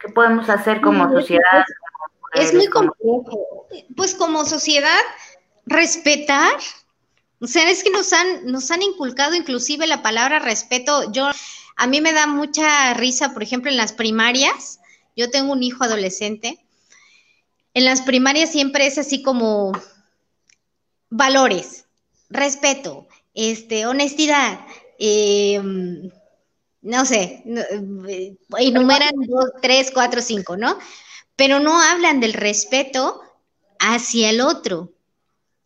¿Qué 0.01 0.13
podemos 0.13 0.51
hacer 0.51 0.81
como 0.81 1.09
sociedad? 1.11 1.65
Es 2.35 2.55
muy 2.55 2.69
complejo. 2.69 3.67
Pues 3.97 4.15
como 4.15 4.45
sociedad, 4.45 5.01
respetar 5.67 6.53
o 7.41 7.47
sea, 7.47 7.71
es 7.71 7.85
que 7.85 7.91
nos 7.91 8.13
han, 8.13 8.47
nos 8.47 8.71
han 8.71 8.83
inculcado 8.83 9.35
inclusive 9.35 9.87
la 9.87 10.03
palabra 10.03 10.41
respeto. 10.41 11.13
Yo, 11.13 11.29
a 11.77 11.87
mí 11.87 12.01
me 12.01 12.13
da 12.13 12.27
mucha 12.27 12.95
risa, 12.95 13.33
por 13.33 13.43
ejemplo, 13.43 13.71
en 13.71 13.77
las 13.77 13.93
primarias. 13.93 14.81
Yo 15.17 15.31
tengo 15.31 15.53
un 15.53 15.63
hijo 15.63 15.85
adolescente. 15.85 16.59
En 17.75 17.85
las 17.85 18.03
primarias 18.03 18.51
siempre 18.51 18.87
es 18.87 18.99
así 18.99 19.23
como 19.23 19.73
valores, 21.11 21.87
respeto, 22.29 23.07
este, 23.35 23.87
honestidad, 23.87 24.61
em, 24.99 26.11
no 26.83 27.05
sé, 27.05 27.43
eh, 28.09 28.37
enumeran 28.59 29.13
dos, 29.29 29.51
tres, 29.63 29.91
cuatro, 29.93 30.21
cinco, 30.23 30.57
¿no? 30.57 30.77
Pero 31.37 31.61
no 31.61 31.81
hablan 31.81 32.21
del 32.21 32.33
respeto 32.33 33.23
hacia 33.79 34.31
el 34.31 34.41
otro 34.41 34.93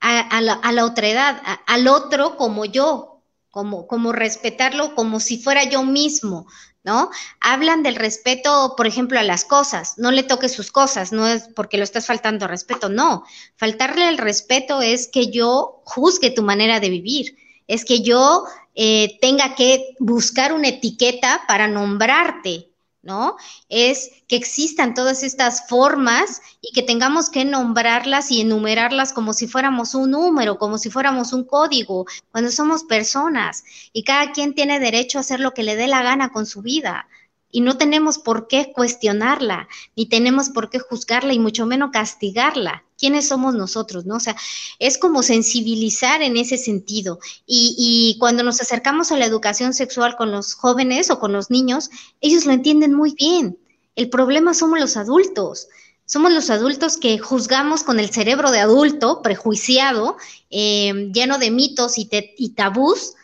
a, 0.02 0.40
la, 0.40 0.84
otra 0.84 1.08
edad, 1.08 1.42
al 1.66 1.86
otro 1.86 2.36
como 2.36 2.64
yo, 2.64 3.22
como, 3.50 3.86
como 3.86 4.12
respetarlo 4.12 4.94
como 4.94 5.20
si 5.20 5.38
fuera 5.38 5.64
yo 5.64 5.84
mismo, 5.84 6.46
¿no? 6.82 7.10
Hablan 7.40 7.84
del 7.84 7.94
respeto, 7.94 8.74
por 8.76 8.88
ejemplo, 8.88 9.20
a 9.20 9.22
las 9.22 9.44
cosas, 9.44 9.94
no 9.98 10.10
le 10.10 10.24
toques 10.24 10.52
sus 10.52 10.72
cosas, 10.72 11.12
no 11.12 11.28
es 11.28 11.48
porque 11.54 11.78
lo 11.78 11.84
estás 11.84 12.06
faltando 12.06 12.48
respeto, 12.48 12.88
no. 12.88 13.24
Faltarle 13.56 14.08
el 14.08 14.18
respeto 14.18 14.82
es 14.82 15.06
que 15.06 15.30
yo 15.30 15.82
juzgue 15.84 16.30
tu 16.30 16.42
manera 16.42 16.80
de 16.80 16.90
vivir, 16.90 17.36
es 17.68 17.84
que 17.84 18.02
yo 18.02 18.44
eh, 18.74 19.18
tenga 19.20 19.54
que 19.54 19.94
buscar 20.00 20.52
una 20.52 20.68
etiqueta 20.68 21.44
para 21.46 21.68
nombrarte, 21.68 22.71
¿no? 23.02 23.36
Es 23.68 24.10
que 24.28 24.36
existan 24.36 24.94
todas 24.94 25.22
estas 25.22 25.68
formas 25.68 26.40
y 26.60 26.72
que 26.72 26.82
tengamos 26.82 27.30
que 27.30 27.44
nombrarlas 27.44 28.30
y 28.30 28.40
enumerarlas 28.40 29.12
como 29.12 29.32
si 29.32 29.48
fuéramos 29.48 29.94
un 29.94 30.12
número, 30.12 30.58
como 30.58 30.78
si 30.78 30.90
fuéramos 30.90 31.32
un 31.32 31.44
código, 31.44 32.06
cuando 32.30 32.50
somos 32.50 32.84
personas 32.84 33.64
y 33.92 34.04
cada 34.04 34.32
quien 34.32 34.54
tiene 34.54 34.80
derecho 34.80 35.18
a 35.18 35.22
hacer 35.22 35.40
lo 35.40 35.52
que 35.52 35.64
le 35.64 35.76
dé 35.76 35.88
la 35.88 36.02
gana 36.02 36.30
con 36.30 36.46
su 36.46 36.62
vida 36.62 37.08
y 37.52 37.60
no 37.60 37.76
tenemos 37.76 38.18
por 38.18 38.48
qué 38.48 38.72
cuestionarla, 38.74 39.68
ni 39.94 40.06
tenemos 40.06 40.48
por 40.48 40.70
qué 40.70 40.78
juzgarla 40.80 41.34
y 41.34 41.38
mucho 41.38 41.66
menos 41.66 41.90
castigarla. 41.92 42.82
¿Quiénes 42.98 43.28
somos 43.28 43.54
nosotros? 43.54 44.06
¿no? 44.06 44.16
O 44.16 44.20
sea, 44.20 44.34
es 44.78 44.96
como 44.96 45.22
sensibilizar 45.22 46.22
en 46.22 46.38
ese 46.38 46.56
sentido. 46.56 47.18
Y, 47.46 47.74
y 47.78 48.18
cuando 48.18 48.42
nos 48.42 48.60
acercamos 48.60 49.12
a 49.12 49.18
la 49.18 49.26
educación 49.26 49.74
sexual 49.74 50.16
con 50.16 50.32
los 50.32 50.54
jóvenes 50.54 51.10
o 51.10 51.18
con 51.18 51.32
los 51.32 51.50
niños, 51.50 51.90
ellos 52.22 52.46
lo 52.46 52.52
entienden 52.52 52.94
muy 52.94 53.14
bien. 53.14 53.58
El 53.96 54.08
problema 54.08 54.54
somos 54.54 54.80
los 54.80 54.96
adultos. 54.96 55.68
Somos 56.06 56.32
los 56.32 56.48
adultos 56.48 56.96
que 56.96 57.18
juzgamos 57.18 57.82
con 57.82 58.00
el 58.00 58.10
cerebro 58.10 58.50
de 58.50 58.60
adulto, 58.60 59.20
prejuiciado, 59.20 60.16
eh, 60.50 61.10
lleno 61.12 61.38
de 61.38 61.50
mitos 61.50 61.98
y, 61.98 62.08
y 62.10 62.50
tabús 62.50 63.14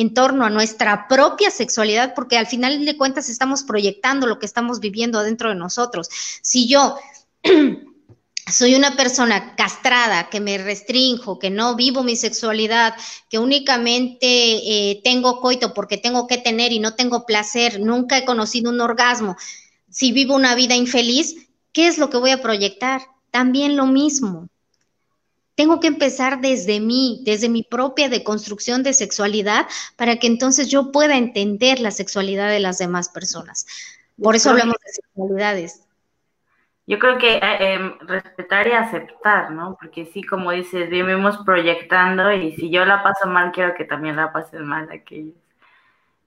en 0.00 0.14
torno 0.14 0.44
a 0.44 0.50
nuestra 0.50 1.08
propia 1.08 1.50
sexualidad, 1.50 2.14
porque 2.14 2.38
al 2.38 2.46
final 2.46 2.84
de 2.84 2.96
cuentas 2.96 3.28
estamos 3.28 3.64
proyectando 3.64 4.28
lo 4.28 4.38
que 4.38 4.46
estamos 4.46 4.78
viviendo 4.78 5.18
adentro 5.18 5.48
de 5.48 5.56
nosotros. 5.56 6.08
Si 6.40 6.68
yo 6.68 6.96
soy 8.46 8.76
una 8.76 8.94
persona 8.94 9.56
castrada, 9.56 10.30
que 10.30 10.38
me 10.38 10.56
restrinjo, 10.56 11.40
que 11.40 11.50
no 11.50 11.74
vivo 11.74 12.04
mi 12.04 12.14
sexualidad, 12.14 12.94
que 13.28 13.40
únicamente 13.40 14.20
eh, 14.22 15.00
tengo 15.02 15.40
coito 15.40 15.74
porque 15.74 15.96
tengo 15.96 16.28
que 16.28 16.38
tener 16.38 16.70
y 16.70 16.78
no 16.78 16.94
tengo 16.94 17.26
placer, 17.26 17.80
nunca 17.80 18.18
he 18.18 18.24
conocido 18.24 18.70
un 18.70 18.80
orgasmo, 18.80 19.36
si 19.90 20.12
vivo 20.12 20.36
una 20.36 20.54
vida 20.54 20.76
infeliz, 20.76 21.48
¿qué 21.72 21.88
es 21.88 21.98
lo 21.98 22.08
que 22.08 22.18
voy 22.18 22.30
a 22.30 22.40
proyectar? 22.40 23.02
También 23.32 23.76
lo 23.76 23.86
mismo. 23.86 24.48
Tengo 25.58 25.80
que 25.80 25.88
empezar 25.88 26.40
desde 26.40 26.78
mí, 26.78 27.20
desde 27.24 27.48
mi 27.48 27.64
propia 27.64 28.08
deconstrucción 28.08 28.84
de 28.84 28.92
sexualidad, 28.92 29.66
para 29.96 30.14
que 30.14 30.28
entonces 30.28 30.68
yo 30.68 30.92
pueda 30.92 31.16
entender 31.16 31.80
la 31.80 31.90
sexualidad 31.90 32.48
de 32.48 32.60
las 32.60 32.78
demás 32.78 33.08
personas. 33.08 33.66
Por 34.22 34.36
eso 34.36 34.50
hablamos 34.50 34.76
de 34.86 34.92
sexualidades. 34.92 35.84
Yo 36.86 37.00
creo 37.00 37.18
que 37.18 37.38
eh, 37.38 37.74
em, 37.74 37.98
respetar 38.02 38.68
y 38.68 38.70
aceptar, 38.70 39.50
¿no? 39.50 39.76
Porque 39.80 40.06
sí, 40.06 40.22
como 40.22 40.52
dices, 40.52 40.90
vivimos 40.90 41.38
proyectando 41.38 42.32
y 42.32 42.52
si 42.52 42.70
yo 42.70 42.84
la 42.84 43.02
paso 43.02 43.26
mal, 43.26 43.50
quiero 43.50 43.74
que 43.74 43.84
también 43.84 44.14
la 44.14 44.32
pasen 44.32 44.64
mal 44.64 44.88
aquellos. 44.92 45.34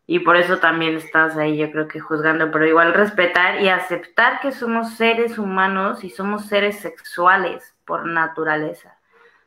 Y 0.07 0.19
por 0.19 0.35
eso 0.35 0.57
también 0.57 0.97
estás 0.97 1.37
ahí, 1.37 1.55
yo 1.55 1.71
creo 1.71 1.87
que 1.87 2.01
juzgando, 2.01 2.51
pero 2.51 2.67
igual 2.67 2.93
respetar 2.93 3.61
y 3.61 3.69
aceptar 3.69 4.41
que 4.41 4.51
somos 4.51 4.95
seres 4.95 5.37
humanos 5.37 6.03
y 6.03 6.09
somos 6.09 6.47
seres 6.47 6.81
sexuales 6.81 7.77
por 7.85 8.05
naturaleza. 8.05 8.97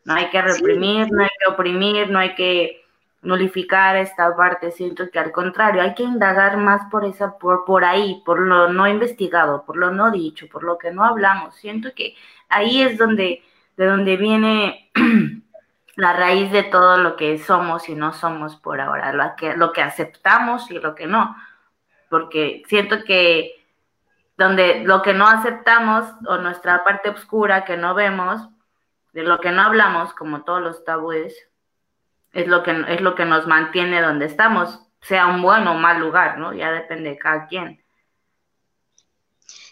No 0.05 0.15
hay 0.15 0.29
que 0.31 0.43
reprimir, 0.43 1.11
no 1.11 1.23
hay 1.23 1.31
que 1.39 1.51
oprimir, 1.51 2.11
no 2.11 2.19
hay 2.19 2.35
que 2.35 2.85
nulificar 3.25 3.97
esta 3.97 4.37
parte, 4.37 4.71
siento 4.71 5.11
que 5.11 5.19
al 5.19 5.33
contrario, 5.33 5.83
hay 5.83 5.95
que 5.95 6.03
indagar 6.03 6.59
más 6.59 6.83
por 6.91 7.05
esa, 7.05 7.39
por, 7.39 7.65
por 7.65 7.85
ahí, 7.85 8.23
por 8.25 8.39
lo 8.39 8.69
no 8.69 8.87
investigado, 8.87 9.65
por 9.65 9.77
lo 9.77 9.91
no 9.91 10.11
dicho, 10.11 10.47
por 10.49 10.63
lo 10.63 10.79
que 10.79 10.93
no 10.93 11.05
hablamos. 11.05 11.57
Siento 11.57 11.95
que 11.95 12.15
ahí 12.49 12.83
es 12.83 12.99
donde, 12.99 13.43
de 13.77 13.87
donde 13.87 14.17
viene 14.17 14.91
la 15.97 16.13
raíz 16.13 16.53
de 16.53 16.65
todo 16.65 16.99
lo 16.99 17.17
que 17.17 17.39
somos 17.39 17.89
y 17.89 17.95
no 17.95 18.13
somos 18.13 18.57
por 18.57 18.81
ahora, 18.81 19.13
lo 19.13 19.35
que, 19.37 19.57
lo 19.57 19.73
que 19.73 19.83
aceptamos 19.83 20.71
y 20.71 20.75
lo 20.75 20.95
que 20.95 21.07
no. 21.07 21.35
Porque 22.11 22.63
siento 22.69 23.05
que 23.05 23.65
donde 24.37 24.85
lo 24.85 25.01
que 25.03 25.15
no 25.15 25.27
aceptamos 25.27 26.05
o 26.27 26.39
nuestra 26.39 26.85
parte 26.85 27.09
oscura 27.09 27.65
que 27.65 27.77
no 27.77 27.95
vemos, 27.95 28.49
de 29.15 29.23
lo 29.23 29.41
que 29.41 29.53
no 29.53 29.63
hablamos, 29.63 30.13
como 30.13 30.43
todos 30.43 30.61
los 30.61 30.85
tabúes, 30.85 31.35
es 32.33 32.49
lo 32.49 32.65
que, 32.65 32.85
es 32.89 33.01
lo 33.01 33.15
que 33.15 33.25
nos 33.25 33.47
mantiene 33.47 34.03
donde 34.03 34.27
estamos, 34.27 34.81
sea 35.01 35.29
un 35.29 35.41
buen 35.41 35.67
o 35.69 35.75
mal 35.75 36.01
lugar, 36.01 36.39
¿no? 36.39 36.53
Ya 36.53 36.73
depende 36.73 37.11
de 37.11 37.19
cada 37.19 37.47
quien. 37.47 37.81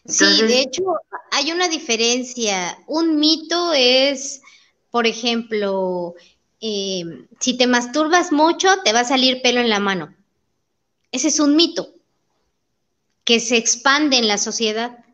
sí, 0.04 0.42
de 0.42 0.60
hecho, 0.60 0.84
hay 1.32 1.50
una 1.50 1.68
diferencia. 1.68 2.78
Un 2.86 3.18
mito 3.18 3.72
es, 3.74 4.42
por 4.92 5.08
ejemplo, 5.08 6.14
eh, 6.60 7.26
si 7.40 7.56
te 7.56 7.66
masturbas 7.66 8.30
mucho, 8.30 8.68
te 8.84 8.92
va 8.92 9.00
a 9.00 9.04
salir 9.04 9.42
pelo 9.42 9.60
en 9.60 9.70
la 9.70 9.80
mano. 9.80 10.14
Ese 11.10 11.28
es 11.28 11.40
un 11.40 11.56
mito 11.56 11.88
que 13.24 13.40
se 13.40 13.56
expande 13.56 14.18
en 14.18 14.28
la 14.28 14.38
sociedad. 14.38 15.04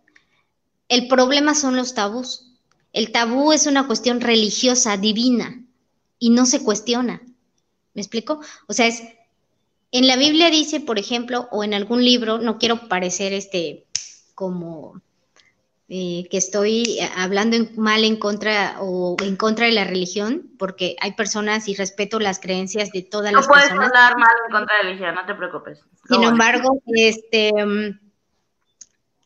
El 0.89 1.09
problema 1.09 1.55
son 1.55 1.77
los 1.77 1.95
tabús. 1.95 2.48
El 2.93 3.13
tabú 3.13 3.53
es 3.53 3.67
una 3.67 3.87
cuestión 3.87 4.21
religiosa, 4.21 4.97
divina, 4.97 5.63
y 6.19 6.31
no 6.31 6.47
se 6.47 6.63
cuestiona. 6.63 7.23
¿Me 7.95 8.03
explico? 8.03 8.41
O 8.67 8.73
sea, 8.73 8.87
es, 8.87 9.03
en 9.93 10.07
la 10.07 10.17
Biblia 10.17 10.51
dice, 10.51 10.81
por 10.81 10.99
ejemplo, 10.99 11.49
o 11.51 11.65
en 11.65 11.75
algún 11.75 12.05
libro, 12.05 12.39
no 12.39 12.59
quiero 12.59 12.89
parecer 12.89 13.33
este 13.33 13.87
como 14.35 15.01
eh, 15.89 16.29
que 16.31 16.37
estoy 16.37 16.99
hablando 17.17 17.57
mal 17.77 18.05
en 18.05 18.17
contra 18.17 18.77
o 18.81 19.17
en 19.23 19.37
contra 19.37 19.67
de 19.67 19.73
la 19.73 19.85
religión, 19.85 20.51
porque 20.59 20.97
hay 21.01 21.13
personas 21.13 21.67
y 21.67 21.75
respeto 21.75 22.21
las 22.21 22.39
creencias 22.39 22.91
de 22.93 23.03
todas 23.03 23.33
las 23.33 23.47
personas. 23.47 23.71
No 23.71 23.77
puedes 23.77 23.89
hablar 23.89 24.19
mal 24.19 24.31
en 24.47 24.53
contra 24.53 24.77
de 24.77 24.83
la 24.83 24.89
religión, 24.91 25.15
no 25.15 25.27
te 25.27 25.35
preocupes. 25.35 25.81
Sin 26.09 26.23
embargo, 26.23 26.81
este 26.87 27.53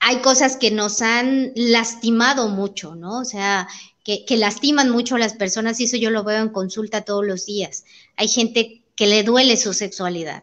hay 0.05 0.16
cosas 0.16 0.57
que 0.57 0.72
nos 0.72 1.00
han 1.00 1.53
lastimado 1.55 2.48
mucho, 2.48 2.96
¿no? 2.96 3.20
O 3.20 3.24
sea, 3.24 3.68
que, 4.03 4.24
lastiman 4.36 4.90
mucho 4.90 5.14
a 5.14 5.20
las 5.20 5.34
personas 5.34 5.78
y 5.78 5.84
eso 5.84 5.96
yo 5.96 6.11
lo 6.11 6.24
veo 6.24 6.42
en 6.42 6.48
consulta 6.48 7.03
todos 7.03 7.24
los 7.24 7.46
días. 7.46 7.84
Hay 8.16 8.26
gente 8.26 8.82
que 8.96 9.07
le 9.07 9.22
duele 9.22 9.57
su 9.57 9.72
sexualidad 9.72 10.42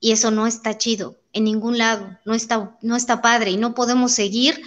y 0.00 0.10
eso 0.10 0.32
no 0.32 0.48
está 0.48 0.76
chido 0.76 1.20
en 1.32 1.44
ningún 1.44 1.78
lado, 1.78 2.18
no 2.24 2.34
está, 2.34 2.76
no 2.82 2.96
está 2.96 3.22
padre 3.22 3.52
y 3.52 3.56
no 3.56 3.76
podemos 3.76 4.10
seguir 4.10 4.60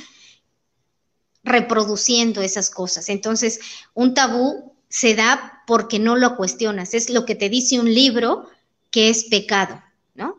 reproduciendo 1.43 2.41
esas 2.41 2.69
cosas. 2.69 3.09
Entonces, 3.09 3.59
un 3.93 4.13
tabú 4.13 4.73
se 4.87 5.15
da 5.15 5.63
porque 5.67 5.99
no 5.99 6.15
lo 6.15 6.37
cuestionas, 6.37 6.93
es 6.93 7.09
lo 7.09 7.25
que 7.25 7.35
te 7.35 7.49
dice 7.49 7.77
un 7.77 7.93
libro 7.93 8.47
que 8.89 9.09
es 9.09 9.25
pecado, 9.25 9.83
¿no? 10.15 10.37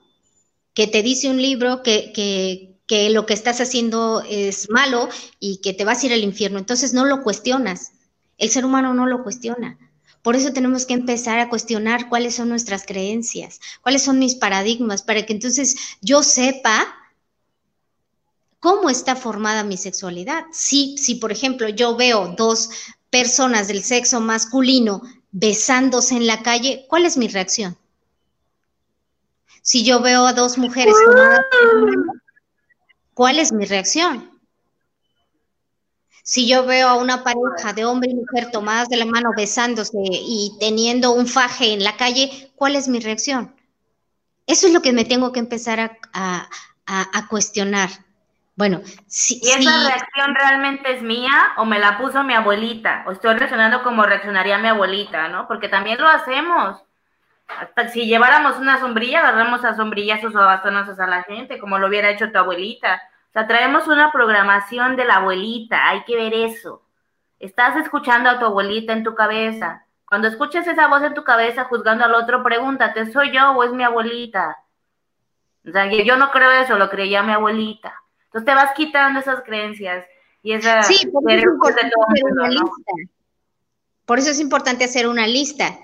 Que 0.73 0.87
te 0.87 1.03
dice 1.03 1.29
un 1.29 1.43
libro 1.43 1.83
que, 1.83 2.13
que, 2.15 2.72
que 2.87 3.11
lo 3.11 3.27
que 3.27 3.35
estás 3.35 3.61
haciendo 3.61 4.23
es 4.29 4.69
malo 4.71 5.09
y 5.39 5.59
que 5.59 5.73
te 5.73 5.85
vas 5.85 6.03
a 6.03 6.07
ir 6.07 6.13
al 6.13 6.25
infierno. 6.25 6.59
Entonces 6.59 6.93
no 6.93 7.05
lo 7.05 7.23
cuestionas. 7.23 7.93
El 8.39 8.51
ser 8.51 8.65
humano 8.65 8.95
no 8.95 9.07
lo 9.07 9.23
cuestiona. 9.23 9.79
Por 10.23 10.37
eso 10.37 10.53
tenemos 10.53 10.87
que 10.87 10.95
empezar 10.95 11.39
a 11.41 11.49
cuestionar 11.49 12.09
cuáles 12.09 12.37
son 12.37 12.49
nuestras 12.49 12.87
creencias, 12.87 13.61
cuáles 13.83 14.03
son 14.03 14.19
mis 14.19 14.37
paradigmas, 14.37 15.03
para 15.03 15.27
que 15.27 15.33
entonces 15.33 15.77
yo 16.01 16.23
sepa 16.23 16.95
cómo 18.61 18.89
está 18.89 19.17
formada 19.17 19.65
mi 19.65 19.77
sexualidad. 19.77 20.45
Si, 20.53 20.97
si 20.97 21.17
por 21.17 21.33
ejemplo, 21.33 21.69
yo 21.69 21.97
veo 21.97 22.35
dos 22.37 22.71
personas 23.11 23.67
del 23.67 23.83
sexo 23.83 24.21
masculino 24.21 25.03
besándose 25.33 26.15
en 26.15 26.29
la 26.29 26.43
calle, 26.43 26.87
¿cuál 26.89 27.05
es 27.05 27.17
mi 27.17 27.27
reacción? 27.27 27.77
Si 29.63 29.85
yo 29.85 30.01
veo 30.01 30.27
a 30.27 30.33
dos 30.33 30.59
mujeres 30.59 30.95
¿cuál 33.15 33.39
es 33.39 33.53
mi 33.53 33.65
reacción? 33.65 34.31
Si 36.25 36.49
yo 36.49 36.65
veo 36.65 36.89
a 36.89 36.95
una 36.95 37.25
pareja 37.25 37.73
de 37.75 37.85
hombre 37.85 38.11
y 38.11 38.15
mujer 38.15 38.51
tomadas 38.53 38.89
de 38.89 38.97
la 38.97 39.05
mano 39.05 39.31
besándose 39.37 39.99
y 40.01 40.57
teniendo 40.61 41.11
un 41.13 41.27
faje 41.27 41.73
en 41.73 41.83
la 41.83 41.97
calle, 41.97 42.53
¿cuál 42.55 42.77
es 42.77 42.87
mi 42.87 43.01
reacción? 43.01 43.55
Eso 44.47 44.69
es 44.69 44.73
lo 44.73 44.83
que 44.83 44.93
me 44.93 45.05
tengo 45.05 45.33
que 45.33 45.41
empezar 45.41 45.99
a, 46.13 46.49
cuestionar. 47.29 47.91
Bueno, 48.55 48.83
si, 49.07 49.41
¿Y 49.43 49.49
esa 49.49 49.89
reacción 49.89 50.35
realmente 50.35 50.95
es 50.95 51.03
mía 51.03 51.55
o 51.57 51.65
me 51.65 51.79
la 51.79 51.99
puso 51.99 52.23
mi 52.23 52.35
abuelita? 52.35 53.03
O 53.07 53.13
estoy 53.13 53.35
reaccionando 53.35 53.83
como 53.83 54.05
reaccionaría 54.05 54.59
mi 54.59 54.69
abuelita, 54.69 55.29
¿no? 55.29 55.49
Porque 55.49 55.69
también 55.69 55.99
lo 55.99 56.09
hacemos. 56.09 56.83
Hasta 57.49 57.89
si 57.89 58.07
lleváramos 58.07 58.59
una 58.59 58.81
sombrilla, 58.81 59.21
agarramos 59.21 59.65
a 59.65 59.75
sombrillazos 59.75 60.35
o 60.35 60.39
a 60.39 60.47
bastonazos 60.47 60.99
a 60.99 61.07
la 61.07 61.23
gente, 61.25 61.59
como 61.59 61.79
lo 61.79 61.89
hubiera 61.89 62.11
hecho 62.11 62.31
tu 62.31 62.39
abuelita. 62.39 63.03
O 63.29 63.33
sea, 63.33 63.47
traemos 63.47 63.89
una 63.89 64.13
programación 64.13 64.97
de 64.97 65.05
la 65.05 65.17
abuelita, 65.17 65.89
hay 65.89 66.05
que 66.05 66.17
ver 66.17 66.35
eso. 66.35 66.83
Estás 67.39 67.77
escuchando 67.77 68.31
a 68.31 68.39
tu 68.39 68.45
abuelita 68.45 68.93
en 68.93 69.05
tu 69.05 69.15
cabeza. 69.15 69.87
Cuando 70.05 70.29
escuches 70.29 70.67
esa 70.67 70.89
voz 70.89 71.03
en 71.03 71.15
tu 71.15 71.25
cabeza 71.25 71.65
juzgando 71.65 72.05
al 72.05 72.15
otro, 72.15 72.43
pregúntate, 72.43 73.11
¿soy 73.11 73.33
yo 73.33 73.53
o 73.53 73.65
es 73.65 73.73
mi 73.73 73.83
abuelita? 73.83 74.59
O 75.67 75.71
sea, 75.71 75.91
yo 75.91 76.17
no 76.17 76.31
creo 76.31 76.51
eso, 76.51 76.77
lo 76.77 76.91
creía 76.91 77.23
mi 77.23 77.33
abuelita. 77.33 77.95
Entonces 78.25 78.45
te 78.47 78.55
vas 78.55 78.73
quitando 78.75 79.21
esas 79.21 79.43
creencias 79.43 80.05
y 80.43 80.53
esa... 80.53 80.83
Sí, 80.83 81.07
por 81.07 81.31
eso, 81.31 81.39
es 81.39 81.55
importante 81.55 81.95
hacer 82.09 82.25
una 82.33 82.49
lista. 82.49 82.93
por 84.05 84.19
eso 84.19 84.31
es 84.31 84.41
importante 84.41 84.85
hacer 84.85 85.07
una 85.07 85.27
lista. 85.27 85.79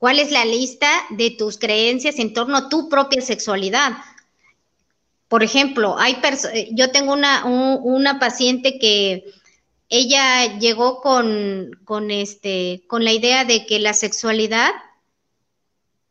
¿Cuál 0.00 0.18
es 0.18 0.30
la 0.30 0.46
lista 0.46 0.90
de 1.10 1.30
tus 1.30 1.58
creencias 1.58 2.18
en 2.18 2.32
torno 2.32 2.56
a 2.56 2.68
tu 2.70 2.88
propia 2.88 3.20
sexualidad? 3.20 3.98
Por 5.28 5.42
ejemplo, 5.42 5.98
hay 5.98 6.16
eh, 6.54 6.70
yo 6.72 6.90
tengo 6.90 7.12
una, 7.12 7.44
una 7.44 8.18
paciente 8.18 8.78
que 8.78 9.30
ella 9.90 10.58
llegó 10.58 11.02
con, 11.02 11.78
con, 11.84 12.10
este, 12.10 12.82
con 12.86 13.04
la 13.04 13.12
idea 13.12 13.44
de 13.44 13.66
que 13.66 13.78
la 13.78 13.92
sexualidad, 13.92 14.70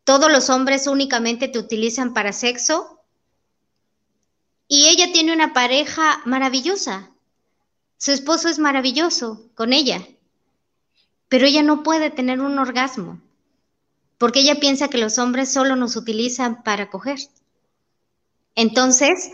todos 0.04 0.32
los 0.32 0.52
hombres 0.52 0.86
únicamente 0.86 1.48
te 1.48 1.58
utilizan 1.58 2.14
para 2.14 2.32
sexo 2.32 3.02
y 4.68 4.90
ella 4.90 5.12
tiene 5.12 5.34
una 5.34 5.52
pareja 5.52 6.22
maravillosa. 6.26 7.10
Su 7.98 8.12
esposo 8.12 8.50
es 8.50 8.60
maravilloso 8.60 9.50
con 9.56 9.74
ella, 9.74 10.08
pero 11.28 11.48
ella 11.48 11.64
no 11.64 11.82
puede 11.82 12.12
tener 12.12 12.40
un 12.40 12.60
orgasmo 12.60 13.20
porque 14.20 14.42
ella 14.42 14.60
piensa 14.60 14.90
que 14.90 15.00
los 15.00 15.18
hombres 15.18 15.52
solo 15.52 15.76
nos 15.76 15.96
utilizan 15.96 16.62
para 16.62 16.92
coger. 16.92 17.18
Entonces, 18.54 19.32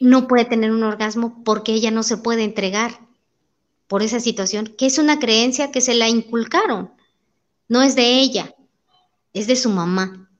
no 0.00 0.26
puede 0.26 0.46
tener 0.46 0.72
un 0.72 0.82
orgasmo 0.82 1.44
porque 1.44 1.72
ella 1.72 1.92
no 1.92 2.02
se 2.02 2.16
puede 2.16 2.42
entregar 2.42 2.98
por 3.86 4.02
esa 4.02 4.18
situación, 4.18 4.74
que 4.78 4.86
es 4.86 4.98
una 4.98 5.18
creencia 5.18 5.70
que 5.70 5.82
se 5.82 5.94
la 5.94 6.08
inculcaron, 6.08 6.92
no 7.68 7.82
es 7.82 7.94
de 7.94 8.20
ella, 8.20 8.54
es 9.34 9.46
de 9.46 9.56
su 9.56 9.68
mamá. 9.68 10.30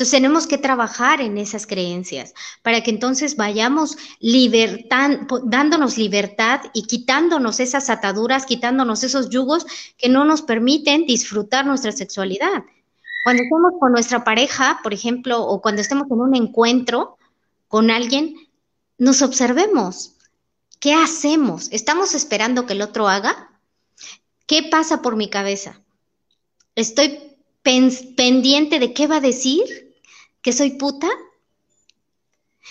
Entonces 0.00 0.16
tenemos 0.16 0.46
que 0.46 0.56
trabajar 0.56 1.20
en 1.20 1.36
esas 1.36 1.66
creencias 1.66 2.32
para 2.62 2.82
que 2.82 2.90
entonces 2.90 3.36
vayamos 3.36 3.98
dándonos 5.44 5.98
libertad 5.98 6.62
y 6.72 6.86
quitándonos 6.86 7.60
esas 7.60 7.90
ataduras, 7.90 8.46
quitándonos 8.46 9.04
esos 9.04 9.28
yugos 9.28 9.66
que 9.98 10.08
no 10.08 10.24
nos 10.24 10.40
permiten 10.40 11.04
disfrutar 11.04 11.66
nuestra 11.66 11.92
sexualidad. 11.92 12.64
Cuando 13.24 13.42
estamos 13.42 13.72
con 13.78 13.92
nuestra 13.92 14.24
pareja, 14.24 14.80
por 14.82 14.94
ejemplo, 14.94 15.42
o 15.42 15.60
cuando 15.60 15.82
estemos 15.82 16.10
en 16.10 16.18
un 16.18 16.34
encuentro 16.34 17.18
con 17.68 17.90
alguien, 17.90 18.36
nos 18.96 19.20
observemos. 19.20 20.14
¿Qué 20.78 20.94
hacemos? 20.94 21.68
¿Estamos 21.72 22.14
esperando 22.14 22.64
que 22.64 22.72
el 22.72 22.80
otro 22.80 23.06
haga? 23.06 23.50
¿Qué 24.46 24.62
pasa 24.62 25.02
por 25.02 25.16
mi 25.16 25.28
cabeza? 25.28 25.82
¿Estoy 26.74 27.36
pendiente 27.62 28.78
de 28.78 28.94
qué 28.94 29.06
va 29.06 29.16
a 29.16 29.20
decir? 29.20 29.89
¿Que 30.42 30.52
soy 30.52 30.70
puta? 30.72 31.08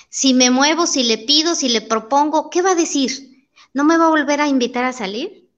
Si 0.10 0.34
me 0.34 0.50
muevo, 0.50 0.88
si 0.88 1.04
le 1.04 1.18
pido, 1.18 1.56
si 1.56 1.70
le 1.70 1.82
propongo, 1.82 2.50
¿qué 2.50 2.62
va 2.62 2.72
a 2.72 2.76
decir? 2.76 3.48
¿No 3.74 3.84
me 3.84 3.98
va 3.98 4.06
a 4.08 4.10
volver 4.10 4.42
a 4.42 4.48
invitar 4.48 4.86
a 4.86 4.94
salir? 4.94 5.50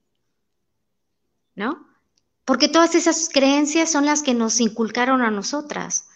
¿No? 1.54 1.86
Porque 2.44 2.68
todas 2.68 2.94
esas 2.94 3.28
creencias 3.28 3.90
son 3.90 4.06
las 4.06 4.22
que 4.22 4.34
nos 4.34 4.60
inculcaron 4.60 5.22
a 5.22 5.30
nosotras. 5.30 6.08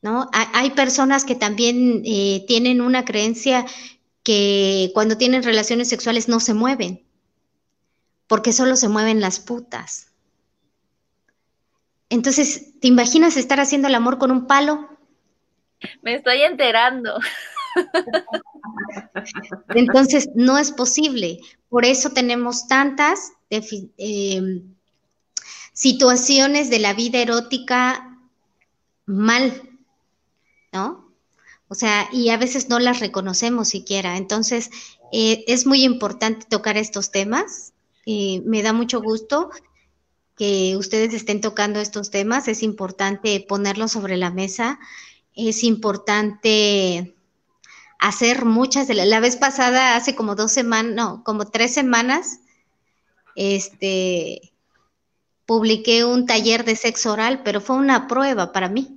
¿No? 0.00 0.28
Hay 0.32 0.70
personas 0.70 1.24
que 1.24 1.34
también 1.34 2.02
eh, 2.04 2.44
tienen 2.46 2.80
una 2.80 3.04
creencia 3.04 3.66
que 4.22 4.90
cuando 4.94 5.16
tienen 5.16 5.42
relaciones 5.42 5.88
sexuales 5.88 6.28
no 6.28 6.38
se 6.38 6.54
mueven, 6.54 7.04
porque 8.26 8.52
solo 8.52 8.76
se 8.76 8.88
mueven 8.88 9.20
las 9.20 9.40
putas. 9.40 10.07
Entonces, 12.10 12.78
¿te 12.80 12.88
imaginas 12.88 13.36
estar 13.36 13.60
haciendo 13.60 13.88
el 13.88 13.94
amor 13.94 14.18
con 14.18 14.30
un 14.30 14.46
palo? 14.46 14.88
Me 16.02 16.14
estoy 16.14 16.42
enterando. 16.42 17.18
Entonces, 19.74 20.28
no 20.34 20.58
es 20.58 20.72
posible. 20.72 21.38
Por 21.68 21.84
eso 21.84 22.10
tenemos 22.10 22.66
tantas 22.66 23.32
em, 23.50 24.62
situaciones 25.72 26.70
de 26.70 26.78
la 26.78 26.94
vida 26.94 27.18
erótica 27.18 28.18
mal, 29.06 29.62
¿no? 30.72 31.12
O 31.68 31.74
sea, 31.74 32.08
y 32.12 32.30
a 32.30 32.38
veces 32.38 32.70
no 32.70 32.78
las 32.78 33.00
reconocemos 33.00 33.68
siquiera. 33.68 34.16
Entonces, 34.16 34.70
eh, 35.12 35.44
es 35.46 35.66
muy 35.66 35.84
importante 35.84 36.46
tocar 36.48 36.78
estos 36.78 37.10
temas. 37.10 37.74
Eh, 38.06 38.42
me 38.46 38.62
da 38.62 38.72
mucho 38.72 39.02
gusto 39.02 39.50
que 40.38 40.76
ustedes 40.76 41.12
estén 41.12 41.40
tocando 41.40 41.80
estos 41.80 42.10
temas, 42.10 42.46
es 42.46 42.62
importante 42.62 43.44
ponerlos 43.46 43.92
sobre 43.92 44.16
la 44.16 44.30
mesa, 44.30 44.78
es 45.34 45.64
importante 45.64 47.16
hacer 47.98 48.44
muchas 48.44 48.86
de 48.86 48.94
la, 48.94 49.20
vez 49.20 49.36
pasada, 49.36 49.96
hace 49.96 50.14
como 50.14 50.36
dos 50.36 50.52
semanas, 50.52 50.94
no, 50.94 51.24
como 51.24 51.50
tres 51.50 51.74
semanas, 51.74 52.38
este, 53.34 54.52
publiqué 55.44 56.04
un 56.04 56.24
taller 56.24 56.64
de 56.64 56.76
sexo 56.76 57.12
oral, 57.12 57.42
pero 57.42 57.60
fue 57.60 57.76
una 57.76 58.06
prueba 58.06 58.52
para 58.52 58.68
mí, 58.68 58.96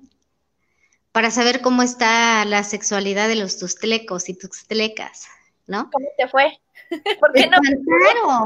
para 1.11 1.31
saber 1.31 1.61
cómo 1.61 1.81
está 1.81 2.45
la 2.45 2.63
sexualidad 2.63 3.27
de 3.27 3.35
los 3.35 3.57
tustlecos 3.57 4.29
y 4.29 4.35
tuxtlecas, 4.35 5.25
¿no? 5.65 5.89
¿Cómo 5.91 6.07
te 6.17 6.27
fue? 6.27 6.59
¿Por 7.19 7.33
qué 7.33 7.49
no? 7.49 8.45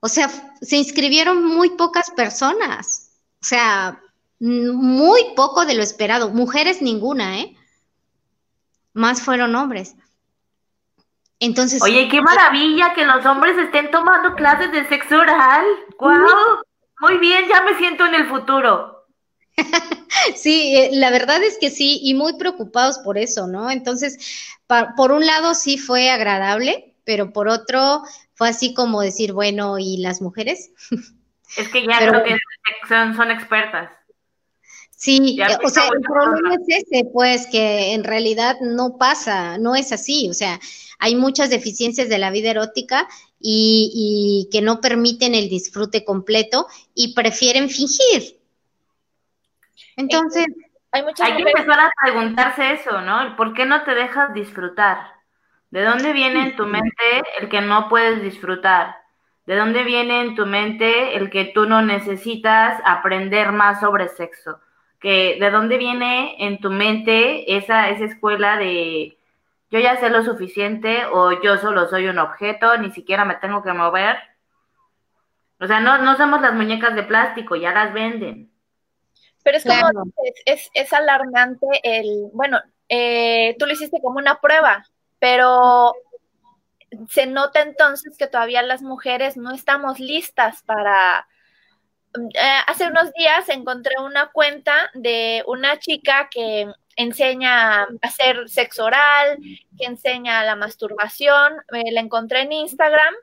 O 0.00 0.08
sea, 0.08 0.28
se 0.60 0.76
inscribieron 0.76 1.44
muy 1.44 1.70
pocas 1.70 2.10
personas. 2.10 3.18
O 3.40 3.44
sea, 3.44 4.00
muy 4.38 5.20
poco 5.34 5.64
de 5.64 5.74
lo 5.74 5.82
esperado. 5.82 6.30
Mujeres 6.30 6.82
ninguna, 6.82 7.40
¿eh? 7.40 7.56
Más 8.92 9.22
fueron 9.22 9.54
hombres. 9.54 9.96
Entonces. 11.40 11.82
Oye, 11.82 12.08
qué 12.08 12.20
maravilla 12.20 12.94
que 12.94 13.04
los 13.04 13.24
hombres 13.24 13.56
estén 13.58 13.90
tomando 13.90 14.34
clases 14.34 14.72
de 14.72 14.88
sexo 14.88 15.16
oral. 15.16 15.64
¡Guau! 15.98 16.62
Muy 17.00 17.18
bien, 17.18 17.46
ya 17.48 17.62
me 17.62 17.76
siento 17.78 18.06
en 18.06 18.14
el 18.14 18.26
futuro. 18.28 19.06
sí, 20.36 20.76
eh, 20.76 20.90
la 20.92 21.10
verdad 21.10 21.42
es 21.42 21.58
que 21.58 21.70
sí, 21.70 22.00
y 22.02 22.14
muy 22.14 22.36
preocupados 22.36 22.98
por 22.98 23.18
eso, 23.18 23.46
¿no? 23.46 23.70
Entonces, 23.70 24.56
por 24.96 25.12
un 25.12 25.24
lado 25.26 25.54
sí 25.54 25.78
fue 25.78 26.10
agradable, 26.10 26.87
pero 27.08 27.32
por 27.32 27.48
otro 27.48 28.02
fue 28.34 28.50
así 28.50 28.74
como 28.74 29.00
decir, 29.00 29.32
bueno, 29.32 29.78
¿y 29.78 29.96
las 29.96 30.20
mujeres? 30.20 30.72
Es 31.56 31.66
que 31.70 31.86
ya 31.86 32.00
creo 32.00 32.22
que 32.22 32.36
son, 32.86 33.30
expertas. 33.30 33.90
Sí, 34.90 35.38
o 35.64 35.70
sea, 35.70 35.84
el 35.84 36.02
problema 36.02 36.56
es 36.56 36.84
ese, 36.84 37.06
pues, 37.10 37.46
que 37.46 37.94
en 37.94 38.04
realidad 38.04 38.56
no 38.60 38.98
pasa, 38.98 39.56
no 39.56 39.74
es 39.74 39.90
así, 39.90 40.28
o 40.28 40.34
sea, 40.34 40.60
hay 40.98 41.14
muchas 41.14 41.48
deficiencias 41.48 42.10
de 42.10 42.18
la 42.18 42.30
vida 42.30 42.50
erótica 42.50 43.08
y, 43.40 44.46
que 44.52 44.60
no 44.60 44.82
permiten 44.82 45.34
el 45.34 45.48
disfrute 45.48 46.04
completo 46.04 46.66
y 46.94 47.14
prefieren 47.14 47.70
fingir. 47.70 48.38
Entonces... 49.96 50.44
Hay, 50.90 51.02
hay 51.02 51.36
que 51.36 51.50
empezar 51.50 51.80
a 51.80 51.90
preguntarse 52.02 52.72
eso, 52.72 53.00
¿no? 53.00 53.34
¿Por 53.36 53.54
qué 53.54 53.64
no 53.64 53.82
te 53.84 53.94
dejas 53.94 54.34
disfrutar? 54.34 55.17
¿De 55.70 55.84
dónde 55.84 56.12
viene 56.12 56.42
en 56.42 56.56
tu 56.56 56.66
mente 56.66 57.22
el 57.40 57.48
que 57.48 57.60
no 57.60 57.88
puedes 57.88 58.22
disfrutar? 58.22 58.96
¿De 59.46 59.56
dónde 59.56 59.82
viene 59.82 60.22
en 60.22 60.34
tu 60.34 60.46
mente 60.46 61.16
el 61.16 61.30
que 61.30 61.46
tú 61.46 61.66
no 61.66 61.82
necesitas 61.82 62.80
aprender 62.84 63.52
más 63.52 63.80
sobre 63.80 64.08
sexo? 64.08 64.60
Que, 64.98 65.36
¿De 65.38 65.50
dónde 65.50 65.78
viene 65.78 66.36
en 66.44 66.60
tu 66.60 66.70
mente 66.70 67.56
esa, 67.56 67.90
esa 67.90 68.04
escuela 68.04 68.56
de 68.56 69.16
yo 69.70 69.78
ya 69.78 69.96
sé 69.96 70.08
lo 70.08 70.24
suficiente 70.24 71.04
o 71.12 71.42
yo 71.42 71.58
solo 71.58 71.88
soy 71.88 72.08
un 72.08 72.18
objeto, 72.18 72.76
ni 72.78 72.90
siquiera 72.90 73.24
me 73.26 73.36
tengo 73.36 73.62
que 73.62 73.72
mover? 73.72 74.16
O 75.60 75.66
sea, 75.66 75.80
no, 75.80 75.98
no 75.98 76.16
somos 76.16 76.40
las 76.40 76.54
muñecas 76.54 76.94
de 76.94 77.02
plástico, 77.02 77.56
ya 77.56 77.72
las 77.72 77.92
venden. 77.92 78.50
Pero 79.42 79.56
es 79.58 79.64
como, 79.64 80.12
es, 80.44 80.70
es, 80.72 80.92
alarmante 80.92 81.66
el, 81.82 82.30
bueno, 82.32 82.60
eh, 82.88 83.56
tú 83.58 83.66
lo 83.66 83.72
hiciste 83.72 84.00
como 84.02 84.18
una 84.18 84.40
prueba, 84.40 84.84
pero 85.18 85.94
se 87.08 87.26
nota 87.26 87.62
entonces 87.62 88.16
que 88.18 88.26
todavía 88.26 88.62
las 88.62 88.82
mujeres 88.82 89.36
no 89.36 89.52
estamos 89.52 90.00
listas 90.00 90.62
para... 90.62 91.26
Eh, 92.14 92.60
hace 92.66 92.86
unos 92.88 93.12
días 93.12 93.48
encontré 93.50 93.94
una 94.00 94.30
cuenta 94.32 94.90
de 94.94 95.44
una 95.46 95.78
chica 95.78 96.28
que 96.30 96.66
enseña 96.96 97.82
a 97.82 97.86
hacer 98.02 98.48
sexo 98.48 98.86
oral, 98.86 99.38
que 99.78 99.84
enseña 99.84 100.42
la 100.44 100.56
masturbación, 100.56 101.54
me 101.70 101.92
la 101.92 102.00
encontré 102.00 102.40
en 102.40 102.52
Instagram 102.52 103.14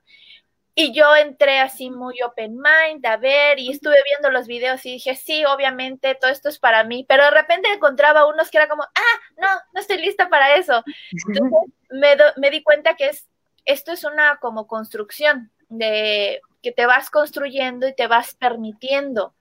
y 0.77 0.91
yo 0.91 1.15
entré 1.15 1.59
así 1.59 1.89
muy 1.89 2.21
open 2.21 2.57
mind 2.57 3.05
a 3.05 3.15
ver 3.15 3.59
y 3.59 3.71
estuve 3.71 3.95
viendo 4.03 4.29
los 4.29 4.45
videos 4.45 4.85
y 4.85 4.91
dije, 4.91 5.15
sí, 5.15 5.45
obviamente 5.45 6.15
todo 6.15 6.29
esto 6.29 6.49
es 6.49 6.59
para 6.59 6.83
mí, 6.83 7.05
pero 7.07 7.23
de 7.23 7.31
repente 7.31 7.71
encontraba 7.71 8.27
unos 8.27 8.51
que 8.51 8.57
era 8.57 8.67
como, 8.67 8.83
ah, 8.83 9.19
no, 9.37 9.47
no 9.73 9.79
estoy 9.79 9.99
lista 9.99 10.27
para 10.27 10.55
eso. 10.55 10.83
Entonces 11.29 11.73
me, 11.89 12.17
me 12.35 12.51
di 12.51 12.61
cuenta 12.61 12.95
que 12.95 13.07
es, 13.07 13.25
esto 13.63 13.93
es 13.93 14.03
una 14.03 14.37
como 14.41 14.67
construcción 14.67 15.49
de 15.69 16.41
que 16.61 16.73
te 16.73 16.85
vas 16.85 17.09
construyendo 17.09 17.87
y 17.87 17.95
te 17.95 18.07
vas 18.07 18.35
permitiendo. 18.35 19.33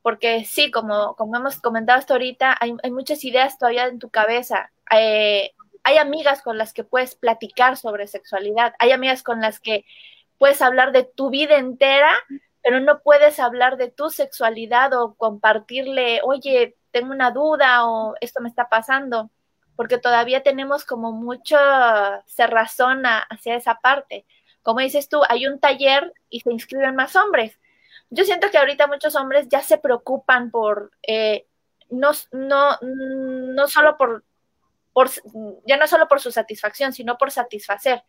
Porque 0.00 0.46
sí, 0.46 0.70
como, 0.70 1.16
como 1.16 1.36
hemos 1.36 1.60
comentado 1.60 1.98
hasta 1.98 2.14
ahorita, 2.14 2.56
hay, 2.58 2.74
hay 2.82 2.90
muchas 2.90 3.22
ideas 3.24 3.58
todavía 3.58 3.88
en 3.88 3.98
tu 3.98 4.08
cabeza. 4.08 4.70
Eh, 4.90 5.52
hay 5.82 5.98
amigas 5.98 6.40
con 6.40 6.56
las 6.56 6.72
que 6.72 6.84
puedes 6.84 7.14
platicar 7.14 7.76
sobre 7.76 8.06
sexualidad, 8.06 8.74
hay 8.78 8.92
amigas 8.92 9.22
con 9.22 9.40
las 9.40 9.60
que 9.60 9.84
puedes 10.38 10.62
hablar 10.62 10.92
de 10.92 11.04
tu 11.04 11.30
vida 11.30 11.56
entera, 11.56 12.12
pero 12.62 12.80
no 12.80 13.00
puedes 13.00 13.40
hablar 13.40 13.76
de 13.76 13.90
tu 13.90 14.10
sexualidad 14.10 14.92
o 14.94 15.14
compartirle, 15.14 16.20
oye, 16.24 16.76
tengo 16.90 17.12
una 17.12 17.30
duda 17.30 17.86
o 17.86 18.14
esto 18.20 18.40
me 18.40 18.48
está 18.48 18.68
pasando, 18.68 19.30
porque 19.76 19.98
todavía 19.98 20.42
tenemos 20.42 20.84
como 20.84 21.12
mucho 21.12 21.56
cerrazón 22.26 23.02
hacia 23.04 23.56
esa 23.56 23.76
parte. 23.76 24.26
Como 24.62 24.80
dices 24.80 25.08
tú, 25.08 25.22
hay 25.28 25.46
un 25.46 25.60
taller 25.60 26.12
y 26.30 26.40
se 26.40 26.52
inscriben 26.52 26.96
más 26.96 27.16
hombres. 27.16 27.58
Yo 28.10 28.24
siento 28.24 28.50
que 28.50 28.58
ahorita 28.58 28.86
muchos 28.86 29.14
hombres 29.16 29.48
ya 29.48 29.62
se 29.62 29.78
preocupan 29.78 30.50
por, 30.50 30.92
eh, 31.06 31.46
no, 31.90 32.10
no, 32.32 32.78
no 32.82 33.68
solo 33.68 33.96
por, 33.96 34.24
por, 34.92 35.10
ya 35.66 35.76
no 35.76 35.86
solo 35.86 36.08
por 36.08 36.20
su 36.20 36.32
satisfacción, 36.32 36.92
sino 36.92 37.18
por 37.18 37.30
satisfacer, 37.30 38.02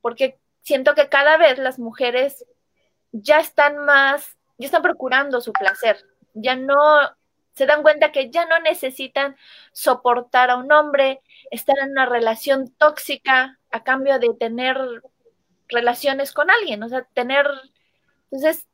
porque 0.00 0.38
siento 0.68 0.94
que 0.94 1.08
cada 1.08 1.38
vez 1.38 1.58
las 1.58 1.78
mujeres 1.78 2.44
ya 3.10 3.40
están 3.40 3.78
más, 3.86 4.36
ya 4.58 4.66
están 4.66 4.82
procurando 4.82 5.40
su 5.40 5.50
placer, 5.54 6.04
ya 6.34 6.56
no 6.56 6.76
se 7.54 7.64
dan 7.64 7.82
cuenta 7.82 8.12
que 8.12 8.30
ya 8.30 8.44
no 8.44 8.60
necesitan 8.60 9.34
soportar 9.72 10.50
a 10.50 10.56
un 10.56 10.70
hombre, 10.70 11.22
estar 11.50 11.74
en 11.78 11.92
una 11.92 12.04
relación 12.04 12.70
tóxica 12.76 13.58
a 13.70 13.82
cambio 13.82 14.18
de 14.18 14.28
tener 14.38 14.76
relaciones 15.68 16.32
con 16.32 16.50
alguien, 16.50 16.82
o 16.82 16.88
sea, 16.90 17.02
tener, 17.14 17.46
entonces, 18.30 18.66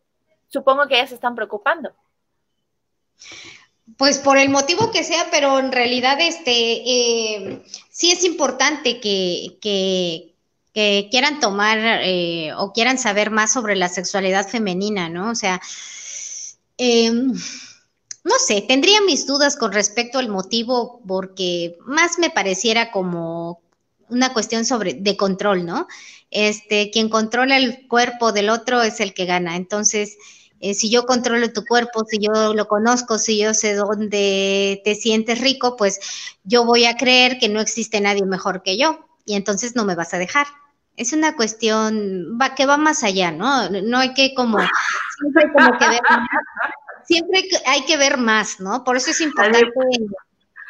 supongo 0.49 0.89
que 0.89 0.97
ya 0.97 1.07
se 1.07 1.15
están 1.15 1.37
preocupando. 1.37 1.95
Pues 3.97 4.19
por 4.19 4.37
el 4.37 4.49
motivo 4.49 4.91
que 4.91 5.05
sea, 5.05 5.29
pero 5.31 5.61
en 5.61 5.71
realidad 5.71 6.21
este 6.21 6.51
eh, 6.51 7.63
sí 7.89 8.11
es 8.11 8.25
importante 8.25 9.01
que, 9.01 9.59
que, 9.61 10.34
quieran 10.75 11.41
tomar 11.41 11.79
eh, 12.03 12.53
o 12.57 12.73
quieran 12.73 12.99
saber 12.99 13.31
más 13.31 13.53
sobre 13.53 13.77
la 13.77 13.89
sexualidad 13.89 14.49
femenina, 14.49 15.09
¿no? 15.09 15.31
O 15.31 15.35
sea, 15.35 15.61
em, 16.79 17.33
no 18.25 18.35
sé, 18.45 18.63
tendría 18.63 19.01
mis 19.03 19.27
dudas 19.27 19.57
con 19.57 19.73
respecto 19.73 20.19
al 20.19 20.29
motivo 20.29 21.01
porque 21.07 21.77
más 21.87 22.19
me 22.19 22.31
pareciera 22.31 22.91
como 22.91 23.61
una 24.09 24.33
cuestión 24.33 24.65
sobre 24.65 24.95
de 24.95 25.17
control, 25.17 25.65
¿no? 25.65 25.87
Este, 26.31 26.91
quien 26.91 27.09
controla 27.09 27.57
el 27.57 27.87
cuerpo 27.87 28.33
del 28.33 28.51
otro 28.51 28.83
es 28.83 29.01
el 29.01 29.15
que 29.15 29.27
gana. 29.27 29.57
Entonces, 29.57 30.17
eh, 30.61 30.75
si 30.75 30.91
yo 30.91 31.07
controlo 31.07 31.53
tu 31.53 31.65
cuerpo, 31.65 32.05
si 32.09 32.19
yo 32.19 32.55
lo 32.55 32.67
conozco, 32.67 33.19
si 33.19 33.39
yo 33.39 33.55
sé 33.55 33.75
dónde 33.75 34.81
te 34.85 34.95
sientes 34.95 35.41
rico, 35.41 35.77
pues 35.77 36.01
yo 36.43 36.65
voy 36.65 36.87
a 36.87 36.97
creer 36.97 37.39
que 37.39 37.49
no 37.49 37.61
existe 37.61 38.01
nadie 38.01 38.25
mejor 38.25 38.63
que 38.63 38.77
yo 38.77 39.07
y 39.27 39.35
entonces 39.35 39.77
no 39.77 39.85
me 39.85 39.95
vas 39.95 40.15
a 40.15 40.19
dejar. 40.19 40.47
Es 40.97 41.13
una 41.13 41.35
cuestión 41.35 42.39
va, 42.41 42.55
que 42.55 42.67
va 42.67 42.77
más 42.77 43.03
allá, 43.03 43.33
¿no? 43.33 43.69
No 43.69 43.99
hay 43.99 44.15
que 44.15 44.35
como, 44.35 44.59
siempre 45.19 45.53
como 45.53 45.79
que 45.79 45.89
ver, 45.89 46.01
siempre 47.05 47.43
hay 47.67 47.85
que 47.85 47.97
ver 47.97 48.19
más, 48.19 48.61
¿no? 48.61 48.85
Por 48.85 48.97
eso 48.97 49.11
es 49.11 49.21
importante 49.21 49.73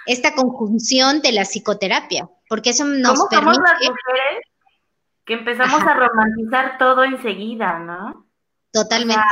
esta 0.07 0.35
conjunción 0.35 1.23
de 1.23 1.33
la 1.33 1.45
psicoterapia, 1.45 2.29
porque 2.49 2.71
eso 2.71 2.85
nos 2.85 3.19
¿Cómo 3.19 3.29
permite... 3.29 3.61
las 3.61 3.81
mujeres 3.81 4.45
que 5.25 5.35
empezamos 5.35 5.83
a 5.83 5.95
romantizar 5.95 6.77
todo 6.79 7.05
enseguida, 7.05 7.79
¿no? 7.79 8.27
Totalmente 8.71 9.23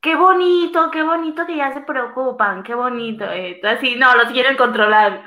qué 0.00 0.16
bonito, 0.16 0.90
qué 0.90 1.02
bonito 1.02 1.46
que 1.46 1.56
ya 1.56 1.72
se 1.72 1.80
preocupan, 1.82 2.62
qué 2.62 2.74
bonito. 2.74 3.24
Eh, 3.24 3.60
así, 3.64 3.96
no, 3.96 4.14
los 4.16 4.32
quieren 4.32 4.56
controlar. 4.56 5.26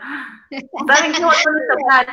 ¿Saben 0.88 1.14
qué 1.14 1.22
tocar? 1.22 2.08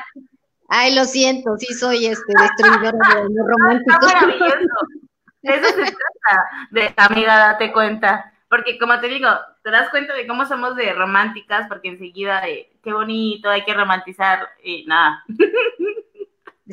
Ay, 0.71 0.95
lo 0.95 1.05
siento, 1.05 1.57
sí 1.59 1.75
soy 1.75 2.07
este 2.07 2.33
destruidora 2.41 2.93
de 2.93 3.21
amor 3.21 3.51
romántico. 3.51 3.99
Está 4.01 4.07
maravilloso. 4.07 4.75
Eso 5.43 5.68
se 5.68 5.75
trata 5.75 6.49
de 6.71 6.95
amiga, 6.97 7.37
date 7.37 7.73
cuenta. 7.73 8.33
Porque 8.49 8.79
como 8.79 8.99
te 9.01 9.09
digo, 9.09 9.29
te 9.62 9.71
das 9.71 9.91
cuenta 9.91 10.14
de 10.14 10.27
cómo 10.27 10.47
somos 10.47 10.77
de 10.77 10.93
románticas, 10.93 11.66
porque 11.68 11.89
enseguida 11.89 12.41
de 12.43 12.71
qué 12.83 12.93
bonito, 12.93 13.49
hay 13.49 13.64
que 13.64 13.75
romantizar 13.75 14.49
y 14.62 14.85
nada. 14.87 15.25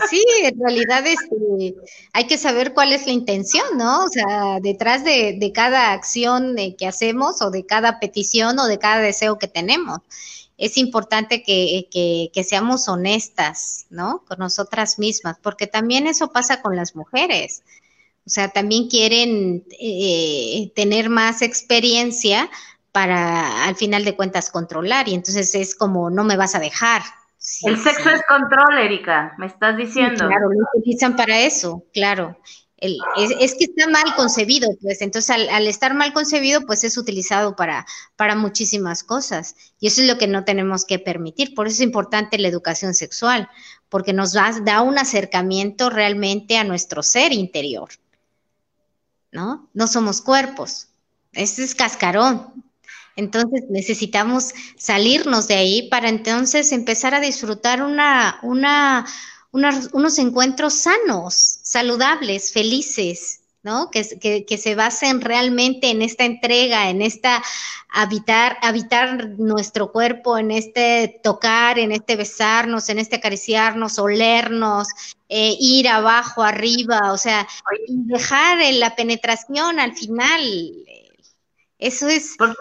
Sí, 0.09 0.23
en 0.43 0.59
realidad 0.59 1.05
este, 1.07 1.75
hay 2.13 2.27
que 2.27 2.37
saber 2.37 2.73
cuál 2.73 2.93
es 2.93 3.07
la 3.07 3.13
intención, 3.13 3.65
¿no? 3.77 4.05
O 4.05 4.09
sea, 4.09 4.59
detrás 4.61 5.03
de, 5.03 5.51
cada 5.55 5.91
acción 5.93 6.57
eh, 6.59 6.75
que 6.77 6.85
hacemos 6.85 7.41
o 7.41 7.49
de 7.49 7.65
cada 7.65 7.99
petición 7.99 8.59
o 8.59 8.67
de 8.67 8.77
cada 8.77 8.99
deseo 9.01 9.39
que 9.39 9.47
tenemos. 9.47 9.99
Es 10.57 10.77
importante 10.77 11.43
que, 11.43 11.87
que, 11.91 12.43
seamos 12.43 12.87
honestas, 12.87 13.85
¿no? 13.89 14.23
Con 14.27 14.39
nosotras 14.39 14.97
mismas, 14.97 15.37
porque 15.41 15.67
también 15.67 16.07
eso 16.07 16.31
pasa 16.31 16.61
con 16.61 16.75
las 16.75 16.95
mujeres. 16.95 17.63
O 18.25 18.29
sea, 18.29 18.49
también 18.49 18.89
quieren 18.89 19.63
eh, 19.79 20.71
tener 20.75 21.09
más 21.09 21.41
experiencia 21.41 22.49
para, 22.91 23.65
al 23.65 23.75
final 23.75 24.03
de 24.03 24.15
cuentas, 24.15 24.49
controlar. 24.49 25.07
Y 25.07 25.13
entonces 25.13 25.53
es 25.55 25.75
como, 25.75 26.09
no 26.09 26.23
me 26.23 26.37
vas 26.37 26.55
a 26.55 26.59
dejar, 26.59 27.03
el 27.63 27.77
sexo 27.77 28.09
es 28.09 28.21
control, 28.27 28.77
Erika, 28.79 29.33
me 29.37 29.45
estás 29.45 29.77
diciendo. 29.77 30.27
claro, 30.27 30.49
lo 30.49 30.65
utilizan 30.79 31.15
para 31.15 31.39
eso, 31.39 31.83
claro. 31.93 32.37
Es, 32.79 33.55
que 33.55 33.65
está 33.65 33.87
mal 33.89 34.15
concebido, 34.15 34.69
pues 34.81 35.01
entonces 35.01 35.31
al, 35.31 35.67
estar 35.67 35.95
mal 35.95 36.13
concebido, 36.13 36.61
pues 36.65 36.83
es 36.83 36.97
utilizado 36.97 37.55
para, 37.55 37.87
para 38.15 38.35
muchísimas 38.35 39.03
cosas. 39.03 39.55
Y 39.79 39.87
eso 39.87 40.01
es 40.01 40.07
lo 40.07 40.17
que 40.17 40.27
no 40.27 40.43
tenemos 40.43 40.85
que 40.85 40.99
permitir. 40.99 41.55
Por 41.55 41.67
eso 41.67 41.75
es 41.75 41.81
importante 41.81 42.37
la 42.37 42.47
educación 42.47 42.93
sexual, 42.93 43.49
porque 43.89 44.13
nos 44.13 44.33
da 44.33 44.81
un 44.81 44.99
acercamiento 44.99 45.89
realmente 45.89 46.57
a 46.57 46.63
nuestro 46.63 47.01
ser 47.01 47.33
interior. 47.33 47.89
¿No? 49.31 49.67
No 49.73 49.87
somos 49.87 50.21
cuerpos. 50.21 50.87
Ese 51.33 51.63
es 51.63 51.75
cascarón. 51.75 52.63
Entonces 53.15 53.63
necesitamos 53.69 54.53
salirnos 54.77 55.47
de 55.47 55.55
ahí 55.55 55.89
para 55.89 56.07
entonces 56.07 56.71
empezar 56.71 57.15
a 57.15 57.19
disfrutar 57.19 57.81
una, 57.81 58.39
una, 58.43 59.07
unos 59.51 60.19
encuentros 60.19 60.73
sanos, 60.73 61.59
saludables, 61.63 62.51
felices, 62.51 63.41
¿no? 63.63 63.89
Que, 63.91 64.03
que, 64.19 64.45
que, 64.45 64.57
se 64.57 64.75
basen 64.75 65.21
realmente 65.21 65.89
en 65.89 66.01
esta 66.01 66.25
entrega, 66.25 66.89
en 66.89 67.01
esta 67.01 67.43
habitar, 67.89 68.57
habitar 68.61 69.29
nuestro 69.39 69.91
cuerpo, 69.91 70.37
en 70.37 70.51
este 70.51 71.19
tocar, 71.23 71.79
en 71.79 71.91
este 71.91 72.15
besarnos, 72.15 72.89
en 72.89 72.99
este 72.99 73.17
acariciarnos, 73.17 73.99
olernos, 73.99 74.87
eh, 75.27 75.55
ir 75.59 75.89
abajo, 75.89 76.43
arriba, 76.43 77.11
o 77.11 77.17
sea, 77.17 77.47
dejar 77.87 78.59
la 78.73 78.95
penetración 78.95 79.79
al 79.79 79.95
final 79.95 80.41
eso 81.79 82.07
es. 82.07 82.35
¿Por 82.37 82.55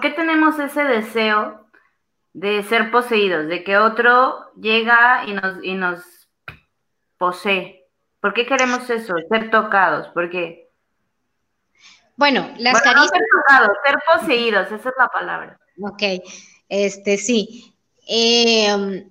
qué, 0.00 0.10
tenemos, 0.10 0.58
ese 0.58 0.84
deseo 0.84 1.61
de 2.32 2.62
ser 2.64 2.90
poseídos, 2.90 3.48
de 3.48 3.64
que 3.64 3.76
otro 3.76 4.52
llega 4.54 5.24
y 5.26 5.34
nos, 5.34 5.64
y 5.64 5.74
nos 5.74 6.28
posee? 7.18 7.86
¿Por 8.20 8.34
qué 8.34 8.46
queremos 8.46 8.88
eso? 8.90 9.14
Ser 9.28 9.50
tocados, 9.50 10.08
porque. 10.14 10.70
Bueno, 12.16 12.48
las 12.58 12.80
caricias. 12.82 13.10
ser 13.10 13.22
tocados, 13.32 13.76
ser 13.84 13.98
poseídos, 14.06 14.66
esa 14.66 14.88
es 14.88 14.94
la 14.96 15.08
palabra. 15.08 15.58
Ok, 15.80 16.02
este 16.68 17.16
sí. 17.18 17.74
Eh, 18.08 19.06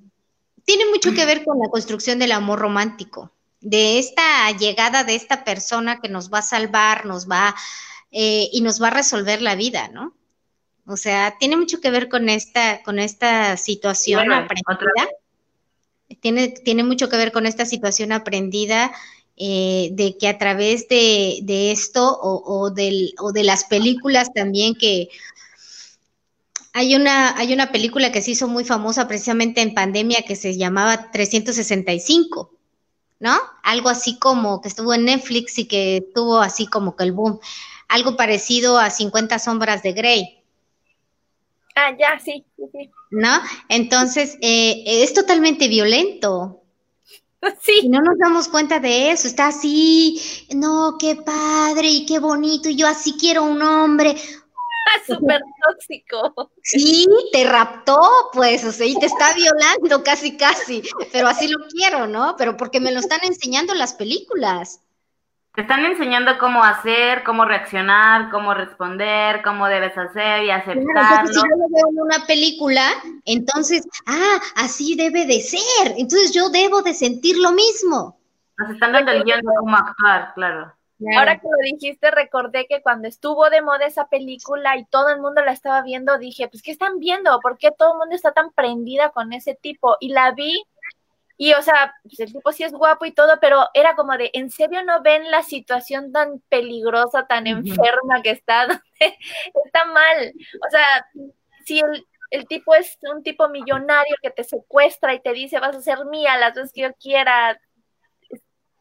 tiene 0.63 0.86
mucho 0.91 1.13
que 1.13 1.26
ver 1.26 1.43
con 1.43 1.59
la 1.59 1.69
construcción 1.69 2.19
del 2.19 2.32
amor 2.32 2.59
romántico 2.59 3.32
de 3.61 3.99
esta 3.99 4.51
llegada 4.51 5.03
de 5.03 5.15
esta 5.15 5.43
persona 5.43 6.01
que 6.01 6.09
nos 6.09 6.34
va 6.34 6.39
a 6.39 6.43
salvar, 6.43 7.05
nos 7.05 7.30
va 7.30 7.55
eh, 8.11 8.49
y 8.51 8.61
nos 8.61 8.82
va 8.82 8.88
a 8.88 8.91
resolver 8.91 9.41
la 9.41 9.55
vida, 9.55 9.88
¿no? 9.89 10.13
O 10.91 10.97
sea, 10.97 11.35
tiene 11.39 11.57
mucho 11.57 11.81
que 11.81 11.89
ver 11.89 12.09
con 12.09 12.29
esta, 12.29 12.81
con 12.83 12.99
esta 12.99 13.57
situación 13.57 14.31
aprendida. 14.31 15.07
Tiene, 16.19 16.49
tiene 16.49 16.83
mucho 16.83 17.09
que 17.09 17.17
ver 17.17 17.31
con 17.31 17.45
esta 17.45 17.65
situación 17.65 18.11
aprendida 18.11 18.91
eh, 19.37 19.89
de 19.93 20.17
que 20.17 20.27
a 20.27 20.37
través 20.37 20.87
de, 20.89 21.71
esto 21.71 22.17
o, 22.21 22.43
o, 22.45 22.69
del, 22.69 23.13
o 23.19 23.31
de 23.31 23.43
las 23.43 23.63
películas 23.63 24.33
también 24.33 24.75
que 24.75 25.09
hay 26.73 26.95
una, 26.95 27.37
hay 27.37 27.53
una 27.53 27.71
película 27.71 28.11
que 28.11 28.21
se 28.21 28.31
hizo 28.31 28.47
muy 28.47 28.65
famosa 28.65 29.07
precisamente 29.07 29.61
en 29.61 29.73
pandemia 29.73 30.23
que 30.23 30.35
se 30.35 30.57
llamaba 30.57 31.11
365 31.11 32.51
¿no? 33.21 33.37
Algo 33.61 33.89
así 33.89 34.17
como 34.17 34.61
que 34.61 34.67
estuvo 34.67 34.95
en 34.95 35.05
Netflix 35.05 35.59
y 35.59 35.65
que 35.65 36.03
tuvo 36.13 36.39
así 36.39 36.65
como 36.65 36.95
que 36.95 37.03
el 37.03 37.11
boom. 37.11 37.39
Algo 37.87 38.17
parecido 38.17 38.79
a 38.79 38.89
50 38.89 39.37
sombras 39.37 39.83
de 39.83 39.93
Grey. 39.93 40.40
Ah, 41.76 41.95
ya, 41.97 42.19
sí, 42.19 42.45
sí, 42.57 42.89
¿No? 43.11 43.39
Entonces, 43.69 44.38
eh, 44.41 44.84
es 44.86 45.13
totalmente 45.13 45.67
violento. 45.67 46.57
Sí. 47.63 47.80
Y 47.82 47.89
no 47.89 47.99
nos 48.01 48.19
damos 48.19 48.47
cuenta 48.47 48.80
de 48.80 49.09
eso. 49.09 49.28
Está 49.28 49.47
así, 49.47 50.22
no, 50.53 50.95
qué 50.99 51.15
padre 51.15 51.88
y 51.88 52.05
qué 52.05 52.19
bonito. 52.19 52.69
Y 52.69 52.76
yo 52.76 52.88
así 52.88 53.15
quiero 53.19 53.43
un 53.43 53.59
hombre. 53.63 54.15
Súper 55.07 55.41
tóxico. 55.65 56.51
Sí, 56.61 57.07
te 57.32 57.43
raptó, 57.45 57.99
pues, 58.34 58.63
o 58.63 58.72
sea, 58.72 58.86
y 58.86 58.95
te 58.95 59.07
está 59.07 59.34
violando 59.34 60.03
casi, 60.03 60.38
casi, 60.38 60.84
pero 61.11 61.28
así 61.28 61.47
lo 61.47 61.57
quiero, 61.67 62.07
¿no? 62.07 62.36
Pero 62.38 62.57
porque 62.57 62.80
me 62.80 62.91
lo 62.91 62.99
están 62.99 63.22
enseñando 63.24 63.74
las 63.74 63.93
películas. 63.93 64.82
Te 65.53 65.63
están 65.63 65.83
enseñando 65.83 66.37
cómo 66.37 66.63
hacer, 66.63 67.23
cómo 67.23 67.43
reaccionar, 67.43 68.29
cómo 68.29 68.53
responder, 68.53 69.41
cómo 69.41 69.67
debes 69.67 69.97
hacer 69.97 70.45
y 70.45 70.49
aceptarlo. 70.49 71.27
si 71.27 71.33
yo 71.33 71.41
lo 71.41 71.67
veo 71.69 71.89
en 71.89 71.99
una 71.99 72.25
película, 72.25 72.87
entonces, 73.25 73.85
ah, 74.05 74.39
así 74.55 74.95
debe 74.95 75.25
de 75.25 75.41
ser. 75.41 75.93
Entonces 75.97 76.31
yo 76.33 76.47
debo 76.49 76.81
de 76.81 76.93
sentir 76.93 77.37
lo 77.37 77.51
mismo. 77.51 78.17
Nos 78.57 78.69
están 78.69 78.93
dando 78.93 79.11
el 79.11 79.23
guion 79.23 79.41
de 79.41 79.47
cómo 79.59 79.75
actuar, 79.75 80.33
claro. 80.35 80.73
Ahora 81.17 81.37
que 81.37 81.47
lo 81.47 81.57
dijiste, 81.63 82.11
recordé 82.11 82.67
que 82.67 82.81
cuando 82.81 83.07
estuvo 83.07 83.49
de 83.49 83.61
moda 83.61 83.87
esa 83.87 84.07
película 84.07 84.77
y 84.77 84.85
todo 84.85 85.09
el 85.09 85.19
mundo 85.19 85.43
la 85.43 85.51
estaba 85.51 85.81
viendo, 85.81 86.17
dije, 86.17 86.47
pues, 86.47 86.61
¿qué 86.61 86.71
están 86.71 86.99
viendo? 86.99 87.39
¿Por 87.41 87.57
qué 87.57 87.71
todo 87.77 87.93
el 87.93 87.97
mundo 87.97 88.15
está 88.15 88.31
tan 88.31 88.51
prendida 88.51 89.09
con 89.09 89.33
ese 89.33 89.55
tipo? 89.55 89.97
Y 89.99 90.09
la 90.13 90.31
vi 90.31 90.63
Y, 91.41 91.53
o 91.53 91.61
sea, 91.63 91.95
pues 92.03 92.19
el 92.19 92.31
tipo 92.31 92.51
sí 92.51 92.63
es 92.63 92.71
guapo 92.71 93.03
y 93.03 93.13
todo, 93.13 93.39
pero 93.41 93.67
era 93.73 93.95
como 93.95 94.15
de, 94.15 94.29
¿en 94.33 94.51
serio 94.51 94.83
no 94.83 95.01
ven 95.01 95.31
la 95.31 95.41
situación 95.41 96.11
tan 96.11 96.39
peligrosa, 96.49 97.25
tan 97.25 97.47
enferma 97.47 98.21
que 98.21 98.29
está? 98.29 98.67
está 99.65 99.85
mal. 99.85 100.33
O 100.35 100.69
sea, 100.69 101.07
si 101.65 101.79
el, 101.79 102.05
el 102.29 102.45
tipo 102.45 102.75
es 102.75 102.95
un 103.11 103.23
tipo 103.23 103.49
millonario 103.49 104.15
que 104.21 104.29
te 104.29 104.43
secuestra 104.43 105.15
y 105.15 105.19
te 105.19 105.33
dice, 105.33 105.59
vas 105.59 105.75
a 105.75 105.81
ser 105.81 106.05
mía 106.05 106.37
las 106.37 106.53
veces 106.53 106.73
que 106.73 106.81
yo 106.81 106.93
quiera, 106.93 107.59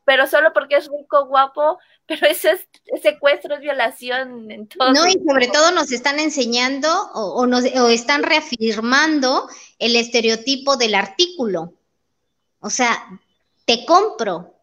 pero 0.04 0.26
solo 0.26 0.52
porque 0.52 0.76
es 0.76 0.90
rico, 0.90 1.28
guapo, 1.28 1.78
pero 2.04 2.26
ese 2.26 2.50
es, 2.50 2.68
secuestro, 3.02 3.54
es 3.54 3.60
violación. 3.62 4.50
En 4.50 4.68
todo 4.68 4.92
no, 4.92 5.06
y 5.06 5.12
sobre 5.26 5.48
todo 5.48 5.70
nos 5.70 5.90
están 5.92 6.20
enseñando 6.20 6.90
o, 7.14 7.46
nos, 7.46 7.64
o 7.64 7.88
están 7.88 8.22
reafirmando 8.22 9.48
el 9.78 9.96
estereotipo 9.96 10.76
del 10.76 10.94
artículo. 10.94 11.79
O 12.60 12.70
sea, 12.70 13.20
te 13.64 13.84
compro. 13.86 14.54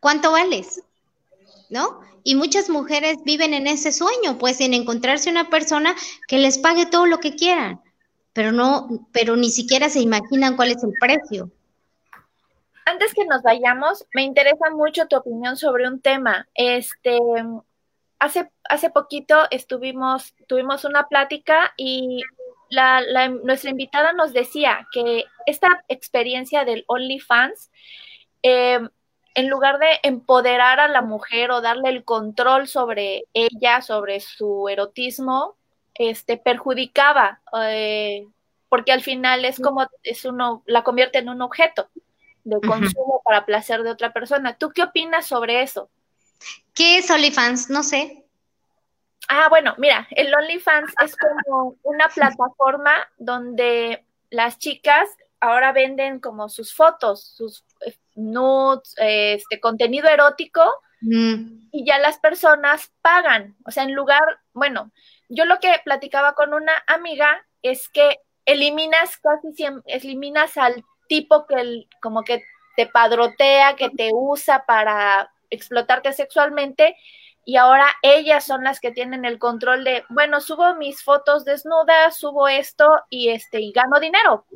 ¿Cuánto 0.00 0.32
vales? 0.32 0.82
¿No? 1.70 2.00
Y 2.22 2.34
muchas 2.34 2.68
mujeres 2.68 3.18
viven 3.24 3.54
en 3.54 3.66
ese 3.66 3.92
sueño, 3.92 4.38
pues 4.38 4.60
en 4.60 4.74
encontrarse 4.74 5.30
una 5.30 5.48
persona 5.48 5.94
que 6.28 6.38
les 6.38 6.58
pague 6.58 6.86
todo 6.86 7.06
lo 7.06 7.18
que 7.18 7.36
quieran, 7.36 7.80
pero 8.32 8.52
no, 8.52 8.88
pero 9.12 9.36
ni 9.36 9.50
siquiera 9.50 9.88
se 9.88 10.00
imaginan 10.00 10.56
cuál 10.56 10.72
es 10.72 10.82
el 10.82 10.92
precio 11.00 11.50
antes 12.86 13.12
que 13.14 13.24
nos 13.26 13.42
vayamos, 13.42 14.06
me 14.14 14.22
interesa 14.22 14.70
mucho 14.70 15.06
tu 15.06 15.16
opinión 15.16 15.56
sobre 15.56 15.86
un 15.88 16.00
tema. 16.00 16.46
Este, 16.54 17.18
hace, 18.20 18.50
hace 18.70 18.90
poquito 18.90 19.36
estuvimos, 19.50 20.34
tuvimos 20.46 20.84
una 20.84 21.08
plática 21.08 21.74
y 21.76 22.22
la, 22.70 23.28
nuestra 23.28 23.70
invitada 23.70 24.12
nos 24.12 24.32
decía 24.32 24.86
que 24.92 25.24
esta 25.46 25.84
experiencia 25.88 26.64
del 26.64 26.84
OnlyFans, 26.88 27.70
eh, 28.42 28.80
en 29.34 29.48
lugar 29.48 29.78
de 29.78 30.00
empoderar 30.02 30.80
a 30.80 30.88
la 30.88 31.02
mujer 31.02 31.50
o 31.50 31.60
darle 31.60 31.90
el 31.90 32.04
control 32.04 32.68
sobre 32.68 33.24
ella, 33.34 33.82
sobre 33.82 34.20
su 34.20 34.68
erotismo, 34.68 35.56
este, 35.94 36.36
perjudicaba, 36.38 37.40
eh, 37.60 38.26
porque 38.68 38.92
al 38.92 39.02
final 39.02 39.44
es 39.44 39.60
como, 39.60 39.86
es 40.02 40.24
uno, 40.24 40.62
la 40.66 40.84
convierte 40.84 41.18
en 41.18 41.28
un 41.28 41.42
objeto 41.42 41.88
de 42.44 42.60
consumo 42.66 43.20
para 43.24 43.44
placer 43.44 43.82
de 43.82 43.90
otra 43.90 44.12
persona. 44.12 44.56
¿Tú 44.56 44.70
qué 44.70 44.82
opinas 44.84 45.26
sobre 45.26 45.62
eso? 45.62 45.90
¿Qué 46.74 46.98
es 46.98 47.10
OnlyFans? 47.10 47.70
No 47.70 47.82
sé. 47.82 48.24
Ah, 49.28 49.48
bueno, 49.50 49.74
mira, 49.78 50.06
el 50.12 50.34
OnlyFans 50.34 50.94
es 51.04 51.16
como 51.16 51.76
una 51.82 52.08
plataforma 52.08 52.92
donde 53.18 54.06
las 54.30 54.58
chicas 54.58 55.08
ahora 55.40 55.72
venden 55.72 56.20
como 56.20 56.48
sus 56.48 56.74
fotos, 56.74 57.34
sus 57.36 57.64
eh, 57.84 57.96
nudes, 58.14 58.94
este 58.96 59.60
contenido 59.60 60.08
erótico 60.08 60.62
mm. 61.00 61.68
y 61.72 61.84
ya 61.86 61.98
las 61.98 62.18
personas 62.18 62.92
pagan. 63.02 63.56
O 63.64 63.70
sea, 63.70 63.84
en 63.84 63.94
lugar, 63.94 64.22
bueno, 64.52 64.92
yo 65.28 65.44
lo 65.44 65.58
que 65.58 65.72
platicaba 65.84 66.34
con 66.34 66.54
una 66.54 66.72
amiga 66.86 67.46
es 67.62 67.88
que 67.88 68.18
eliminas 68.44 69.16
casi 69.18 69.52
siempre, 69.54 69.94
eliminas 69.94 70.56
al 70.56 70.84
tipo 71.08 71.46
que 71.46 71.86
como 72.00 72.22
que 72.22 72.42
te 72.76 72.86
padrotea, 72.86 73.76
que 73.76 73.90
te 73.90 74.10
usa 74.12 74.64
para 74.66 75.32
explotarte 75.50 76.12
sexualmente 76.12 76.96
y 77.48 77.56
ahora 77.56 77.86
ellas 78.02 78.44
son 78.44 78.64
las 78.64 78.80
que 78.80 78.90
tienen 78.90 79.24
el 79.24 79.38
control 79.38 79.84
de, 79.84 80.04
bueno, 80.08 80.40
subo 80.40 80.74
mis 80.74 81.04
fotos 81.04 81.44
desnudas, 81.44 82.18
subo 82.18 82.48
esto 82.48 82.88
y 83.08 83.28
este 83.28 83.60
y 83.60 83.70
gano 83.70 84.00
dinero. 84.00 84.46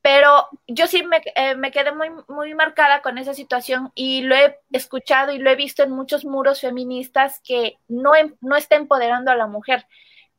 Pero 0.00 0.48
yo 0.66 0.86
sí 0.86 1.02
me, 1.02 1.20
eh, 1.34 1.56
me 1.56 1.70
quedé 1.70 1.92
muy, 1.92 2.08
muy 2.28 2.54
marcada 2.54 3.02
con 3.02 3.18
esa 3.18 3.34
situación 3.34 3.90
y 3.94 4.22
lo 4.22 4.34
he 4.34 4.58
escuchado 4.72 5.32
y 5.32 5.38
lo 5.38 5.50
he 5.50 5.56
visto 5.56 5.82
en 5.82 5.90
muchos 5.90 6.24
muros 6.24 6.60
feministas 6.60 7.40
que 7.44 7.78
no, 7.88 8.14
em, 8.14 8.36
no 8.40 8.56
está 8.56 8.76
empoderando 8.76 9.30
a 9.30 9.36
la 9.36 9.48
mujer, 9.48 9.86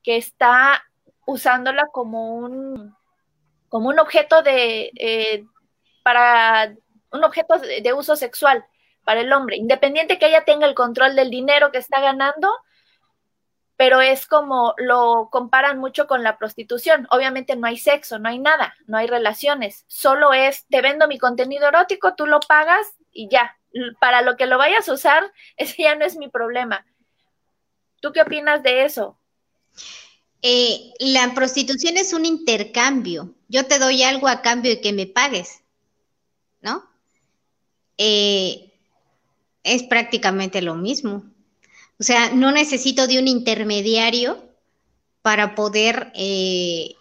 que 0.01 0.17
está 0.17 0.83
usándola 1.25 1.87
como 1.91 2.35
un, 2.35 2.95
como 3.67 3.89
un 3.89 3.99
objeto 3.99 4.41
de, 4.41 4.91
eh, 4.95 5.45
para, 6.03 6.73
un 7.11 7.23
objeto 7.23 7.59
de, 7.59 7.93
uso 7.93 8.15
sexual 8.15 8.65
para 9.03 9.21
el 9.21 9.31
hombre, 9.31 9.57
independiente 9.57 10.19
que 10.19 10.27
ella 10.27 10.45
tenga 10.45 10.67
el 10.67 10.75
control 10.75 11.15
del 11.15 11.29
dinero 11.29 11.71
que 11.71 11.77
está 11.77 11.99
ganando, 11.99 12.49
pero 13.79 14.01
es 14.01 14.25
como 14.25 14.73
lo 14.77 15.29
comparan 15.31 15.79
mucho 15.79 16.05
con 16.05 16.21
la 16.21 16.37
prostitución. 16.37 17.07
Obviamente 17.11 17.55
no 17.55 17.65
hay 17.65 17.77
sexo, 17.77 18.19
no 18.19 18.27
hay 18.27 18.37
nada, 18.37 18.75
no 18.87 18.97
hay 18.97 19.07
relaciones, 19.07 19.85
solo 19.87 20.33
es, 20.33 20.65
te 20.69 20.81
vendo 20.81 21.07
mi 21.07 21.17
contenido 21.17 21.69
erótico, 21.69 22.13
tú 22.13 22.27
lo 22.27 22.41
pagas 22.41 22.85
y 23.13 23.29
ya. 23.29 23.57
Para 24.01 24.21
lo 24.21 24.35
que 24.35 24.47
lo 24.47 24.57
vayas 24.57 24.89
a 24.89 24.93
usar, 24.93 25.31
ese 25.55 25.83
ya 25.83 25.95
no 25.95 26.03
es 26.03 26.17
mi 26.17 26.27
problema. 26.27 26.85
¿Tú 28.01 28.11
qué 28.11 28.21
opinas 28.21 28.63
de 28.63 28.83
eso? 28.83 29.17
Eh, 30.41 30.91
la 30.99 31.33
prostitución 31.33 31.95
es 31.95 32.11
un 32.11 32.25
intercambio. 32.25 33.33
Yo 33.47 33.65
te 33.65 33.79
doy 33.79 34.03
algo 34.03 34.27
a 34.27 34.41
cambio 34.41 34.71
de 34.71 34.81
que 34.81 34.91
me 34.91 35.07
pagues, 35.07 35.63
¿no? 36.61 36.83
Eh, 37.97 38.73
es 39.63 39.83
prácticamente 39.83 40.61
lo 40.61 40.75
mismo. 40.75 41.23
O 41.99 42.03
sea, 42.03 42.31
no 42.31 42.51
necesito 42.51 43.07
de 43.07 43.19
un 43.19 43.27
intermediario 43.27 44.43
para 45.21 45.53
poder 45.55 46.11
eh, 46.15 46.95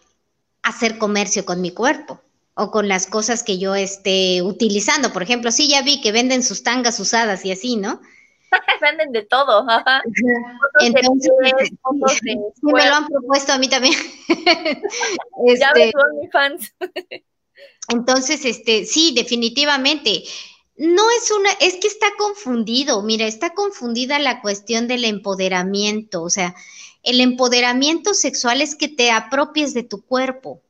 hacer 0.62 0.98
comercio 0.98 1.44
con 1.44 1.60
mi 1.60 1.70
cuerpo 1.70 2.20
o 2.54 2.72
con 2.72 2.88
las 2.88 3.06
cosas 3.06 3.44
que 3.44 3.58
yo 3.58 3.76
esté 3.76 4.42
utilizando. 4.42 5.12
Por 5.12 5.22
ejemplo, 5.22 5.52
sí, 5.52 5.68
ya 5.68 5.82
vi 5.82 6.00
que 6.00 6.10
venden 6.10 6.42
sus 6.42 6.64
tangas 6.64 6.98
usadas 6.98 7.44
y 7.44 7.52
así, 7.52 7.76
¿no? 7.76 8.00
Venden 8.82 9.12
de 9.12 9.22
todo. 9.22 9.64
Entonces, 10.80 11.30
me 12.62 12.86
lo 12.86 12.94
han 12.94 13.06
propuesto 13.06 13.52
a 13.52 13.58
mí 13.58 13.68
también. 13.68 13.94
ya 15.58 15.70
este, 15.76 15.92
mis 16.20 16.32
fans. 16.32 16.74
entonces, 17.88 18.44
este, 18.44 18.84
sí, 18.84 19.12
definitivamente. 19.14 20.24
No 20.78 21.10
es 21.10 21.32
una, 21.32 21.50
es 21.60 21.74
que 21.74 21.88
está 21.88 22.06
confundido, 22.16 23.02
mira, 23.02 23.26
está 23.26 23.52
confundida 23.52 24.20
la 24.20 24.40
cuestión 24.40 24.86
del 24.86 25.04
empoderamiento, 25.04 26.22
o 26.22 26.30
sea, 26.30 26.54
el 27.02 27.20
empoderamiento 27.20 28.14
sexual 28.14 28.62
es 28.62 28.76
que 28.76 28.86
te 28.86 29.10
apropies 29.10 29.74
de 29.74 29.82
tu 29.82 30.02
cuerpo, 30.02 30.62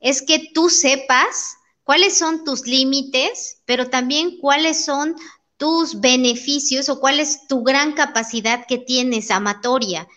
es 0.00 0.22
que 0.22 0.50
tú 0.54 0.70
sepas 0.70 1.58
cuáles 1.84 2.16
son 2.16 2.44
tus 2.44 2.66
límites, 2.66 3.58
pero 3.66 3.90
también 3.90 4.38
cuáles 4.38 4.84
son 4.86 5.14
tus 5.58 6.00
beneficios 6.00 6.88
o 6.88 6.98
cuál 6.98 7.20
es 7.20 7.46
tu 7.46 7.62
gran 7.62 7.92
capacidad 7.92 8.66
que 8.66 8.78
tienes 8.78 9.30
amatoria 9.30 10.08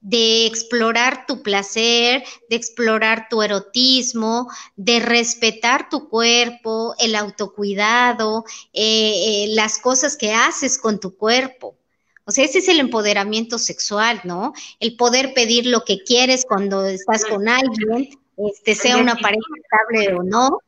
de 0.00 0.46
explorar 0.46 1.26
tu 1.26 1.42
placer, 1.42 2.24
de 2.48 2.56
explorar 2.56 3.28
tu 3.28 3.42
erotismo, 3.42 4.48
de 4.76 5.00
respetar 5.00 5.88
tu 5.88 6.08
cuerpo, 6.08 6.94
el 6.98 7.14
autocuidado, 7.14 8.44
eh, 8.72 9.44
eh, 9.44 9.46
las 9.50 9.78
cosas 9.78 10.16
que 10.16 10.32
haces 10.32 10.78
con 10.78 11.00
tu 11.00 11.16
cuerpo. 11.16 11.76
O 12.24 12.30
sea, 12.30 12.44
ese 12.44 12.58
es 12.58 12.68
el 12.68 12.78
empoderamiento 12.78 13.58
sexual, 13.58 14.20
¿no? 14.24 14.52
El 14.80 14.96
poder 14.96 15.32
pedir 15.34 15.66
lo 15.66 15.84
que 15.84 16.04
quieres 16.04 16.44
cuando 16.46 16.84
estás 16.86 17.24
con 17.24 17.48
alguien, 17.48 18.10
este, 18.36 18.74
sea 18.74 18.98
una 18.98 19.16
pareja 19.16 19.46
estable 19.62 20.14
o 20.14 20.22
no, 20.22 20.60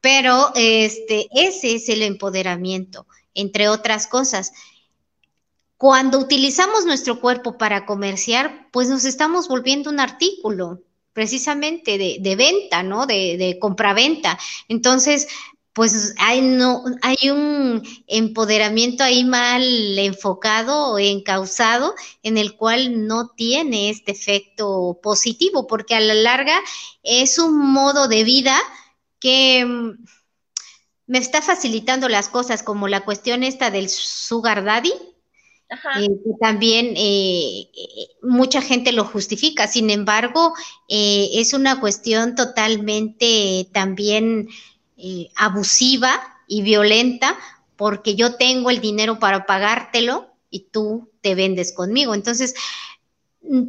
pero 0.00 0.52
este, 0.54 1.28
ese 1.32 1.76
es 1.76 1.88
el 1.88 2.02
empoderamiento 2.02 3.06
entre 3.38 3.68
otras 3.68 4.06
cosas. 4.06 4.52
Cuando 5.78 6.18
utilizamos 6.18 6.84
nuestro 6.84 7.20
cuerpo 7.20 7.56
para 7.56 7.86
comerciar, 7.86 8.68
pues 8.72 8.88
nos 8.88 9.04
estamos 9.04 9.46
volviendo 9.48 9.90
un 9.90 10.00
artículo 10.00 10.82
precisamente 11.12 11.98
de, 11.98 12.36
venta, 12.36 12.82
¿no? 12.82 13.06
De, 13.06 13.36
de 13.38 13.58
compraventa. 13.60 14.38
Entonces, 14.68 15.28
pues 15.78 16.14
hay, 16.18 16.40
no, 16.40 16.82
hay 17.02 17.30
un 17.30 17.82
empoderamiento 18.08 19.04
ahí 19.04 19.22
mal 19.22 19.62
enfocado 19.96 20.94
o 20.94 20.98
encausado 20.98 21.94
en 22.24 22.36
el 22.38 22.56
cual 22.56 23.06
no 23.06 23.28
tiene 23.28 23.90
este 23.90 24.10
efecto 24.10 24.98
positivo, 25.00 25.68
porque 25.68 25.94
a 25.94 26.00
la 26.00 26.14
larga 26.14 26.58
es 27.04 27.38
un 27.38 27.56
modo 27.56 28.08
de 28.08 28.24
vida 28.24 28.58
que 29.20 29.64
me 31.06 31.18
está 31.18 31.40
facilitando 31.40 32.08
las 32.08 32.28
cosas, 32.28 32.64
como 32.64 32.88
la 32.88 33.04
cuestión 33.04 33.44
esta 33.44 33.70
del 33.70 33.88
sugar 33.88 34.64
daddy, 34.64 34.92
eh, 35.70 36.08
que 36.24 36.30
también 36.40 36.94
eh, 36.96 37.68
mucha 38.22 38.62
gente 38.62 38.92
lo 38.92 39.04
justifica. 39.04 39.66
Sin 39.66 39.90
embargo, 39.90 40.54
eh, 40.88 41.28
es 41.34 41.52
una 41.52 41.78
cuestión 41.80 42.34
totalmente 42.34 43.68
también 43.72 44.48
abusiva 45.36 46.20
y 46.48 46.62
violenta, 46.62 47.38
porque 47.76 48.14
yo 48.16 48.34
tengo 48.34 48.70
el 48.70 48.80
dinero 48.80 49.18
para 49.18 49.46
pagártelo 49.46 50.28
y 50.50 50.60
tú 50.70 51.10
te 51.20 51.34
vendes 51.34 51.72
conmigo. 51.72 52.14
Entonces, 52.14 52.54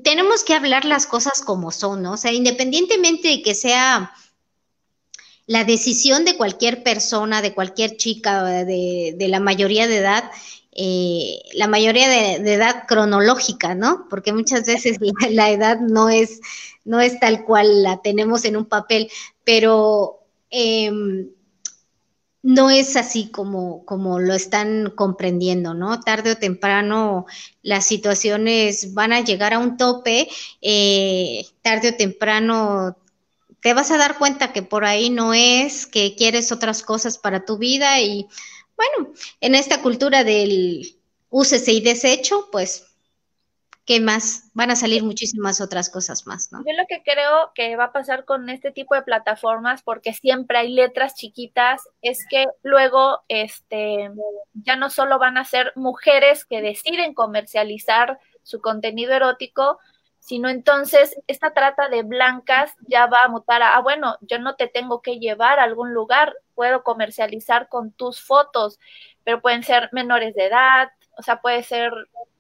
tenemos 0.03 0.43
que 0.43 0.53
hablar 0.53 0.85
las 0.85 1.05
cosas 1.05 1.41
como 1.41 1.71
son, 1.71 2.01
¿no? 2.01 2.13
O 2.13 2.17
sea, 2.17 2.31
independientemente 2.31 3.27
de 3.27 3.41
que 3.43 3.53
sea 3.53 4.13
la 5.45 5.65
decisión 5.65 6.25
de 6.25 6.37
cualquier 6.37 6.81
persona, 6.81 7.41
de 7.41 7.53
cualquier 7.53 7.97
chica, 7.97 8.43
de, 8.43 9.15
de 9.17 9.27
la 9.27 9.39
mayoría 9.39 9.87
de 9.87 9.97
edad, 9.97 10.31
eh, 10.71 11.41
la 11.53 11.67
mayoría 11.67 12.07
de, 12.07 12.53
edad 12.53 12.83
cronológica, 12.87 13.75
¿no? 13.75 14.07
Porque 14.09 14.33
muchas 14.33 14.65
veces 14.65 14.97
la, 15.31 15.49
edad 15.49 15.79
no 15.79 16.09
es, 16.09 16.41
no 16.85 16.99
es 16.99 17.19
tal 17.19 17.43
cual 17.45 17.83
la 17.83 18.01
tenemos 18.01 18.45
en 18.45 18.57
un 18.57 18.65
papel, 18.65 19.09
pero 19.43 20.19
em, 20.49 21.29
no 22.41 22.69
es 22.69 22.95
así 22.95 23.29
como, 23.29 23.83
como 23.85 24.19
lo 24.19 24.33
están 24.33 24.91
comprendiendo, 24.95 25.73
¿no? 25.73 25.99
Tarde 25.99 26.31
o 26.31 26.37
temprano 26.37 27.25
las 27.61 27.85
situaciones 27.85 28.93
van 28.93 29.11
a 29.11 29.21
llegar 29.21 29.53
a 29.53 29.59
un 29.59 29.77
tope, 29.77 30.29
eh, 30.61 31.45
tarde 31.61 31.89
o 31.89 31.95
temprano 31.95 32.95
te 33.61 33.73
vas 33.73 33.91
a 33.91 33.97
dar 33.97 34.17
cuenta 34.17 34.53
que 34.53 34.61
por 34.61 34.85
ahí 34.85 35.09
no 35.09 35.33
es, 35.33 35.85
que 35.85 36.15
quieres 36.15 36.51
otras 36.51 36.83
cosas 36.83 37.17
para 37.17 37.45
tu 37.45 37.57
vida 37.57 37.99
y 37.99 38.27
bueno, 38.79 39.13
en 39.41 39.55
esta 39.55 39.81
cultura 39.81 40.23
del 40.23 40.95
úsese 41.29 41.73
y 41.73 41.81
desecho, 41.81 42.47
pues, 42.49 42.95
¿qué 43.85 43.99
más? 43.99 44.51
Van 44.53 44.71
a 44.71 44.77
salir 44.77 45.03
muchísimas 45.03 45.59
otras 45.59 45.89
cosas 45.89 46.25
más, 46.25 46.51
¿no? 46.51 46.59
Yo 46.59 46.73
lo 46.77 46.85
que 46.87 47.03
creo 47.03 47.51
que 47.53 47.75
va 47.75 47.85
a 47.85 47.91
pasar 47.91 48.23
con 48.23 48.49
este 48.49 48.71
tipo 48.71 48.95
de 48.95 49.01
plataformas, 49.01 49.83
porque 49.83 50.13
siempre 50.13 50.59
hay 50.59 50.69
letras 50.69 51.15
chiquitas, 51.15 51.89
es 52.01 52.25
que 52.29 52.45
luego, 52.63 53.19
este, 53.27 54.09
ya 54.53 54.77
no 54.77 54.89
solo 54.89 55.19
van 55.19 55.37
a 55.37 55.43
ser 55.43 55.73
mujeres 55.75 56.45
que 56.45 56.61
deciden 56.61 57.13
comercializar 57.13 58.19
su 58.43 58.61
contenido 58.61 59.13
erótico, 59.13 59.79
sino 60.19 60.47
entonces 60.47 61.15
esta 61.27 61.53
trata 61.53 61.89
de 61.89 62.03
blancas 62.03 62.75
ya 62.87 63.07
va 63.07 63.23
a 63.23 63.29
mutar 63.29 63.61
a, 63.61 63.75
ah, 63.75 63.81
bueno, 63.81 64.17
yo 64.21 64.39
no 64.39 64.55
te 64.55 64.67
tengo 64.67 65.01
que 65.01 65.19
llevar 65.19 65.59
a 65.59 65.63
algún 65.63 65.93
lugar, 65.93 66.33
puedo 66.59 66.83
comercializar 66.83 67.69
con 67.69 67.93
tus 67.93 68.21
fotos, 68.21 68.81
pero 69.23 69.41
pueden 69.41 69.63
ser 69.63 69.87
menores 69.93 70.35
de 70.35 70.47
edad, 70.47 70.89
o 71.17 71.23
sea, 71.23 71.39
puede 71.39 71.63
ser, 71.63 71.89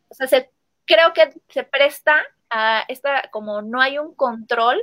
o 0.09 0.13
sea, 0.13 0.27
se, 0.27 0.51
creo 0.83 1.13
que 1.13 1.29
se 1.47 1.63
presta 1.63 2.21
a 2.49 2.83
esta, 2.89 3.29
como 3.31 3.61
no 3.61 3.79
hay 3.79 3.97
un 3.97 4.13
control, 4.13 4.77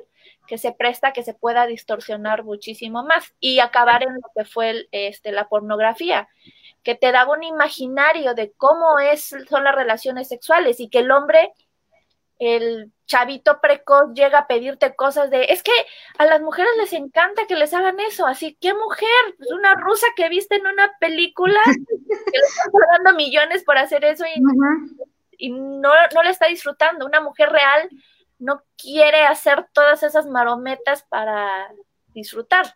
que 0.47 0.57
se 0.57 0.73
presta 0.73 1.13
que 1.13 1.23
se 1.23 1.35
pueda 1.35 1.67
distorsionar 1.67 2.45
muchísimo 2.45 3.05
más 3.05 3.35
y 3.39 3.59
acabar 3.59 4.05
en 4.05 4.15
lo 4.15 4.31
que 4.35 4.47
fue 4.47 4.89
este, 4.91 5.33
la 5.33 5.51
pornografía, 5.51 6.31
que 6.83 6.95
te 6.95 7.13
daba 7.13 7.35
un 7.35 7.45
imaginario 7.45 8.33
de 8.33 8.55
cómo 8.57 8.99
es, 9.01 9.37
son 9.51 9.65
las 9.65 9.75
relaciones 9.75 10.29
sexuales 10.29 10.81
y 10.81 10.89
que 10.89 11.01
el 11.01 11.11
hombre 11.11 11.53
el 12.39 12.91
chavito 13.07 13.61
precoz 13.61 14.13
llega 14.15 14.41
a 14.41 14.47
pedirte 14.47 14.95
cosas 14.95 15.31
de, 15.31 15.45
es 15.45 15.63
que 15.63 15.73
a 16.19 16.27
las 16.27 16.41
mujeres 16.41 16.71
les 16.77 16.93
encanta 16.93 17.47
que 17.47 17.57
les 17.57 17.73
hagan 17.73 17.99
eso, 18.01 18.27
así, 18.27 18.57
¿qué 18.61 18.75
mujer? 18.75 19.09
Pues 19.39 19.51
una 19.53 19.75
rusa 19.75 20.07
que 20.17 20.29
viste 20.29 20.57
en 20.57 20.67
una 20.67 20.93
película, 21.01 21.61
que 21.65 22.39
le 22.39 22.47
están 22.47 22.73
pagando 22.73 23.15
millones 23.15 23.65
por 23.65 23.79
hacer 23.79 24.05
eso 24.05 24.25
y, 25.39 25.51
no, 25.51 25.91
no 26.15 26.23
le 26.23 26.31
está 26.31 26.47
disfrutando. 26.47 27.07
Una 27.07 27.21
mujer 27.21 27.51
real 27.51 27.89
no 28.39 28.63
quiere 28.77 29.25
hacer 29.25 29.67
todas 29.73 30.03
esas 30.03 30.27
marometas 30.27 31.05
para 31.05 31.71
disfrutar. 32.09 32.75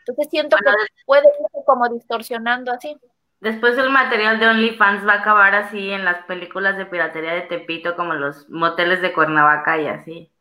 Entonces 0.00 0.28
siento 0.30 0.56
que 0.56 0.70
puede 1.04 1.26
ir 1.26 1.64
como 1.64 1.88
distorsionando 1.88 2.72
así. 2.72 2.96
Después 3.40 3.76
el 3.76 3.90
material 3.90 4.40
de 4.40 4.48
OnlyFans 4.48 5.06
va 5.06 5.14
a 5.14 5.20
acabar 5.20 5.54
así 5.54 5.90
en 5.90 6.04
las 6.04 6.24
películas 6.24 6.76
de 6.78 6.86
piratería 6.86 7.34
de 7.34 7.42
Tepito, 7.42 7.94
como 7.94 8.14
los 8.14 8.48
moteles 8.48 9.02
de 9.02 9.12
Cuernavaca 9.12 9.80
y 9.80 9.86
así. 9.86 10.32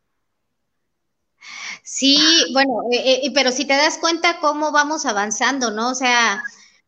Sí, 1.84 2.18
bueno, 2.54 2.82
eh, 2.92 3.22
eh, 3.24 3.32
pero 3.34 3.52
si 3.52 3.66
te 3.66 3.76
das 3.76 3.98
cuenta 4.00 4.40
cómo 4.40 4.72
vamos 4.72 5.06
avanzando, 5.06 5.72
¿no? 5.72 5.92
O 5.92 5.96
sea, 5.96 6.42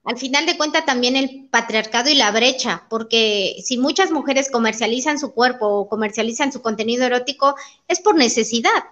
al 0.05 0.17
final 0.17 0.45
de 0.45 0.57
cuentas 0.57 0.85
también 0.85 1.15
el 1.15 1.49
patriarcado 1.51 2.09
y 2.09 2.15
la 2.15 2.31
brecha, 2.31 2.85
porque 2.89 3.57
si 3.63 3.77
muchas 3.77 4.09
mujeres 4.09 4.49
comercializan 4.49 5.19
su 5.19 5.33
cuerpo 5.33 5.67
o 5.67 5.89
comercializan 5.89 6.51
su 6.51 6.61
contenido 6.61 7.05
erótico, 7.05 7.55
es 7.87 7.99
por 7.99 8.15
necesidad. 8.15 8.85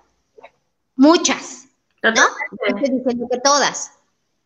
Muchas, 0.95 1.69
¿no? 2.03 2.11
Estoy 2.67 2.97
diciendo 2.97 3.27
que 3.31 3.39
todas. 3.39 3.94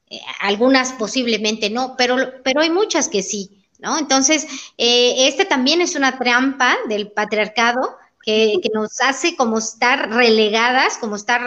Eh, 0.09 0.19
algunas 0.39 0.93
posiblemente 0.93 1.69
no, 1.69 1.95
pero, 1.97 2.17
pero 2.43 2.61
hay 2.61 2.69
muchas 2.69 3.09
que 3.09 3.21
sí, 3.21 3.63
¿no? 3.79 3.97
Entonces, 3.97 4.47
eh, 4.77 5.27
este 5.27 5.45
también 5.45 5.81
es 5.81 5.95
una 5.95 6.17
trampa 6.17 6.75
del 6.87 7.11
patriarcado 7.11 7.97
que, 8.23 8.59
nos 8.73 8.99
hace 9.01 9.35
como 9.35 9.57
estar 9.57 10.11
relegadas, 10.11 10.97
como 10.97 11.15
estar 11.15 11.41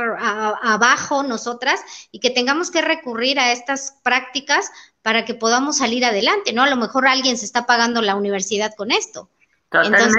abajo 0.62 1.22
nosotras 1.22 1.80
y 2.10 2.18
que 2.18 2.30
tengamos 2.30 2.70
que 2.70 2.82
recurrir 2.82 3.38
a 3.38 3.52
estas 3.52 3.98
prácticas 4.02 4.70
para 5.02 5.24
que 5.24 5.34
podamos 5.34 5.78
salir 5.78 6.04
adelante, 6.04 6.52
¿no? 6.52 6.62
A 6.62 6.70
lo 6.70 6.76
mejor 6.76 7.06
alguien 7.06 7.36
se 7.36 7.44
está 7.44 7.66
pagando 7.66 8.02
la 8.02 8.16
universidad 8.16 8.72
con 8.76 8.90
esto. 8.90 9.28
Entonces, 9.70 10.16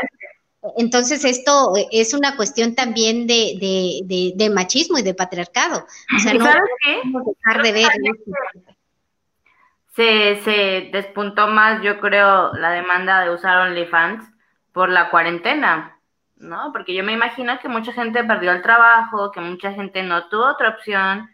entonces, 0.77 1.25
esto 1.25 1.73
es 1.91 2.13
una 2.13 2.35
cuestión 2.35 2.73
también 2.75 3.27
de, 3.27 4.51
machismo 4.53 4.97
y 4.97 5.01
de 5.01 5.13
patriarcado. 5.13 5.85
O 6.15 6.19
sea, 6.19 6.33
no 6.33 6.45
podemos 6.45 7.23
dejar 7.25 7.63
de 7.63 7.71
ver. 7.71 7.89
Se, 9.95 10.41
se 10.43 10.89
despuntó 10.91 11.47
más, 11.47 11.81
yo 11.83 11.99
creo, 11.99 12.53
la 12.53 12.71
demanda 12.71 13.21
de 13.21 13.31
usar 13.31 13.67
OnlyFans 13.67 14.23
por 14.71 14.89
la 14.89 15.09
cuarentena, 15.11 15.99
¿no? 16.37 16.71
Porque 16.71 16.95
yo 16.95 17.03
me 17.03 17.13
imagino 17.13 17.59
que 17.59 17.67
mucha 17.67 17.93
gente 17.93 18.23
perdió 18.23 18.51
el 18.51 18.63
trabajo, 18.63 19.31
que 19.31 19.41
mucha 19.41 19.73
gente 19.73 20.01
no 20.01 20.29
tuvo 20.29 20.45
otra 20.45 20.69
opción. 20.69 21.29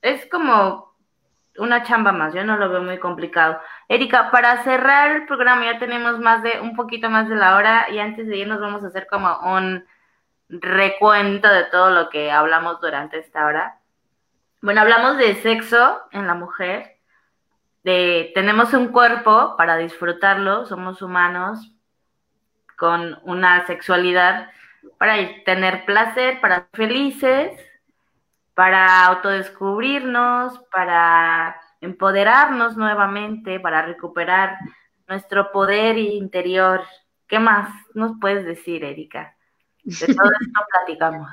Es 0.00 0.24
como 0.30 0.91
una 1.58 1.82
chamba 1.82 2.12
más, 2.12 2.34
yo 2.34 2.44
no 2.44 2.56
lo 2.56 2.70
veo 2.70 2.82
muy 2.82 2.98
complicado. 2.98 3.60
Erika, 3.88 4.30
para 4.30 4.62
cerrar 4.64 5.16
el 5.16 5.26
programa 5.26 5.64
ya 5.64 5.78
tenemos 5.78 6.18
más 6.18 6.42
de 6.42 6.60
un 6.60 6.74
poquito 6.74 7.10
más 7.10 7.28
de 7.28 7.36
la 7.36 7.56
hora 7.56 7.86
y 7.90 7.98
antes 7.98 8.26
de 8.26 8.38
irnos 8.38 8.60
vamos 8.60 8.84
a 8.84 8.88
hacer 8.88 9.06
como 9.06 9.38
un 9.40 9.84
recuento 10.48 11.48
de 11.48 11.64
todo 11.64 11.90
lo 11.90 12.10
que 12.10 12.30
hablamos 12.30 12.80
durante 12.80 13.18
esta 13.18 13.46
hora. 13.46 13.78
Bueno, 14.60 14.80
hablamos 14.80 15.18
de 15.18 15.34
sexo 15.36 16.00
en 16.12 16.26
la 16.26 16.34
mujer, 16.34 16.98
de 17.82 18.30
tenemos 18.34 18.72
un 18.74 18.88
cuerpo 18.88 19.56
para 19.56 19.76
disfrutarlo, 19.76 20.66
somos 20.66 21.02
humanos 21.02 21.72
con 22.76 23.18
una 23.24 23.66
sexualidad 23.66 24.50
para 24.98 25.16
tener 25.44 25.84
placer, 25.84 26.40
para 26.40 26.68
ser 26.74 26.88
felices, 26.88 27.71
para 28.54 29.06
autodescubrirnos, 29.06 30.60
para 30.70 31.56
empoderarnos 31.80 32.76
nuevamente, 32.76 33.60
para 33.60 33.82
recuperar 33.82 34.56
nuestro 35.08 35.50
poder 35.52 35.98
interior. 35.98 36.82
¿Qué 37.26 37.38
más 37.38 37.70
nos 37.94 38.12
puedes 38.20 38.44
decir, 38.44 38.84
Erika? 38.84 39.36
De 39.82 40.06
todo 40.06 40.30
esto 40.40 40.60
platicamos. 40.70 41.30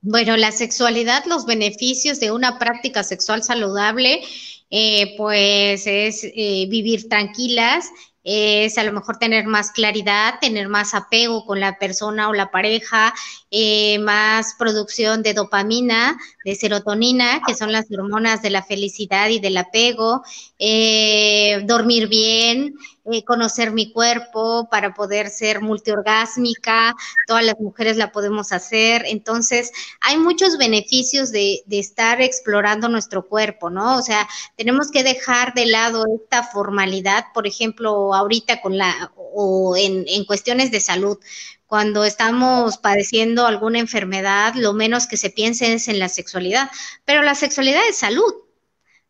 Bueno, 0.00 0.36
la 0.36 0.52
sexualidad, 0.52 1.24
los 1.26 1.46
beneficios 1.46 2.20
de 2.20 2.30
una 2.30 2.58
práctica 2.58 3.02
sexual 3.02 3.42
saludable, 3.42 4.22
eh, 4.70 5.16
pues 5.16 5.86
es 5.86 6.22
eh, 6.24 6.66
vivir 6.68 7.08
tranquilas, 7.08 7.90
es 8.28 8.76
a 8.76 8.82
lo 8.82 8.92
mejor 8.92 9.18
tener 9.18 9.46
más 9.46 9.70
claridad, 9.70 10.40
tener 10.40 10.68
más 10.68 10.94
apego 10.94 11.46
con 11.46 11.60
la 11.60 11.78
persona 11.78 12.28
o 12.28 12.32
la 12.32 12.50
pareja, 12.50 13.14
eh, 13.52 14.00
más 14.00 14.56
producción 14.58 15.22
de 15.22 15.32
dopamina, 15.32 16.18
de 16.44 16.56
serotonina, 16.56 17.40
que 17.46 17.54
son 17.54 17.70
las 17.70 17.86
hormonas 17.88 18.42
de 18.42 18.50
la 18.50 18.64
felicidad 18.64 19.28
y 19.28 19.38
del 19.38 19.56
apego, 19.56 20.24
eh, 20.58 21.62
dormir 21.66 22.08
bien, 22.08 22.74
eh, 23.12 23.24
conocer 23.24 23.72
mi 23.72 23.92
cuerpo 23.92 24.68
para 24.70 24.94
poder 24.94 25.30
ser 25.30 25.60
multiorgásmica, 25.60 26.94
todas 27.26 27.44
las 27.44 27.58
mujeres 27.60 27.96
la 27.96 28.12
podemos 28.12 28.52
hacer, 28.52 29.04
entonces 29.06 29.72
hay 30.00 30.18
muchos 30.18 30.58
beneficios 30.58 31.30
de, 31.30 31.62
de 31.66 31.78
estar 31.78 32.20
explorando 32.20 32.88
nuestro 32.88 33.26
cuerpo, 33.26 33.70
¿no? 33.70 33.96
O 33.96 34.02
sea, 34.02 34.28
tenemos 34.56 34.90
que 34.90 35.02
dejar 35.02 35.54
de 35.54 35.66
lado 35.66 36.04
esta 36.14 36.42
formalidad, 36.42 37.26
por 37.34 37.46
ejemplo, 37.46 38.14
ahorita 38.14 38.60
con 38.60 38.76
la, 38.78 39.12
o 39.16 39.76
en, 39.76 40.04
en 40.08 40.24
cuestiones 40.24 40.70
de 40.70 40.80
salud, 40.80 41.18
cuando 41.66 42.04
estamos 42.04 42.78
padeciendo 42.78 43.46
alguna 43.46 43.78
enfermedad, 43.78 44.54
lo 44.54 44.72
menos 44.72 45.06
que 45.06 45.16
se 45.16 45.30
piense 45.30 45.72
es 45.72 45.88
en 45.88 45.98
la 45.98 46.08
sexualidad, 46.08 46.70
pero 47.04 47.22
la 47.22 47.34
sexualidad 47.34 47.82
es 47.88 47.98
salud, 47.98 48.32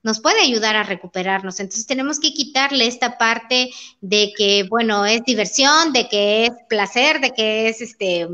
nos 0.06 0.20
puede 0.20 0.40
ayudar 0.40 0.76
a 0.76 0.84
recuperarnos. 0.84 1.58
Entonces 1.58 1.84
tenemos 1.84 2.20
que 2.20 2.32
quitarle 2.32 2.86
esta 2.86 3.18
parte 3.18 3.70
de 4.00 4.32
que, 4.38 4.64
bueno, 4.70 5.04
es 5.04 5.24
diversión, 5.24 5.92
de 5.92 6.08
que 6.08 6.46
es 6.46 6.52
placer, 6.68 7.20
de 7.20 7.32
que 7.32 7.68
es 7.68 7.80
este, 7.80 8.28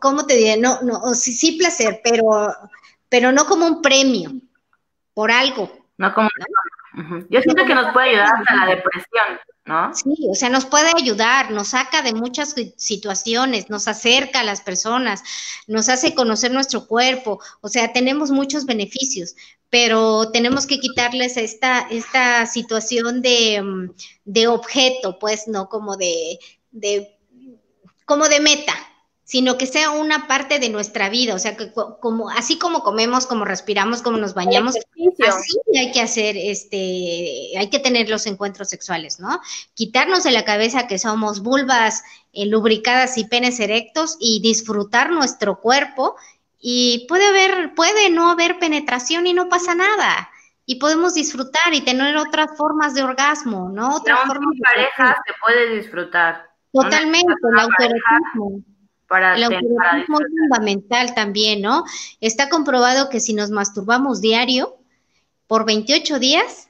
¿cómo 0.00 0.24
te 0.24 0.34
diré? 0.34 0.56
No, 0.56 0.80
no, 0.80 1.12
sí, 1.12 1.34
sí 1.34 1.58
placer, 1.58 2.00
pero, 2.02 2.48
pero 3.10 3.32
no 3.32 3.44
como 3.44 3.66
un 3.66 3.82
premio 3.82 4.32
por 5.12 5.30
algo. 5.30 5.70
No 5.98 6.14
como. 6.14 6.30
Yo 7.28 7.42
siento 7.42 7.66
que 7.66 7.74
nos 7.74 7.92
puede 7.92 8.08
ayudar 8.08 8.30
hasta 8.34 8.56
la 8.56 8.66
depresión. 8.76 9.38
¿no? 9.66 9.92
Sí, 9.94 10.14
o 10.30 10.34
sea, 10.34 10.48
nos 10.48 10.64
puede 10.64 10.90
ayudar, 10.96 11.50
nos 11.50 11.68
saca 11.68 12.00
de 12.00 12.14
muchas 12.14 12.54
situaciones, 12.76 13.68
nos 13.68 13.88
acerca 13.88 14.40
a 14.40 14.44
las 14.44 14.60
personas, 14.60 15.22
nos 15.66 15.88
hace 15.88 16.14
conocer 16.14 16.52
nuestro 16.52 16.86
cuerpo, 16.86 17.40
o 17.60 17.68
sea, 17.68 17.92
tenemos 17.92 18.30
muchos 18.30 18.64
beneficios, 18.64 19.34
pero 19.70 20.30
tenemos 20.30 20.66
que 20.66 20.78
quitarles 20.78 21.36
esta, 21.36 21.80
esta 21.90 22.46
situación 22.46 23.22
de, 23.22 23.60
mm, 23.62 23.90
de 24.24 24.46
objeto, 24.48 25.18
pues, 25.18 25.48
no 25.48 25.68
como 25.68 25.96
de, 25.96 26.38
de, 26.70 27.18
como 28.04 28.28
de 28.28 28.40
meta, 28.40 28.74
sino 29.26 29.58
que 29.58 29.66
sea 29.66 29.90
una 29.90 30.28
parte 30.28 30.60
de 30.60 30.68
nuestra 30.68 31.08
vida, 31.08 31.34
o 31.34 31.38
sea, 31.40 31.56
que 31.56 31.72
como 31.72 32.30
así 32.30 32.58
como 32.58 32.84
comemos, 32.84 33.26
como 33.26 33.44
respiramos, 33.44 34.00
como 34.00 34.18
nos 34.18 34.34
bañamos, 34.34 34.76
así 34.76 35.58
hay 35.76 35.90
que 35.90 36.00
hacer 36.00 36.36
este, 36.36 37.50
hay 37.58 37.68
que 37.68 37.80
tener 37.80 38.08
los 38.08 38.26
encuentros 38.26 38.68
sexuales, 38.68 39.18
¿no? 39.18 39.40
Quitarnos 39.74 40.22
de 40.22 40.30
la 40.30 40.44
cabeza 40.44 40.86
que 40.86 41.00
somos 41.00 41.42
vulvas 41.42 42.04
eh, 42.32 42.46
lubricadas 42.46 43.18
y 43.18 43.24
penes 43.24 43.58
erectos 43.58 44.16
y 44.20 44.40
disfrutar 44.42 45.10
nuestro 45.10 45.60
cuerpo 45.60 46.14
y 46.58 47.06
puede 47.08 47.26
haber, 47.26 47.74
puede 47.74 48.10
no 48.10 48.30
haber 48.30 48.58
penetración 48.58 49.26
y 49.26 49.34
no 49.34 49.48
pasa 49.48 49.74
nada. 49.74 50.30
Y 50.64 50.76
podemos 50.76 51.14
disfrutar 51.14 51.72
y 51.72 51.82
tener 51.82 52.16
otras 52.16 52.56
formas 52.56 52.94
de 52.94 53.02
orgasmo, 53.02 53.68
¿no? 53.68 53.96
Otras 53.96 54.20
formas 54.26 54.54
de 54.54 54.60
pareja 54.62 55.22
se 55.24 55.32
puede 55.40 55.76
disfrutar. 55.76 56.50
Totalmente, 56.72 57.32
el 57.52 57.58
autoerotismo. 57.58 58.62
Para 59.06 59.36
el 59.36 59.44
autoerotismo 59.44 60.18
es 60.20 60.26
fundamental 60.40 61.14
también, 61.14 61.62
¿no? 61.62 61.84
Está 62.20 62.48
comprobado 62.48 63.08
que 63.08 63.20
si 63.20 63.32
nos 63.32 63.50
masturbamos 63.50 64.20
diario 64.20 64.76
por 65.46 65.64
28 65.64 66.18
días, 66.18 66.68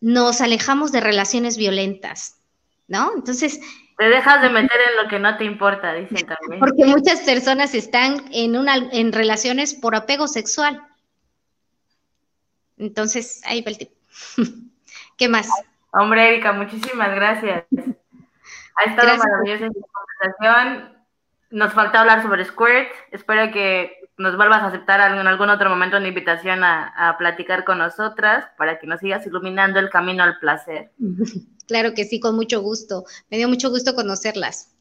nos 0.00 0.40
alejamos 0.40 0.92
de 0.92 1.00
relaciones 1.00 1.56
violentas, 1.56 2.36
¿no? 2.88 3.12
Entonces... 3.14 3.60
Te 3.98 4.08
dejas 4.08 4.42
de 4.42 4.50
meter 4.50 4.78
en 4.90 5.02
lo 5.02 5.08
que 5.08 5.18
no 5.18 5.36
te 5.38 5.44
importa, 5.44 5.94
dicen 5.94 6.26
también. 6.26 6.60
Porque 6.60 6.84
muchas 6.84 7.20
personas 7.20 7.74
están 7.74 8.24
en, 8.30 8.56
una, 8.56 8.76
en 8.76 9.12
relaciones 9.12 9.74
por 9.74 9.94
apego 9.94 10.28
sexual. 10.28 10.82
Entonces, 12.76 13.40
ahí 13.46 13.62
va 13.62 13.70
el 13.70 13.78
tip. 13.78 13.90
¿Qué 15.16 15.28
más? 15.28 15.48
Hombre, 15.92 16.28
Erika, 16.28 16.52
muchísimas 16.52 17.14
gracias. 17.14 17.64
Ha 18.76 18.84
estado 18.84 19.16
maravillosa 19.16 19.66
esta 19.66 19.80
conversación. 19.92 20.96
Nos 21.50 21.72
falta 21.72 22.00
hablar 22.00 22.22
sobre 22.22 22.44
Squirt. 22.44 22.90
Espero 23.12 23.50
que 23.50 23.96
nos 24.18 24.36
vuelvas 24.36 24.62
a 24.62 24.66
aceptar 24.66 25.12
en 25.12 25.26
algún 25.26 25.50
otro 25.50 25.70
momento 25.70 25.96
una 25.96 26.08
invitación 26.08 26.64
a, 26.64 27.16
platicar 27.18 27.64
con 27.64 27.78
nosotras 27.78 28.46
para 28.58 28.78
que 28.78 28.86
nos 28.86 29.00
sigas 29.00 29.26
iluminando 29.26 29.78
el 29.78 29.90
camino 29.90 30.22
al 30.22 30.38
placer. 30.38 30.90
Claro 31.66 31.94
que 31.94 32.04
sí, 32.04 32.20
con 32.20 32.36
mucho 32.36 32.60
gusto. 32.60 33.04
Me 33.30 33.36
dio 33.36 33.48
mucho 33.48 33.70
gusto 33.70 33.94
conocerlas. 33.94 34.72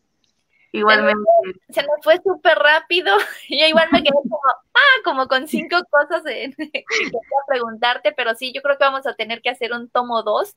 Igualmente. 0.71 1.23
Se 1.69 1.81
me 1.81 1.88
fue 2.01 2.17
súper 2.21 2.57
rápido. 2.57 3.15
Yo 3.49 3.65
igual 3.65 3.88
me 3.91 4.03
quedé 4.03 4.13
como, 4.23 4.39
ah, 4.73 5.01
como 5.03 5.27
con 5.27 5.47
cinco 5.47 5.77
cosas 5.89 6.23
en, 6.25 6.53
que 6.57 6.69
quería 6.71 7.21
preguntarte, 7.47 8.11
pero 8.11 8.36
sí, 8.36 8.51
yo 8.53 8.61
creo 8.61 8.77
que 8.77 8.83
vamos 8.83 9.07
a 9.07 9.15
tener 9.15 9.41
que 9.41 9.49
hacer 9.49 9.71
un 9.71 9.89
tomo 9.89 10.23
dos 10.23 10.55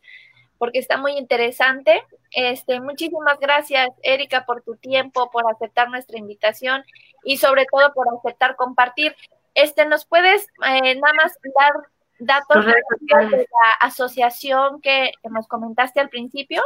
porque 0.59 0.81
está 0.81 0.97
muy 0.97 1.13
interesante. 1.13 2.03
Este, 2.33 2.81
muchísimas 2.81 3.39
gracias, 3.39 3.91
Erika, 4.03 4.45
por 4.45 4.63
tu 4.63 4.75
tiempo, 4.75 5.31
por 5.31 5.49
aceptar 5.49 5.89
nuestra 5.89 6.19
invitación 6.19 6.83
y 7.23 7.37
sobre 7.37 7.65
todo 7.71 7.93
por 7.95 8.09
aceptar 8.13 8.57
compartir. 8.57 9.15
Este, 9.55 9.87
¿nos 9.87 10.05
puedes 10.05 10.49
eh, 10.67 10.97
nada 10.97 11.15
más 11.15 11.39
dar 11.57 11.73
datos 12.19 12.65
de 12.65 12.73
la 12.73 13.87
asociación 13.87 14.81
que, 14.81 15.13
nos 15.31 15.47
comentaste 15.47 16.01
al 16.01 16.09
principio? 16.09 16.63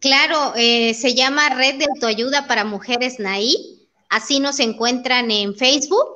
Claro, 0.00 0.52
eh, 0.56 0.94
se 0.94 1.14
llama 1.14 1.48
Red 1.50 1.76
de 1.76 1.86
Autoayuda 1.86 2.46
para 2.46 2.64
Mujeres 2.64 3.18
NAI. 3.18 3.88
Así 4.10 4.40
nos 4.40 4.60
encuentran 4.60 5.30
en 5.30 5.54
Facebook. 5.54 6.06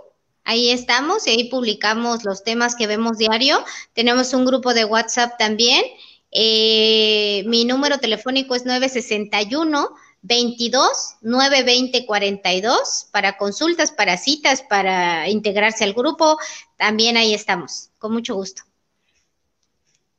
Ahí 0.44 0.70
estamos 0.70 1.26
y 1.26 1.30
ahí 1.30 1.50
publicamos 1.50 2.24
los 2.24 2.44
temas 2.44 2.74
que 2.74 2.86
vemos 2.86 3.18
diario. 3.18 3.64
Tenemos 3.92 4.32
un 4.34 4.44
grupo 4.44 4.74
de 4.74 4.84
WhatsApp 4.84 5.38
también 5.38 5.84
eh, 6.30 7.42
mi 7.46 7.64
número 7.64 7.98
telefónico 7.98 8.54
es 8.54 8.64
961 8.64 9.88
22 10.20 11.16
920 11.22 12.06
42 12.06 13.08
para 13.12 13.36
consultas, 13.36 13.92
para 13.92 14.16
citas, 14.16 14.62
para 14.62 15.28
integrarse 15.28 15.84
al 15.84 15.94
grupo. 15.94 16.38
También 16.76 17.16
ahí 17.16 17.34
estamos, 17.34 17.87
con 17.98 18.12
mucho 18.12 18.34
gusto. 18.34 18.62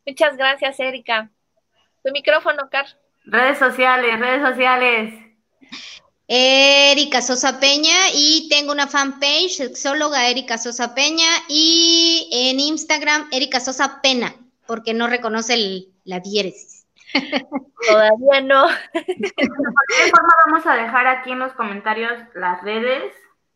Muchas 0.06 0.38
gracias, 0.38 0.80
Erika. 0.80 1.30
Tu 2.04 2.12
micrófono, 2.12 2.70
Car. 2.70 2.86
Redes 3.26 3.60
sociales, 3.60 4.20
redes 4.20 4.42
sociales. 4.42 5.14
Erika 6.28 7.22
Sosa 7.22 7.60
Peña 7.60 8.10
y 8.14 8.48
tengo 8.50 8.72
una 8.72 8.88
fanpage, 8.88 9.50
sexóloga 9.50 10.30
Erika 10.30 10.60
Sosa 10.60 10.94
Peña 10.94 11.28
y 11.48 12.30
en 12.32 12.60
Instagram 12.60 13.28
Erika 13.32 13.60
Sosa 13.60 14.00
Pena, 14.04 14.36
porque 14.68 14.94
no 14.94 15.08
reconoce 15.08 15.56
el, 15.56 15.88
la 16.04 16.20
diéresis. 16.20 16.86
Todavía 17.88 18.42
no. 18.42 18.68
De 18.68 19.42
cualquier 19.42 20.10
forma, 20.12 20.34
vamos 20.46 20.68
a 20.68 20.76
dejar 20.76 21.08
aquí 21.08 21.32
en 21.32 21.40
los 21.40 21.54
comentarios 21.54 22.14
las 22.36 22.62
redes 22.62 23.12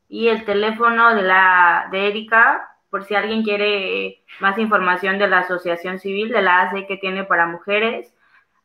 y 0.09 0.29
el 0.29 0.43
teléfono 0.43 1.15
de 1.15 1.21
la 1.21 1.87
de 1.91 2.07
Erika, 2.07 2.72
por 2.93 3.05
si 3.05 3.15
alguien 3.15 3.41
quiere 3.41 4.23
más 4.39 4.59
información 4.59 5.17
de 5.17 5.27
la 5.27 5.39
Asociación 5.39 5.97
Civil, 5.97 6.29
de 6.29 6.43
la 6.43 6.61
AC 6.61 6.85
que 6.85 6.95
tiene 6.95 7.23
para 7.23 7.47
mujeres. 7.47 8.13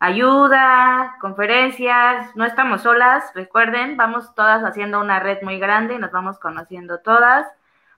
Ayuda, 0.00 1.16
conferencias, 1.18 2.36
no 2.36 2.44
estamos 2.44 2.82
solas, 2.82 3.24
recuerden, 3.34 3.96
vamos 3.96 4.34
todas 4.34 4.62
haciendo 4.64 5.00
una 5.00 5.18
red 5.18 5.38
muy 5.40 5.58
grande, 5.58 5.98
nos 5.98 6.12
vamos 6.12 6.38
conociendo 6.38 6.98
todas. 6.98 7.46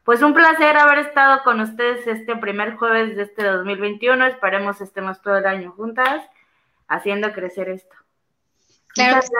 Pues 0.04 0.22
un 0.22 0.32
placer 0.32 0.76
haber 0.76 0.98
estado 0.98 1.42
con 1.42 1.60
ustedes 1.60 2.06
este 2.06 2.36
primer 2.36 2.76
jueves 2.76 3.16
de 3.16 3.24
este 3.24 3.42
2021. 3.42 4.24
Esperemos 4.26 4.80
estemos 4.80 5.20
todo 5.22 5.36
el 5.36 5.46
año 5.46 5.72
juntas 5.72 6.22
haciendo 6.86 7.32
crecer 7.32 7.70
esto. 7.70 7.96
Claro. 8.94 9.14
gracias. 9.14 9.32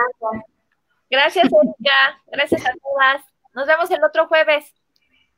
Gracias, 1.09 1.45
Erika. 1.45 2.21
Gracias 2.27 2.65
a 2.65 2.73
todas. 2.73 3.23
Nos 3.53 3.65
vemos 3.65 3.89
el 3.91 4.03
otro 4.03 4.27
jueves. 4.27 4.73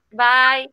Bye. 0.09 0.72